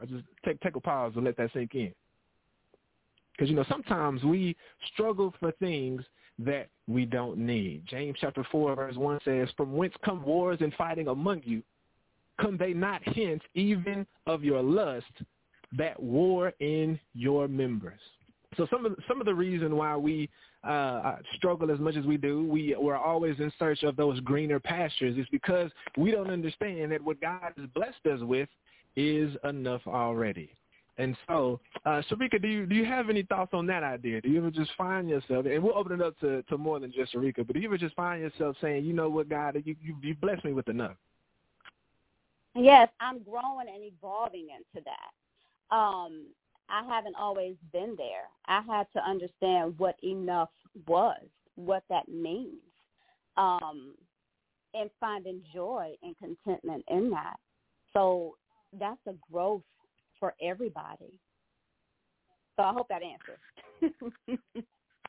[0.01, 1.93] I just take take a pause and let that sink in.
[3.31, 4.55] Because, you know, sometimes we
[4.93, 6.03] struggle for things
[6.39, 7.83] that we don't need.
[7.85, 11.61] James chapter 4, verse 1 says, From whence come wars and fighting among you?
[12.41, 15.05] Come they not hence even of your lust
[15.77, 17.99] that war in your members?
[18.57, 20.29] So some of the, some of the reason why we
[20.63, 24.59] uh, struggle as much as we do, we we're always in search of those greener
[24.59, 28.49] pastures, is because we don't understand that what God has blessed us with
[28.95, 30.51] is enough already.
[30.97, 34.21] And so, uh, Sharika, do you do you have any thoughts on that idea?
[34.21, 36.93] Do you ever just find yourself, and we'll open it up to, to more than
[36.93, 39.75] just Sharika, but do you ever just find yourself saying, you know what, God, you
[39.81, 40.95] you, you blessed me with enough?
[42.55, 45.75] Yes, I'm growing and evolving into that.
[45.75, 46.27] Um,
[46.69, 48.25] I haven't always been there.
[48.47, 50.49] I had to understand what enough
[50.87, 51.21] was,
[51.55, 52.61] what that means,
[53.37, 53.93] um,
[54.73, 57.37] and finding joy and contentment in that.
[57.93, 58.35] So
[58.79, 59.63] that's a growth
[60.19, 61.19] for everybody.
[62.55, 63.39] So I hope that answers.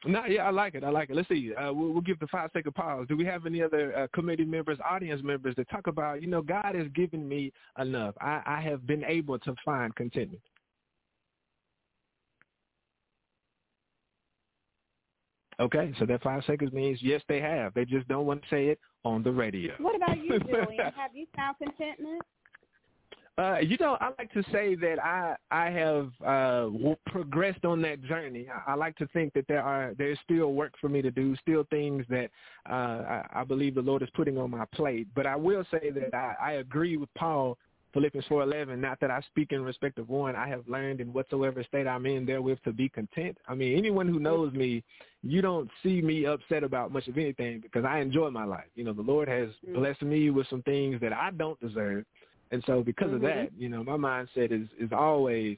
[0.05, 0.85] no, yeah, I like it.
[0.85, 1.16] I like it.
[1.16, 1.52] Let's see.
[1.55, 3.06] Uh, we'll, we'll give the five second pause.
[3.09, 6.43] Do we have any other uh, committee members, audience members that talk about, you know,
[6.43, 8.14] God has given me enough.
[8.20, 10.43] I, I have been able to find contentment.
[15.59, 17.73] Okay, so that five seconds means yes, they have.
[17.73, 19.73] They just don't want to say it on the radio.
[19.78, 20.93] What about you, Julian?
[20.94, 22.20] have you found contentment?
[23.38, 26.70] Uh, you know, I like to say that I I have uh,
[27.04, 28.46] progressed on that journey.
[28.48, 31.36] I, I like to think that there are there's still work for me to do,
[31.36, 32.30] still things that
[32.68, 35.08] uh, I, I believe the Lord is putting on my plate.
[35.14, 37.58] But I will say that I, I agree with Paul,
[37.92, 38.80] Philippians four eleven.
[38.80, 40.34] Not that I speak in respect of one.
[40.34, 43.36] I have learned in whatsoever state I'm in therewith to be content.
[43.46, 44.82] I mean, anyone who knows me,
[45.22, 48.70] you don't see me upset about much of anything because I enjoy my life.
[48.76, 52.06] You know, the Lord has blessed me with some things that I don't deserve
[52.51, 53.16] and so because mm-hmm.
[53.16, 55.56] of that, you know, my mindset is is always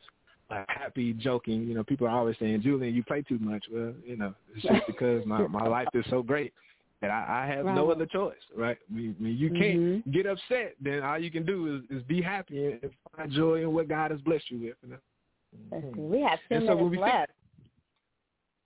[0.50, 1.64] like happy, joking.
[1.64, 3.64] You know, people are always saying, Julian, you play too much.
[3.70, 6.52] Well, you know, it's just because my my life is so great
[7.00, 7.74] that I, I have right.
[7.74, 8.78] no other choice, right?
[8.90, 10.10] When, when you can't mm-hmm.
[10.10, 13.72] get upset, then all you can do is, is be happy and find joy in
[13.72, 14.76] what God has blessed you with.
[14.82, 15.78] You know?
[15.78, 16.10] Mm-hmm.
[16.10, 17.32] We have ten minutes left.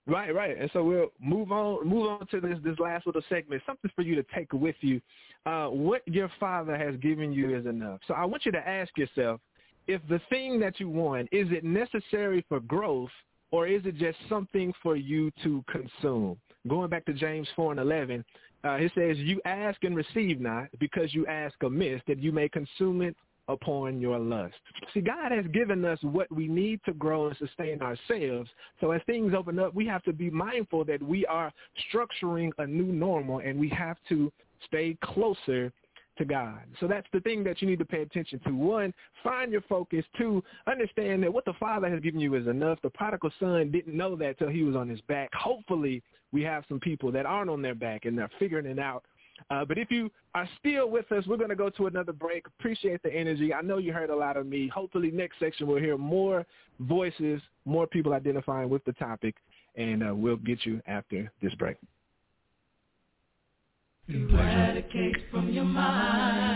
[0.05, 0.57] Right, right.
[0.57, 3.61] And so we'll move on move on to this this last little segment.
[3.65, 4.99] Something for you to take with you.
[5.45, 8.01] Uh, what your father has given you is enough.
[8.07, 9.39] So I want you to ask yourself,
[9.87, 13.11] if the thing that you want, is it necessary for growth
[13.51, 16.37] or is it just something for you to consume?
[16.67, 18.25] Going back to James 4 and 11,
[18.65, 22.47] uh, it says, you ask and receive not because you ask amiss that you may
[22.47, 23.15] consume it
[23.47, 24.55] upon your lust.
[24.93, 28.49] See, God has given us what we need to grow and sustain ourselves.
[28.79, 31.51] So as things open up, we have to be mindful that we are
[31.91, 34.31] structuring a new normal and we have to
[34.65, 35.71] stay closer
[36.17, 36.59] to God.
[36.79, 38.51] So that's the thing that you need to pay attention to.
[38.51, 38.93] One,
[39.23, 40.05] find your focus.
[40.17, 42.79] Two, understand that what the Father has given you is enough.
[42.83, 45.33] The prodigal son didn't know that till he was on his back.
[45.33, 49.03] Hopefully, we have some people that aren't on their back and they're figuring it out
[49.49, 52.45] uh, but if you are still with us, we're going to go to another break.
[52.47, 53.53] Appreciate the energy.
[53.53, 54.67] I know you heard a lot of me.
[54.67, 56.45] Hopefully next section we'll hear more
[56.79, 59.35] voices, more people identifying with the topic,
[59.75, 61.77] and uh, we'll get you after this break.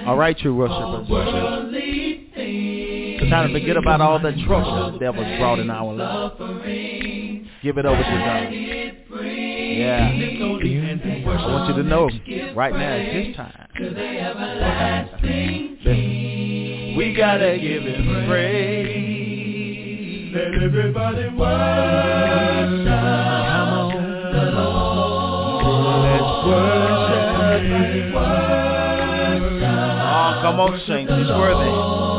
[0.05, 1.07] All right, you worshipers.
[2.35, 6.33] It's time to forget about all the trouble the devil's brought in our life.
[7.63, 9.46] Give it over to God.
[9.77, 10.09] Yeah.
[10.09, 12.09] I want you to know
[12.55, 13.67] right now it's his time.
[16.97, 20.33] We gotta give him praise.
[20.33, 22.87] Let everybody worship.
[22.87, 23.93] Come on.
[26.01, 27.27] Let's worship.
[30.09, 31.11] Oh, come on, saints.
[31.13, 32.16] He's worthy.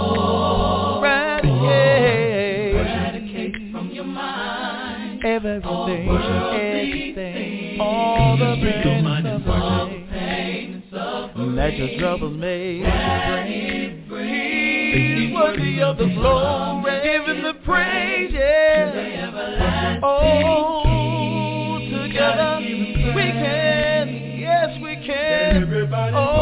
[5.24, 12.84] Everything, everything, all the pain and suffering that your troubles made
[14.94, 20.00] He's worthy of the glory, him the praise, yeah.
[20.02, 24.08] Oh, together we can,
[24.38, 25.64] yes we can.
[26.14, 26.38] Oh,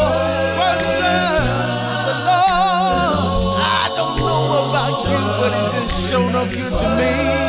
[2.05, 3.59] the Lord.
[3.59, 7.46] I don't know about you, but it's been shown up good to me.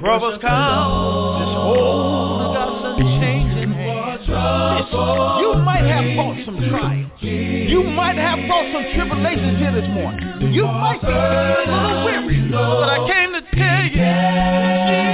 [0.00, 4.20] So when your troubles come, just hold God's unchanging hand.
[4.20, 5.04] Listen,
[5.40, 7.10] you might have fought some trials.
[7.20, 10.52] You might have fought some tribulations here this morning.
[10.52, 13.84] You might be feeling a little weary, but I came to tell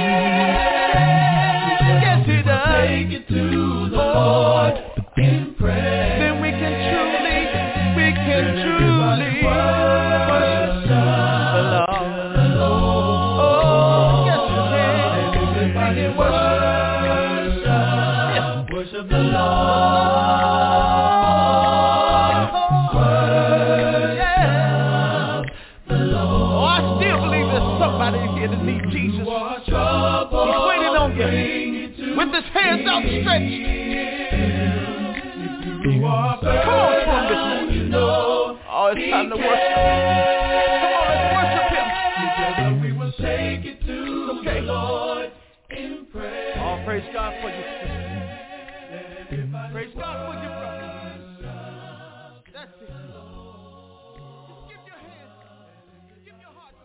[0.01, 0.06] you.
[39.17, 39.73] Time to worship.
[40.77, 41.87] Come on, let's worship him.
[44.39, 44.61] Okay.
[46.59, 48.07] Oh, praise God for you, sister.
[49.71, 50.89] Praise God for you, brother.
[52.53, 52.89] That's it.
[54.49, 55.31] Just give your hand.
[56.25, 56.75] Give your heart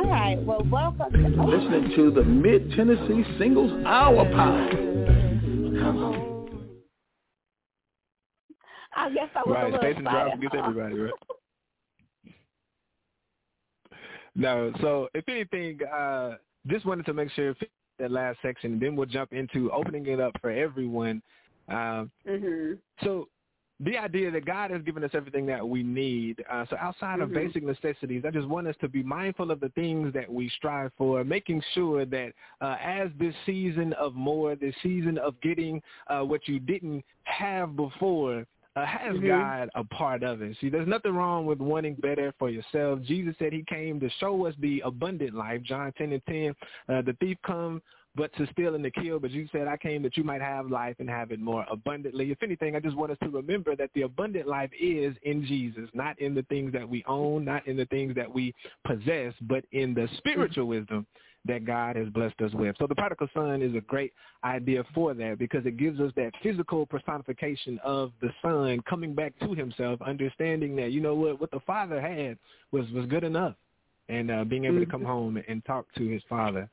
[0.00, 0.38] All right.
[0.44, 1.12] Well, welcome.
[1.12, 4.74] To, Listening to the Mid Tennessee Singles Hour Pod.
[8.96, 10.40] I guess I was a Right, little station drive excited.
[10.42, 11.12] gets everybody, right?
[14.36, 17.54] No, so if anything, uh, just wanted to make sure
[18.00, 21.22] that last section, then we'll jump into opening it up for everyone.
[21.68, 22.78] Um, Mhm.
[23.02, 23.28] so
[23.80, 26.44] the idea that God has given us everything that we need.
[26.50, 27.34] Uh, so outside of Mhm.
[27.34, 30.92] basic necessities, I just want us to be mindful of the things that we strive
[30.94, 36.22] for, making sure that uh, as this season of more, this season of getting uh,
[36.22, 39.28] what you didn't have before, uh, has Mhm.
[39.28, 40.56] God a part of it.
[40.56, 43.00] See, there's nothing wrong with wanting better for yourself.
[43.02, 45.62] Jesus said he came to show us the abundant life.
[45.62, 46.56] John 10 and 10,
[46.88, 47.82] uh, the thief come
[48.16, 49.18] but to steal and to kill.
[49.18, 52.30] But you said, I came that you might have life and have it more abundantly.
[52.30, 55.90] If anything, I just want us to remember that the abundant life is in Jesus,
[55.94, 59.64] not in the things that we own, not in the things that we possess, but
[59.72, 61.06] in the spiritual wisdom
[61.46, 62.74] that God has blessed us with.
[62.78, 64.12] So the prodigal son is a great
[64.44, 69.38] idea for that because it gives us that physical personification of the son coming back
[69.40, 72.38] to himself, understanding that, you know what, what the father had
[72.72, 73.54] was, was good enough
[74.08, 76.68] and uh, being able to come home and talk to his father.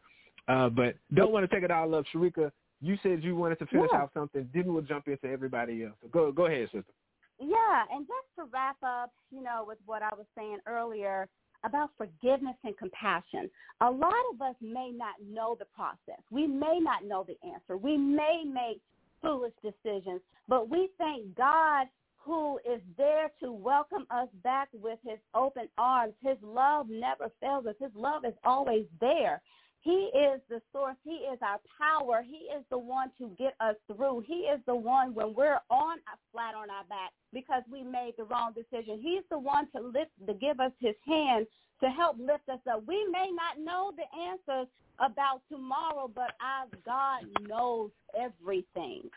[0.48, 2.06] Uh, but don't want to take it all up.
[2.14, 4.00] Sharika, you said you wanted to finish Yeah.
[4.00, 4.50] out something.
[4.54, 5.94] Then we'll jump into everybody else.
[6.02, 6.94] So go, go ahead, sister.
[7.40, 11.28] Yeah, and just to wrap up, you know, with what I was saying earlier
[11.64, 13.50] about forgiveness and compassion.
[13.82, 16.22] A lot of us may not know the process.
[16.32, 17.78] We may not know the answer.
[17.78, 18.82] We may make
[19.22, 21.88] foolish decisions, but we thank God
[22.24, 26.14] who is there to welcome us back with his open arms.
[26.22, 27.76] His love never fails us.
[27.80, 29.42] His love is always there.
[29.82, 30.96] He is the source.
[31.04, 32.24] He is our power.
[32.24, 34.24] He is the one to get us through.
[34.28, 35.98] He is the one when we're on
[36.32, 39.00] flat on our back because we made the wrong decision.
[39.02, 41.48] He's the one to lift, to give us his hand
[41.82, 42.84] to help lift us up.
[42.88, 44.68] We may not know the answers
[45.00, 49.10] about tomorrow, but our God knows everything.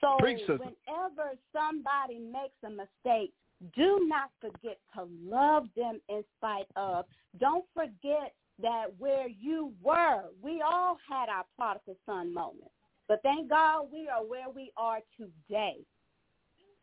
[0.00, 3.32] So whenever somebody makes a mistake,
[3.76, 7.06] do not forget to love them in spite of.
[7.38, 12.70] Don't forget that where you were, we all had our prodigal son moment.
[13.08, 15.76] But thank God we are where we are today.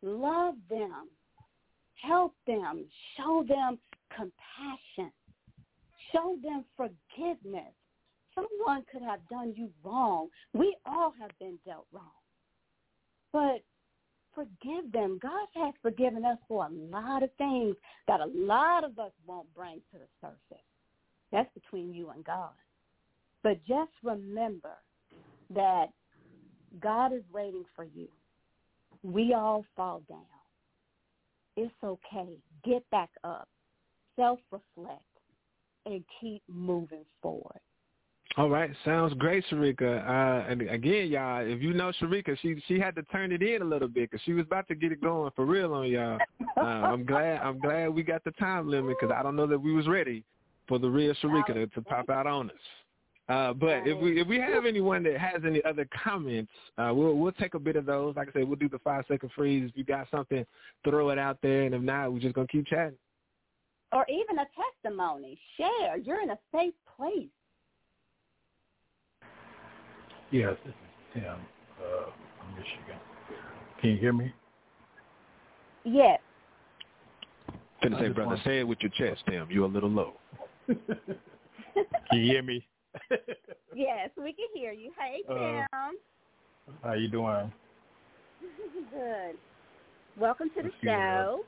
[0.02, 1.08] Love them.
[2.02, 2.84] Help them.
[3.16, 3.78] Show them
[4.10, 5.12] compassion.
[6.12, 7.72] Show them forgiveness.
[8.34, 10.28] Someone could have done you wrong.
[10.52, 12.04] We all have been dealt wrong.
[13.32, 13.62] But
[14.34, 15.18] forgive them.
[15.22, 17.76] God has forgiven us for a lot of things
[18.08, 20.64] that a lot of us won't bring to the surface.
[21.32, 22.50] That's between you and God.
[23.42, 24.76] But just remember
[25.54, 25.86] that
[26.80, 28.08] God is waiting for you.
[29.02, 30.20] We all fall down.
[31.56, 32.38] It's okay.
[32.64, 33.48] Get back up.
[34.16, 35.00] Self-reflect
[35.86, 37.60] and keep moving forward.
[38.38, 40.08] All right, sounds great, Sharika.
[40.08, 43.60] Uh, and again, y'all, if you know Sharika, she she had to turn it in
[43.60, 46.18] a little bit because she was about to get it going for real on y'all.
[46.56, 49.58] Uh, I'm glad I'm glad we got the time limit because I don't know that
[49.58, 50.24] we was ready.
[50.68, 52.56] For the real Sharika to, to pop out on us.
[53.28, 57.14] Uh, but if we if we have anyone that has any other comments, uh, we'll
[57.14, 58.16] we'll take a bit of those.
[58.16, 59.70] Like I said, we'll do the five second freeze.
[59.70, 60.44] If you got something,
[60.84, 62.98] throw it out there, and if not, we're just gonna keep chatting.
[63.92, 64.46] Or even a
[64.82, 65.38] testimony.
[65.56, 65.98] Share.
[65.98, 67.28] You're in a safe place.
[70.30, 72.98] Yes, this is Tim uh, from Michigan.
[73.80, 74.32] Can you hear me?
[75.84, 76.20] Yes.
[77.84, 79.46] Finna I say, brother, say it with your chest, Tim.
[79.50, 80.14] You're a little low.
[80.68, 82.66] Can you hear me?
[83.74, 84.92] Yes, we can hear you.
[84.98, 85.96] Hey, Uh, Tim.
[86.82, 87.50] How you doing?
[88.90, 89.38] Good.
[90.18, 91.40] Welcome to the show.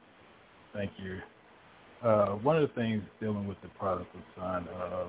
[0.72, 1.20] Thank you.
[2.02, 5.04] Uh, one of the things dealing with the prodigal son uh,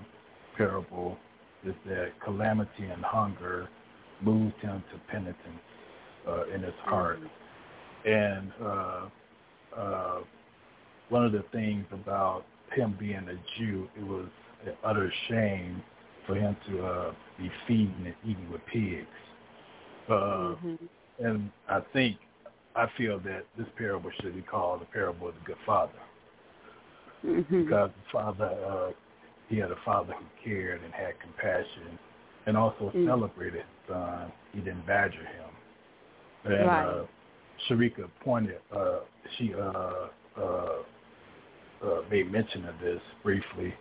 [0.58, 1.18] parable
[1.66, 3.70] is that calamity and hunger
[4.22, 5.40] moved him to penitence
[6.28, 7.20] uh, in his heart.
[8.06, 9.06] And uh,
[9.78, 10.20] uh,
[11.08, 12.44] one of the things about
[12.74, 14.28] him being a Jew, it was
[14.66, 15.84] an utter shame
[16.26, 19.08] for him to uh, be feeding and eating with pigs.
[20.10, 20.56] Uh,
[21.20, 22.18] And I think,
[22.76, 25.94] I feel that this parable should be called the parable of the good father
[27.64, 28.92] because the father, uh,
[29.48, 31.98] he had a father who cared and had compassion
[32.48, 33.06] and also Mm.
[33.06, 34.32] celebrated his son.
[34.54, 35.50] He didn't badger him.
[36.52, 36.86] And Right.
[36.86, 37.06] uh,
[37.68, 39.00] Sharika pointed, uh,
[39.38, 40.84] she uh, uh,
[41.84, 43.74] uh, made mention of this briefly,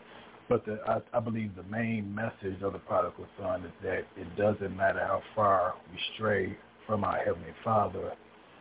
[0.48, 4.36] but the, I, I believe the main message of the prodigal son is that it
[4.36, 6.56] doesn't matter how far we stray
[6.86, 8.12] from our Heavenly Father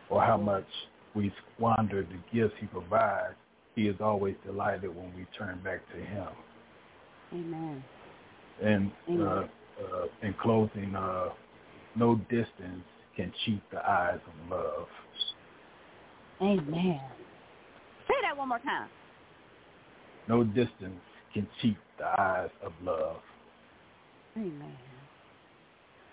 [0.08, 0.66] or how much
[1.14, 3.34] we squander the gifts he provides,
[3.74, 6.28] he is always delighted when we turn back to him.
[7.32, 7.84] Amen.
[8.62, 9.26] And Amen.
[9.26, 9.46] uh,
[9.82, 11.30] uh, in closing, uh,
[11.96, 12.84] no distance
[13.16, 14.86] can cheat the eyes of love.
[16.40, 17.00] Amen.
[18.08, 18.88] Say that one more time.
[20.28, 21.00] No distance
[21.32, 23.16] can cheat the eyes of love.
[24.36, 24.76] Amen.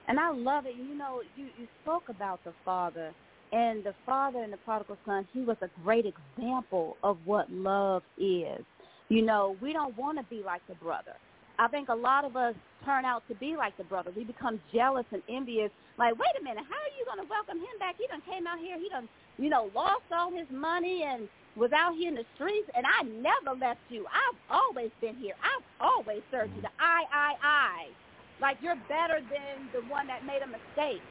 [0.08, 0.76] And I love it.
[0.76, 3.14] You know, you, you spoke about the father
[3.52, 5.28] and the father and the prodigal son.
[5.34, 8.64] He was a great example of what love is.
[9.10, 11.14] You know, we don't want to be like the brother.
[11.60, 12.56] I think a lot of us
[12.86, 14.12] turn out to be like the brother.
[14.16, 15.70] We become jealous and envious.
[16.00, 17.96] Like, wait a minute, how are you going to welcome him back?
[17.98, 18.80] He done came out here.
[18.80, 19.08] He done,
[19.38, 22.70] you know, lost all his money and was out here in the streets.
[22.76, 24.06] And I never left you.
[24.08, 25.36] I've always been here.
[25.44, 26.62] I've always served you.
[26.62, 27.88] The I, I, I.
[28.42, 31.02] Like you're better than the one that made a mistake.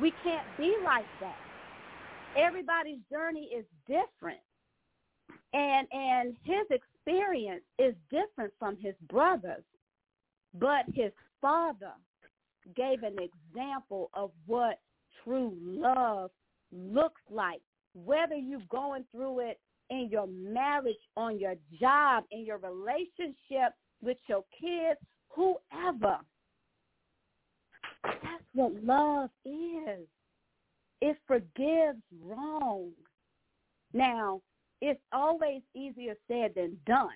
[0.00, 1.36] We can't be like that.
[2.36, 4.40] Everybody's journey is different.
[5.52, 9.62] And and his experience is different from his brothers.
[10.58, 11.92] But his father
[12.74, 14.80] gave an example of what
[15.22, 16.30] true love
[16.72, 17.60] looks like.
[17.94, 19.58] Whether you're going through it
[19.90, 23.72] in your marriage, on your job, in your relationship
[24.02, 24.98] with your kids,
[25.30, 26.18] whoever.
[28.02, 30.06] That's what love is.
[31.00, 32.92] It forgives wrongs.
[33.92, 34.40] Now,
[34.80, 37.08] it's always easier said than done.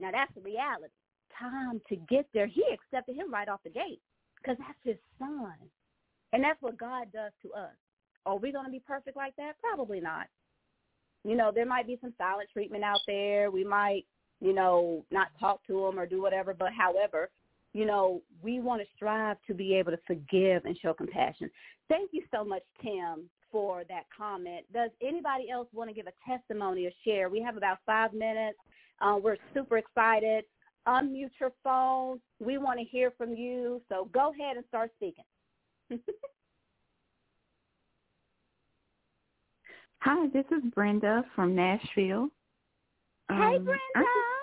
[0.00, 0.92] Now, that's the reality.
[1.38, 2.46] Time to get there.
[2.46, 4.00] He accepted him right off the gate
[4.40, 5.54] because that's his son.
[6.32, 7.74] And that's what God does to us.
[8.26, 9.52] Are we going to be perfect like that?
[9.60, 10.26] Probably not.
[11.24, 13.50] You know, there might be some silent treatment out there.
[13.50, 14.04] We might,
[14.40, 16.54] you know, not talk to them or do whatever.
[16.54, 17.30] But however,
[17.72, 21.50] you know, we want to strive to be able to forgive and show compassion.
[21.88, 24.64] Thank you so much, Tim, for that comment.
[24.72, 27.28] Does anybody else want to give a testimony or share?
[27.28, 28.58] We have about five minutes.
[29.00, 30.44] Uh, we're super excited.
[30.86, 32.20] Unmute your phones.
[32.38, 33.80] We want to hear from you.
[33.88, 35.24] So go ahead and start speaking.
[40.04, 42.28] Hi, this is Brenda from Nashville.
[43.30, 43.78] hey, Um, Brenda.
[43.96, 44.40] I-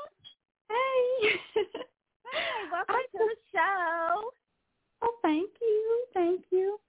[0.70, 1.40] Hey.
[1.54, 4.32] Hey, welcome to the show.
[5.02, 6.06] Oh, thank you.
[6.14, 6.80] Thank you.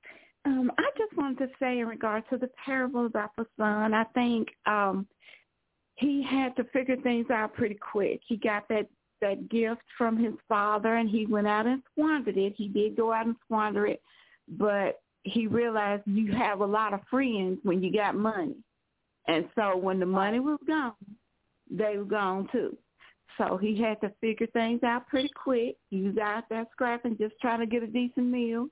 [0.44, 4.04] Um, I just wanted to say in regard to the parable about the son, I
[4.14, 5.06] think um,
[5.96, 8.20] he had to figure things out pretty quick.
[8.26, 8.88] He got that
[9.20, 12.54] that gift from his father, and he went out and squandered it.
[12.56, 14.00] He did go out and squander it,
[14.48, 18.56] but he realized you have a lot of friends when you got money,
[19.28, 20.94] and so when the money was gone,
[21.70, 22.76] they were gone too.
[23.38, 25.76] So he had to figure things out pretty quick.
[25.90, 28.68] He was out there scrapping, just trying to get a decent meal.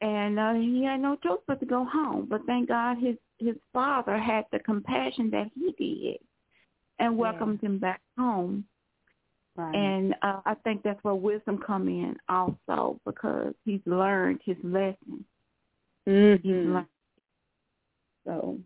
[0.00, 2.26] And uh, he had no choice but to go home.
[2.28, 6.18] But thank God his his father had the compassion that he did
[6.98, 8.64] and welcomed him back home.
[9.56, 9.74] Right.
[9.74, 15.24] And uh, I think that's where wisdom come in also because he's learned his lesson.
[16.08, 16.78] Mm-hmm.
[18.26, 18.58] So,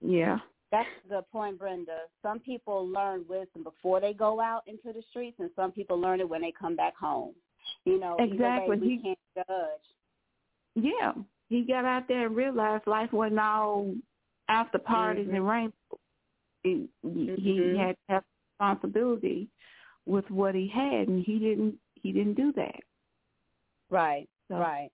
[0.00, 0.38] yeah,
[0.72, 1.98] That's the point, Brenda.
[2.22, 6.20] Some people learn wisdom before they go out into the streets, and some people learn
[6.20, 7.32] it when they come back home.
[7.84, 8.76] You know, either way, Exactly.
[8.78, 9.86] we He- can't judge.
[10.74, 11.12] Yeah,
[11.48, 13.94] he got out there and realized life wasn't all
[14.48, 15.72] after parties and rainbows.
[16.62, 17.76] He, he Mhm.
[17.78, 19.48] had to have responsibility
[20.04, 21.78] with what he had, and he didn't.
[21.94, 22.80] He didn't do that.
[23.88, 24.90] Right, So- right.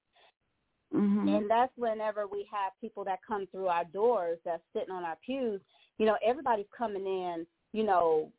[0.92, 5.04] Hmm And that's whenever we have people that come through our doors that's sitting on
[5.04, 5.60] our pews.
[5.98, 8.30] You know, everybody's coming in, you know,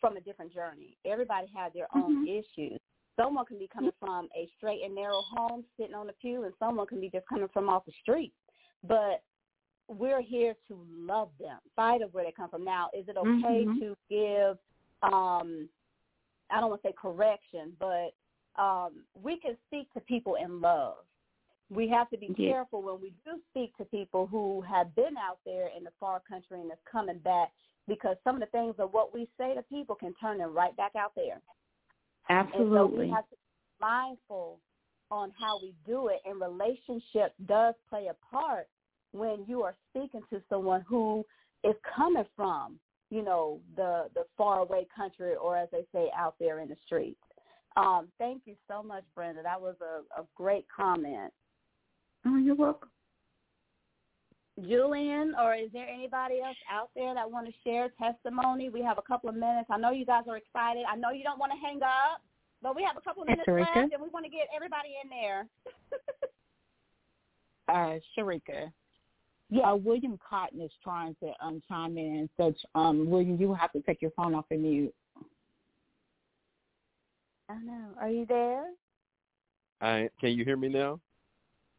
[0.00, 0.96] from a different journey.
[1.04, 2.78] Everybody has their own issues.
[3.18, 6.52] Someone can be coming from a straight and narrow home sitting on a pew and
[6.58, 8.32] someone can be just coming from off the street.
[8.86, 9.22] But
[9.88, 12.64] we're here to love them, spite of where they come from.
[12.64, 13.78] Now, is it okay Mhm.
[13.78, 14.58] to give
[15.02, 15.68] um
[16.50, 18.14] I don't want to say correction, but
[18.56, 21.04] um we can speak to people in love
[21.70, 22.52] we have to be Yeah.
[22.52, 26.20] careful when we do speak to people who have been out there in the far
[26.20, 27.52] country and is coming back
[27.88, 30.76] because some of the things of what we say to people can turn them right
[30.76, 31.40] back out there.
[32.28, 33.42] And so we have to be
[33.80, 34.60] mindful
[35.10, 38.68] on how we do it and relationship does play a part
[39.12, 41.24] when you are speaking to someone who
[41.62, 42.78] is coming from,
[43.10, 46.76] you know, the the far away country or as they say out there in the
[46.84, 47.20] streets.
[47.76, 49.42] Um, thank you so much, Brenda.
[49.42, 51.32] That was a, a great comment.
[52.26, 52.88] Oh, you're welcome.
[54.66, 58.70] Julian, or is there anybody else out there that want to share testimony?
[58.70, 59.68] We have a couple of minutes.
[59.70, 60.84] I know you guys are excited.
[60.90, 62.22] I know you don't want to hang up,
[62.62, 65.10] but we have a couple of minutes left, and we want to get everybody in
[65.10, 65.46] there.
[67.68, 68.72] uh, Sharika.
[69.50, 72.28] Yeah, uh, William Cotton is trying to um, chime in.
[72.36, 74.94] So, um, William, you will have to take your phone off and mute.
[77.48, 77.90] I know.
[78.00, 78.64] Are you there?
[79.80, 80.98] I, can you hear me now?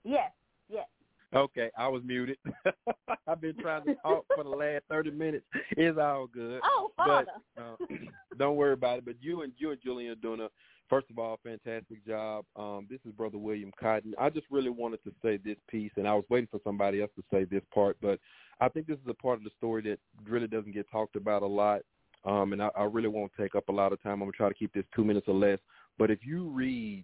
[0.07, 0.31] Yes.
[0.69, 0.88] Yes.
[1.35, 2.38] Okay, I was muted.
[3.27, 5.45] I've been trying to talk for the last thirty minutes.
[5.71, 6.61] It's all good.
[6.63, 7.31] Oh, but Father.
[7.57, 7.85] uh,
[8.39, 9.05] don't worry about it.
[9.05, 10.47] But you and you and Julian are doing a
[10.89, 12.45] first of all fantastic job.
[12.55, 14.13] Um, this is Brother William Cotton.
[14.17, 17.11] I just really wanted to say this piece, and I was waiting for somebody else
[17.17, 18.19] to say this part, but
[18.61, 21.41] I think this is a part of the story that really doesn't get talked about
[21.41, 21.81] a lot.
[22.23, 24.13] Um, and I, I really won't take up a lot of time.
[24.13, 25.59] I'm gonna try to keep this two minutes or less.
[25.97, 27.03] But if you read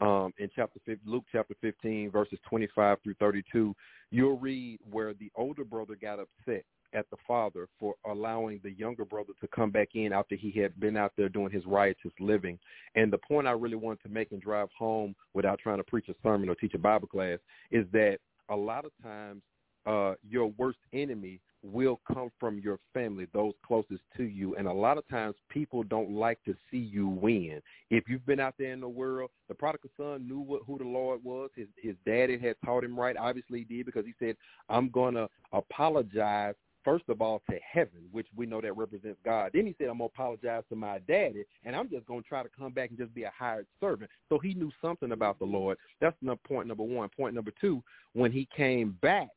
[0.00, 3.74] um, in chapter 15, Luke chapter 15, verses 25 through 32,
[4.10, 6.64] you'll read where the older brother got upset
[6.94, 10.78] at the father for allowing the younger brother to come back in after he had
[10.78, 12.58] been out there doing his riotous living.
[12.94, 16.08] And the point I really wanted to make and drive home without trying to preach
[16.08, 17.38] a sermon or teach a Bible class
[17.70, 18.18] is that
[18.48, 19.42] a lot of times
[19.86, 24.54] uh, your worst enemy will come from your family, those closest to you.
[24.56, 27.60] And a lot of times people don't like to see you win.
[27.90, 30.84] If you've been out there in the world, the prodigal son knew what, who the
[30.84, 31.50] Lord was.
[31.56, 33.16] His, his daddy had taught him right.
[33.16, 34.36] Obviously he did because he said,
[34.68, 36.54] I'm going to apologize
[36.84, 39.52] first of all to heaven, which we know that represents God.
[39.54, 42.28] Then he said, I'm going to apologize to my daddy, and I'm just going to
[42.28, 44.10] try to come back and just be a hired servant.
[44.28, 45.78] So he knew something about the Lord.
[46.02, 46.16] That's
[46.46, 47.08] point number one.
[47.16, 47.82] Point number two,
[48.12, 49.28] when he came back,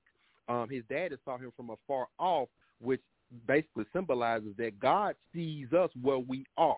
[0.47, 2.49] um, his daddy saw him from afar off,
[2.79, 3.01] which
[3.47, 6.77] basically symbolizes that God sees us where we are.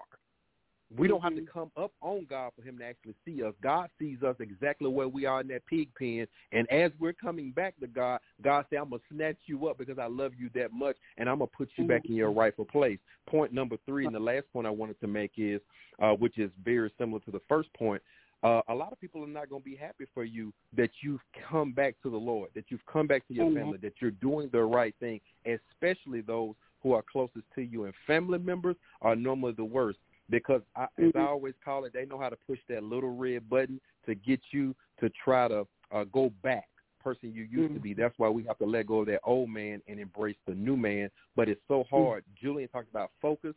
[0.97, 3.53] We don't have to come up on God for him to actually see us.
[3.61, 6.25] God sees us exactly where we are in that pig pen.
[6.51, 9.77] And as we're coming back to God, God said, I'm going to snatch you up
[9.77, 12.31] because I love you that much, and I'm going to put you back in your
[12.31, 12.97] rightful place.
[13.29, 15.61] Point number three, and the last point I wanted to make is,
[16.01, 18.01] uh, which is very similar to the first point,
[18.44, 21.22] uh, a lot of people are not going to be happy for you that you've
[21.49, 23.64] come back to the Lord, that you've come back to your Amen.
[23.64, 27.86] family, that you're doing the right thing, especially those who are closest to you.
[27.86, 29.99] And family members are normally the worst
[30.30, 33.49] because, I, as I always call it, they know how to push that little red
[33.49, 36.68] button to get you to try to uh, go back
[36.99, 37.94] person you used to be.
[37.94, 40.78] That's why we have to let go of that old man and embrace the new
[40.78, 41.10] man.
[41.36, 42.24] But it's so hard.
[42.41, 43.53] Julian talked about focus.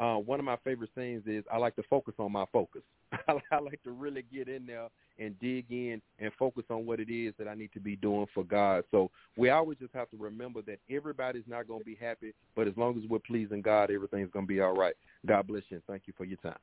[0.00, 2.80] Uh, one of my favorite things is I like to focus on my focus.
[3.28, 7.12] I like to really get in there and dig in and focus on what it
[7.12, 8.84] is that I need to be doing for God.
[8.90, 12.66] So we always just have to remember that everybody's not going to be happy, but
[12.66, 14.94] as long as we're pleasing God, everything's going to be all right.
[15.26, 16.58] God bless you and thank you for your time.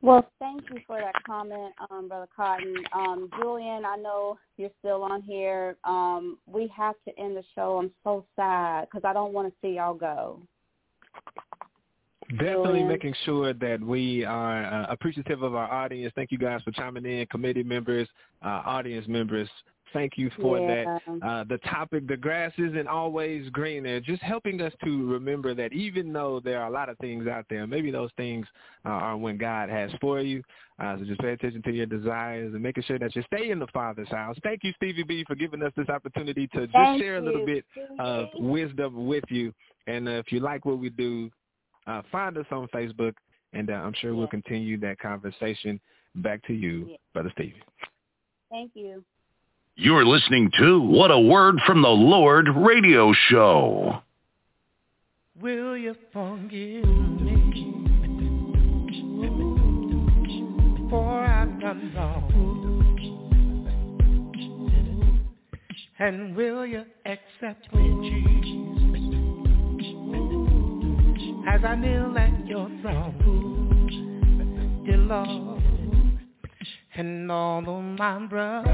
[0.00, 2.74] Well, thank you for that comment, um, Brother Cotton.
[2.94, 5.76] Um, Julian, I know you're still on here.
[5.84, 7.78] Um, we have to end the show.
[7.78, 10.40] I'm so sad because I don't want to see y'all go.
[12.30, 16.12] Definitely making sure that we are uh, appreciative of our audience.
[16.16, 18.08] Thank you guys for chiming in, committee members,
[18.44, 19.48] uh, audience members.
[19.92, 20.84] Thank you for Yeah.
[20.84, 21.22] that.
[21.22, 26.12] Uh, the topic, the grass isn't always greener, just helping us to remember that even
[26.12, 28.46] though there are a lot of things out there, maybe those things
[28.84, 30.42] uh, are when God has for you.
[30.78, 33.58] Uh, so just pay attention to your desires and making sure that you stay in
[33.58, 34.36] the Father's house.
[34.42, 37.46] Thank you, Stevie B, for giving us this opportunity to just Thank share a little
[37.46, 37.64] bit
[37.98, 39.54] of wisdom with you.
[39.86, 41.30] And uh, if you like what we do,
[41.86, 43.14] uh, find us on Facebook,
[43.52, 45.80] and uh, I'm sure we'll continue that conversation.
[46.16, 47.62] Back to you, Brother Stevie.
[48.50, 49.04] Thank you.
[49.76, 54.00] You're listening to What a Word from the Lord radio show.
[55.38, 57.76] Will you forgive me
[60.88, 62.46] for I've done wrong?
[65.98, 68.35] And will you accept me, Jesus,
[71.46, 73.22] as I kneel at your throne,
[74.84, 75.62] dear Lord?
[76.94, 78.66] And all of my brothers,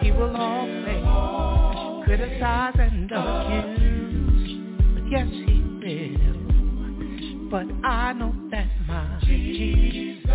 [0.00, 4.50] he will always criticize and accuse.
[5.10, 7.50] Yes, he will.
[7.50, 10.30] But I know that my Jesus,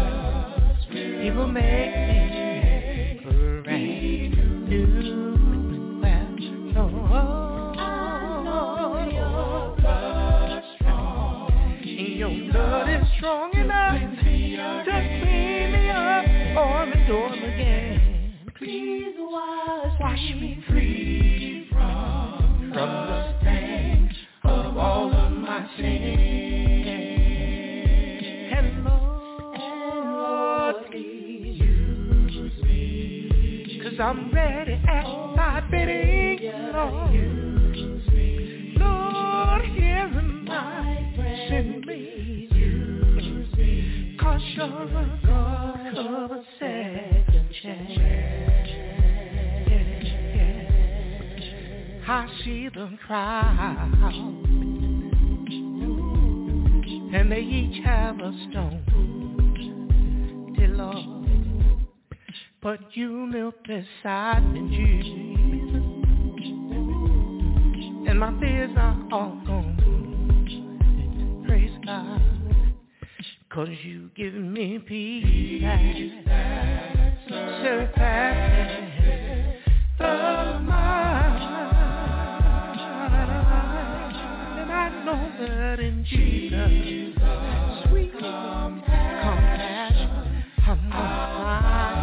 [0.91, 3.19] he will make me
[3.63, 5.36] brand new.
[12.51, 14.91] Blood is strong enough to
[15.21, 16.25] clean me up
[16.57, 18.33] or restore me again.
[18.57, 24.09] Please wash, wash me free from, from the stain
[24.43, 26.87] of all of my sins.
[28.53, 28.83] And
[29.53, 33.81] Lord, please use me.
[33.83, 35.05] Cause I'm ready at
[35.35, 37.11] thy bidding, Lord.
[38.79, 40.45] Lord, here am
[68.07, 69.77] and my fears are all gone.
[71.47, 72.36] Praise God.
[73.57, 77.17] Cause you give me peace that
[77.63, 78.83] surpasses
[79.97, 81.41] the mind.
[84.59, 87.15] And I know that in Jesus,
[87.89, 88.85] sweet compassion,
[90.67, 91.96] I'm gonna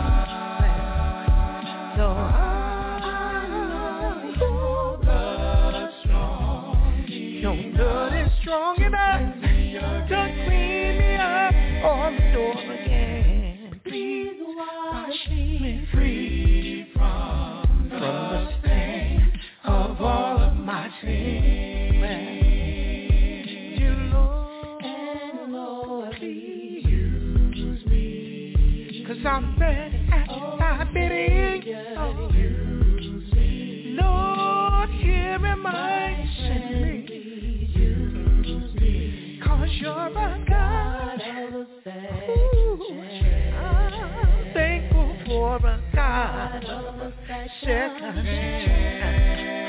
[47.65, 48.05] chance.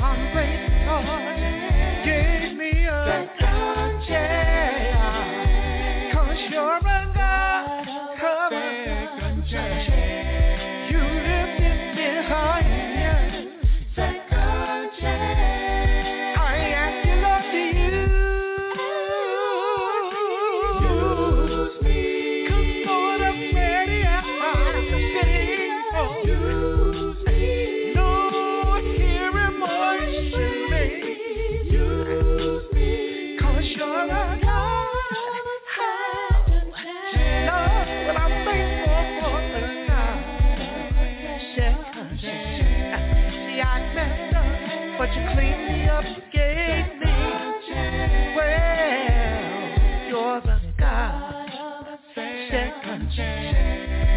[0.03, 1.01] I'm grateful.
[2.05, 4.44] Gave me a second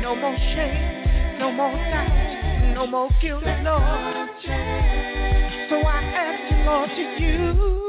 [0.09, 4.31] No more shame, no more doubt, no more guilt, Lord.
[5.69, 7.88] So I ask you, Lord, to use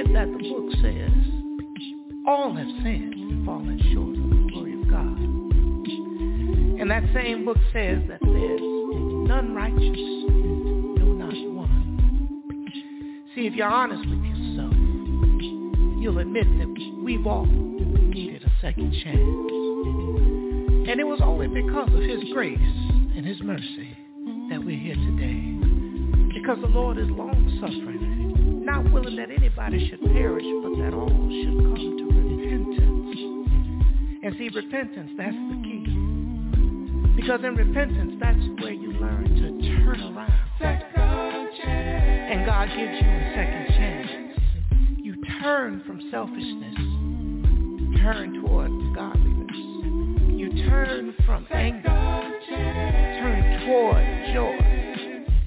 [0.00, 1.12] That the book says
[2.26, 5.18] all have sinned and fallen short of the glory of God.
[6.80, 8.60] And that same book says that there's
[9.28, 10.00] none righteous,
[10.98, 12.52] no not one.
[13.34, 14.74] See, if you're honest with yourself,
[16.02, 16.68] you'll admit that
[17.04, 19.18] we've all needed a second chance.
[20.90, 23.96] And it was only because of his grace and his mercy
[24.50, 25.56] that we're here today.
[26.40, 27.99] Because the Lord is long-suffering,
[28.82, 33.18] not willing that anybody should perish, but that all should come to repentance.
[34.22, 35.84] And see, repentance, that's the key.
[37.16, 40.32] Because in repentance, that's where you learn to turn around.
[42.30, 44.10] And God gives you a second chance.
[44.96, 46.76] You turn from selfishness,
[48.02, 49.56] turn toward godliness.
[50.38, 51.82] You turn from anger,
[52.48, 54.58] turn toward joy.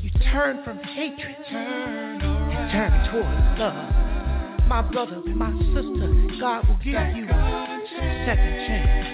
[0.02, 2.33] You turn from hatred, turn
[2.74, 4.68] toward love.
[4.68, 6.10] My brother, my sister,
[6.40, 9.08] God will give you a second chance.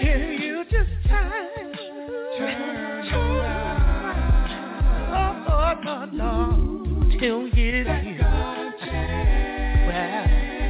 [0.00, 1.74] If you just turn,
[2.38, 4.48] turn turn around.
[5.12, 8.08] Oh, oh, no, no, till you well,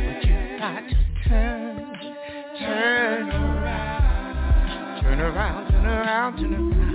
[0.09, 0.97] but you got to
[1.29, 1.87] turn,
[2.59, 3.31] turn.
[3.31, 6.92] around, turn around, turn around, turn around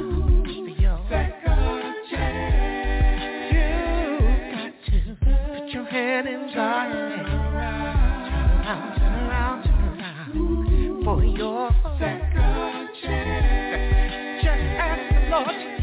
[6.24, 11.70] hand in Turn around, turn around, turn around for your
[12.00, 14.44] second chance.
[14.44, 15.77] Just ask the Lord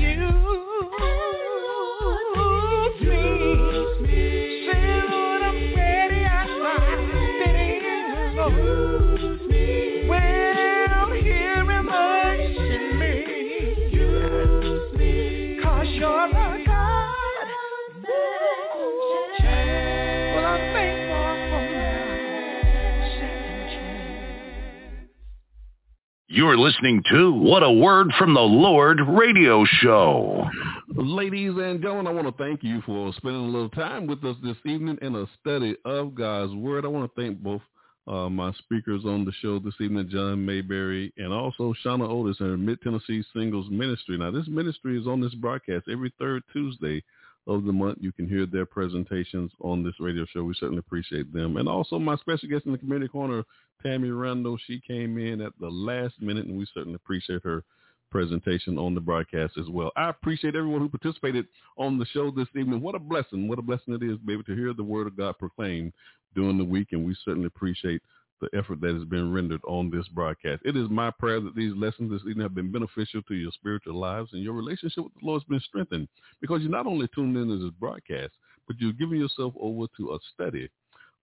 [26.35, 30.45] You're listening to What a Word from the Lord radio show.
[30.97, 34.35] Ladies and gentlemen, I want to thank you for spending a little time with us
[34.43, 36.85] this evening in a study of God's Word.
[36.85, 37.63] I want to thank both
[38.09, 42.67] uh, my speakers on the show this evening, John Mayberry and also Shauna Otis and
[42.67, 44.19] Mid-Tennessee Singles Ministry.
[44.19, 47.01] Now, this ministry is on this broadcast every third Tuesday
[47.47, 47.99] of the month.
[48.01, 50.45] You can hear their presentations on this radio show.
[50.45, 51.57] We certainly appreciate them.
[51.57, 53.45] And also my special guest in the community corner,
[53.83, 54.59] Tammy Randall.
[54.67, 57.63] She came in at the last minute, and we certainly appreciate her
[58.11, 59.91] presentation on the broadcast as well.
[59.97, 61.47] I appreciate everyone who participated
[61.77, 62.81] on the show this evening.
[62.81, 63.49] What a blessing.
[63.49, 65.93] What a blessing it is to be able to hear the word of God proclaimed
[66.35, 68.01] during the week, and we certainly appreciate
[68.41, 70.63] the effort that has been rendered on this broadcast.
[70.65, 73.95] It is my prayer that these lessons this evening have been beneficial to your spiritual
[73.95, 76.09] lives and your relationship with the Lord has been strengthened
[76.41, 78.33] because you're not only tuned in to this broadcast,
[78.67, 80.69] but you're giving yourself over to a study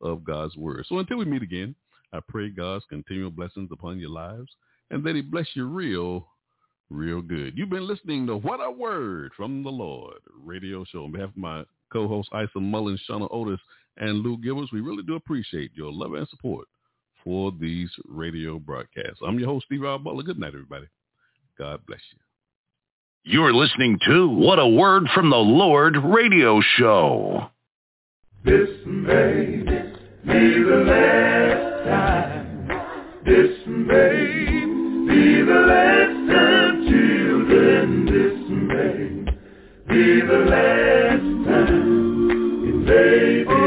[0.01, 0.85] of God's word.
[0.87, 1.75] So until we meet again,
[2.13, 4.51] I pray God's continual blessings upon your lives
[4.89, 6.27] and that he bless you real,
[6.89, 7.57] real good.
[7.57, 11.05] You've been listening to What a Word from the Lord radio show.
[11.05, 13.59] On behalf of my co-hosts Isa Mullins, Shauna Otis,
[13.97, 16.67] and Lou Gilbers, we really do appreciate your love and support
[17.23, 19.19] for these radio broadcasts.
[19.25, 19.99] I'm your host, Stevie R.
[19.99, 20.23] Butler.
[20.23, 20.87] Good night, everybody.
[21.57, 22.19] God bless you.
[23.23, 27.49] You're listening to What a Word from the Lord radio show.
[28.43, 29.45] This may
[30.23, 32.67] be the last time.
[33.23, 34.25] This may
[35.07, 38.05] be the last time, children.
[38.07, 38.95] This may
[39.93, 41.91] be the last time.
[42.67, 43.60] It may be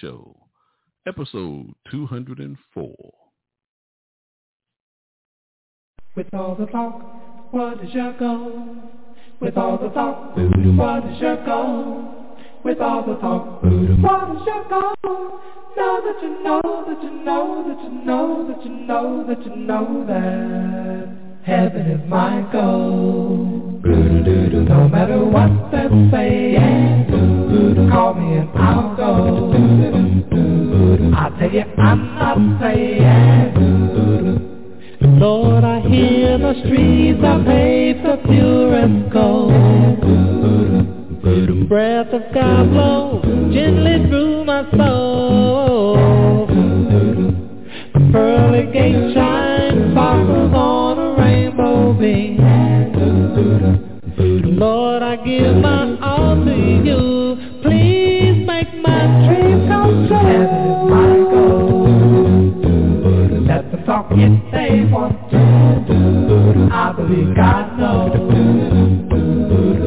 [0.00, 0.36] Show,
[1.06, 2.94] episode 204.
[6.14, 8.76] With all the talk, what is your goal?
[9.40, 12.36] With all the talk, what is your goal?
[12.64, 15.40] With all the talk, what is your goal?
[15.76, 19.56] Now that you know, that you know, that you know, that you know, that you
[19.56, 23.61] know that heaven is my goal.
[23.84, 26.56] No matter what they say,
[27.90, 29.52] call me and I'll go.
[31.16, 33.58] I tell you I'm not saying.
[35.18, 39.50] Lord, I hear the streets are paved for purest gold.
[41.68, 43.20] Breath of God blow
[43.52, 46.46] gently through my soul.
[47.94, 52.38] The Pearly gate shines sparkles on a rainbow beam.
[54.58, 57.36] Lord, I give my all to you.
[57.62, 60.18] Please make my dreams come true.
[60.18, 61.86] That is my goal.
[63.46, 65.38] That's the talking they want to.
[66.72, 68.12] I believe God knows.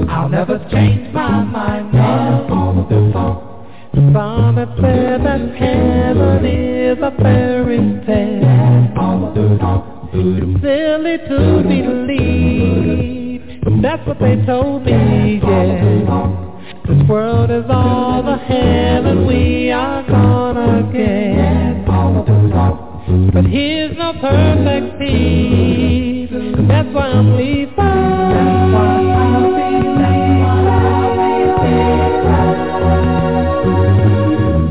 [0.10, 1.91] I'll never change my mind.
[4.11, 8.41] Promise said that heaven is a fairy tale.
[10.61, 13.24] Silly to believe.
[13.66, 15.82] That's what they told me, yeah.
[16.88, 21.84] This world is all the heaven we are gonna get.
[23.34, 26.30] But here's no perfect peace.
[26.68, 27.76] That's why I'm leaving.
[27.76, 29.96] That's why I'm leaving.
[29.96, 31.14] That's why I'm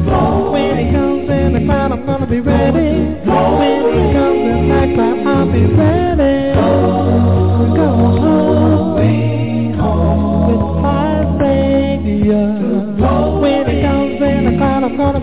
[0.06, 0.52] leaving.
[0.52, 2.83] When he comes in the crowd, I'm gonna be ready.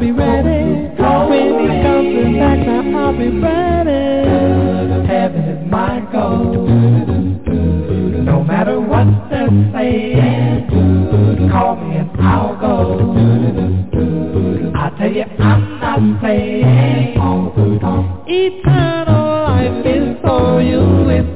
[0.02, 0.90] be ready.
[1.30, 2.58] When he comes to back.
[2.66, 5.06] Now I'll be ready.
[5.08, 6.68] Heaven is my goal.
[8.26, 10.68] No matter what they're saying,
[11.52, 13.14] call me and I'll go.
[14.76, 17.16] I tell you, I'm not playing.
[18.28, 21.10] Eternal life is for you.
[21.10, 21.31] It's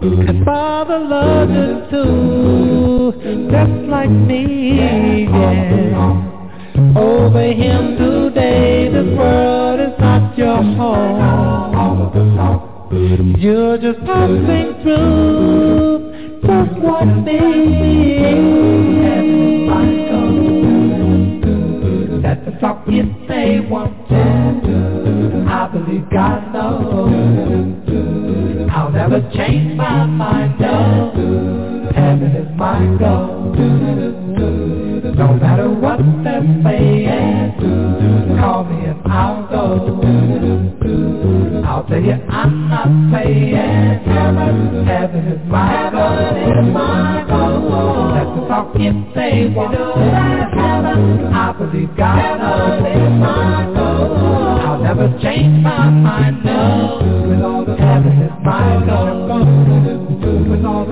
[0.00, 3.12] And Father loves you too,
[3.50, 5.24] just like me.
[5.24, 6.94] Yeah.
[6.96, 12.14] Over him today, this world is not your home.
[13.38, 16.12] You're just passing through,
[16.42, 19.47] just like me.
[22.60, 25.46] Talk if they want to.
[25.48, 27.12] I believe God knows.
[28.70, 31.12] I'll never change my mind, no.
[31.94, 33.54] Heaven is my goal.
[35.14, 37.54] No matter what they're saying,
[38.38, 40.00] call me and I'll go.
[41.64, 43.54] I'll tell you I'm not playing.
[43.54, 46.18] Heaven, heaven is my goal.
[46.58, 48.27] Is my goal.
[48.58, 49.78] The talk if they want to.
[50.58, 52.82] Heaven, I believe God knows.
[52.90, 54.18] Is my goal.
[54.66, 56.44] I'll never change my mind.
[56.44, 59.14] No, heaven is my goal.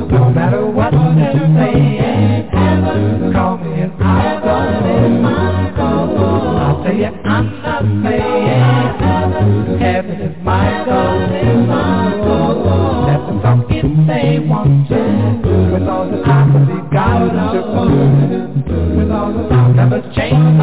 [0.07, 4.63] No matter what they're saying, heaven, call me and I'll go.
[4.87, 6.57] Is my goal.
[6.59, 8.63] I'll tell you I'm not playing.
[9.81, 10.83] Heaven my.
[10.83, 13.07] Is my goal.
[13.07, 15.06] Let them talk if they want to.
[20.15, 20.57] Tell you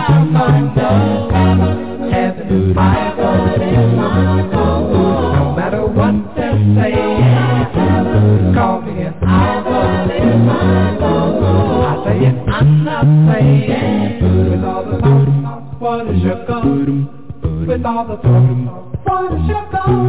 [19.33, 20.03] is your goal?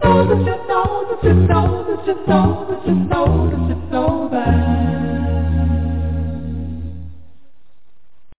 [0.00, 1.84] Know that you know that you know
[2.68, 2.94] that you
[3.90, 4.79] know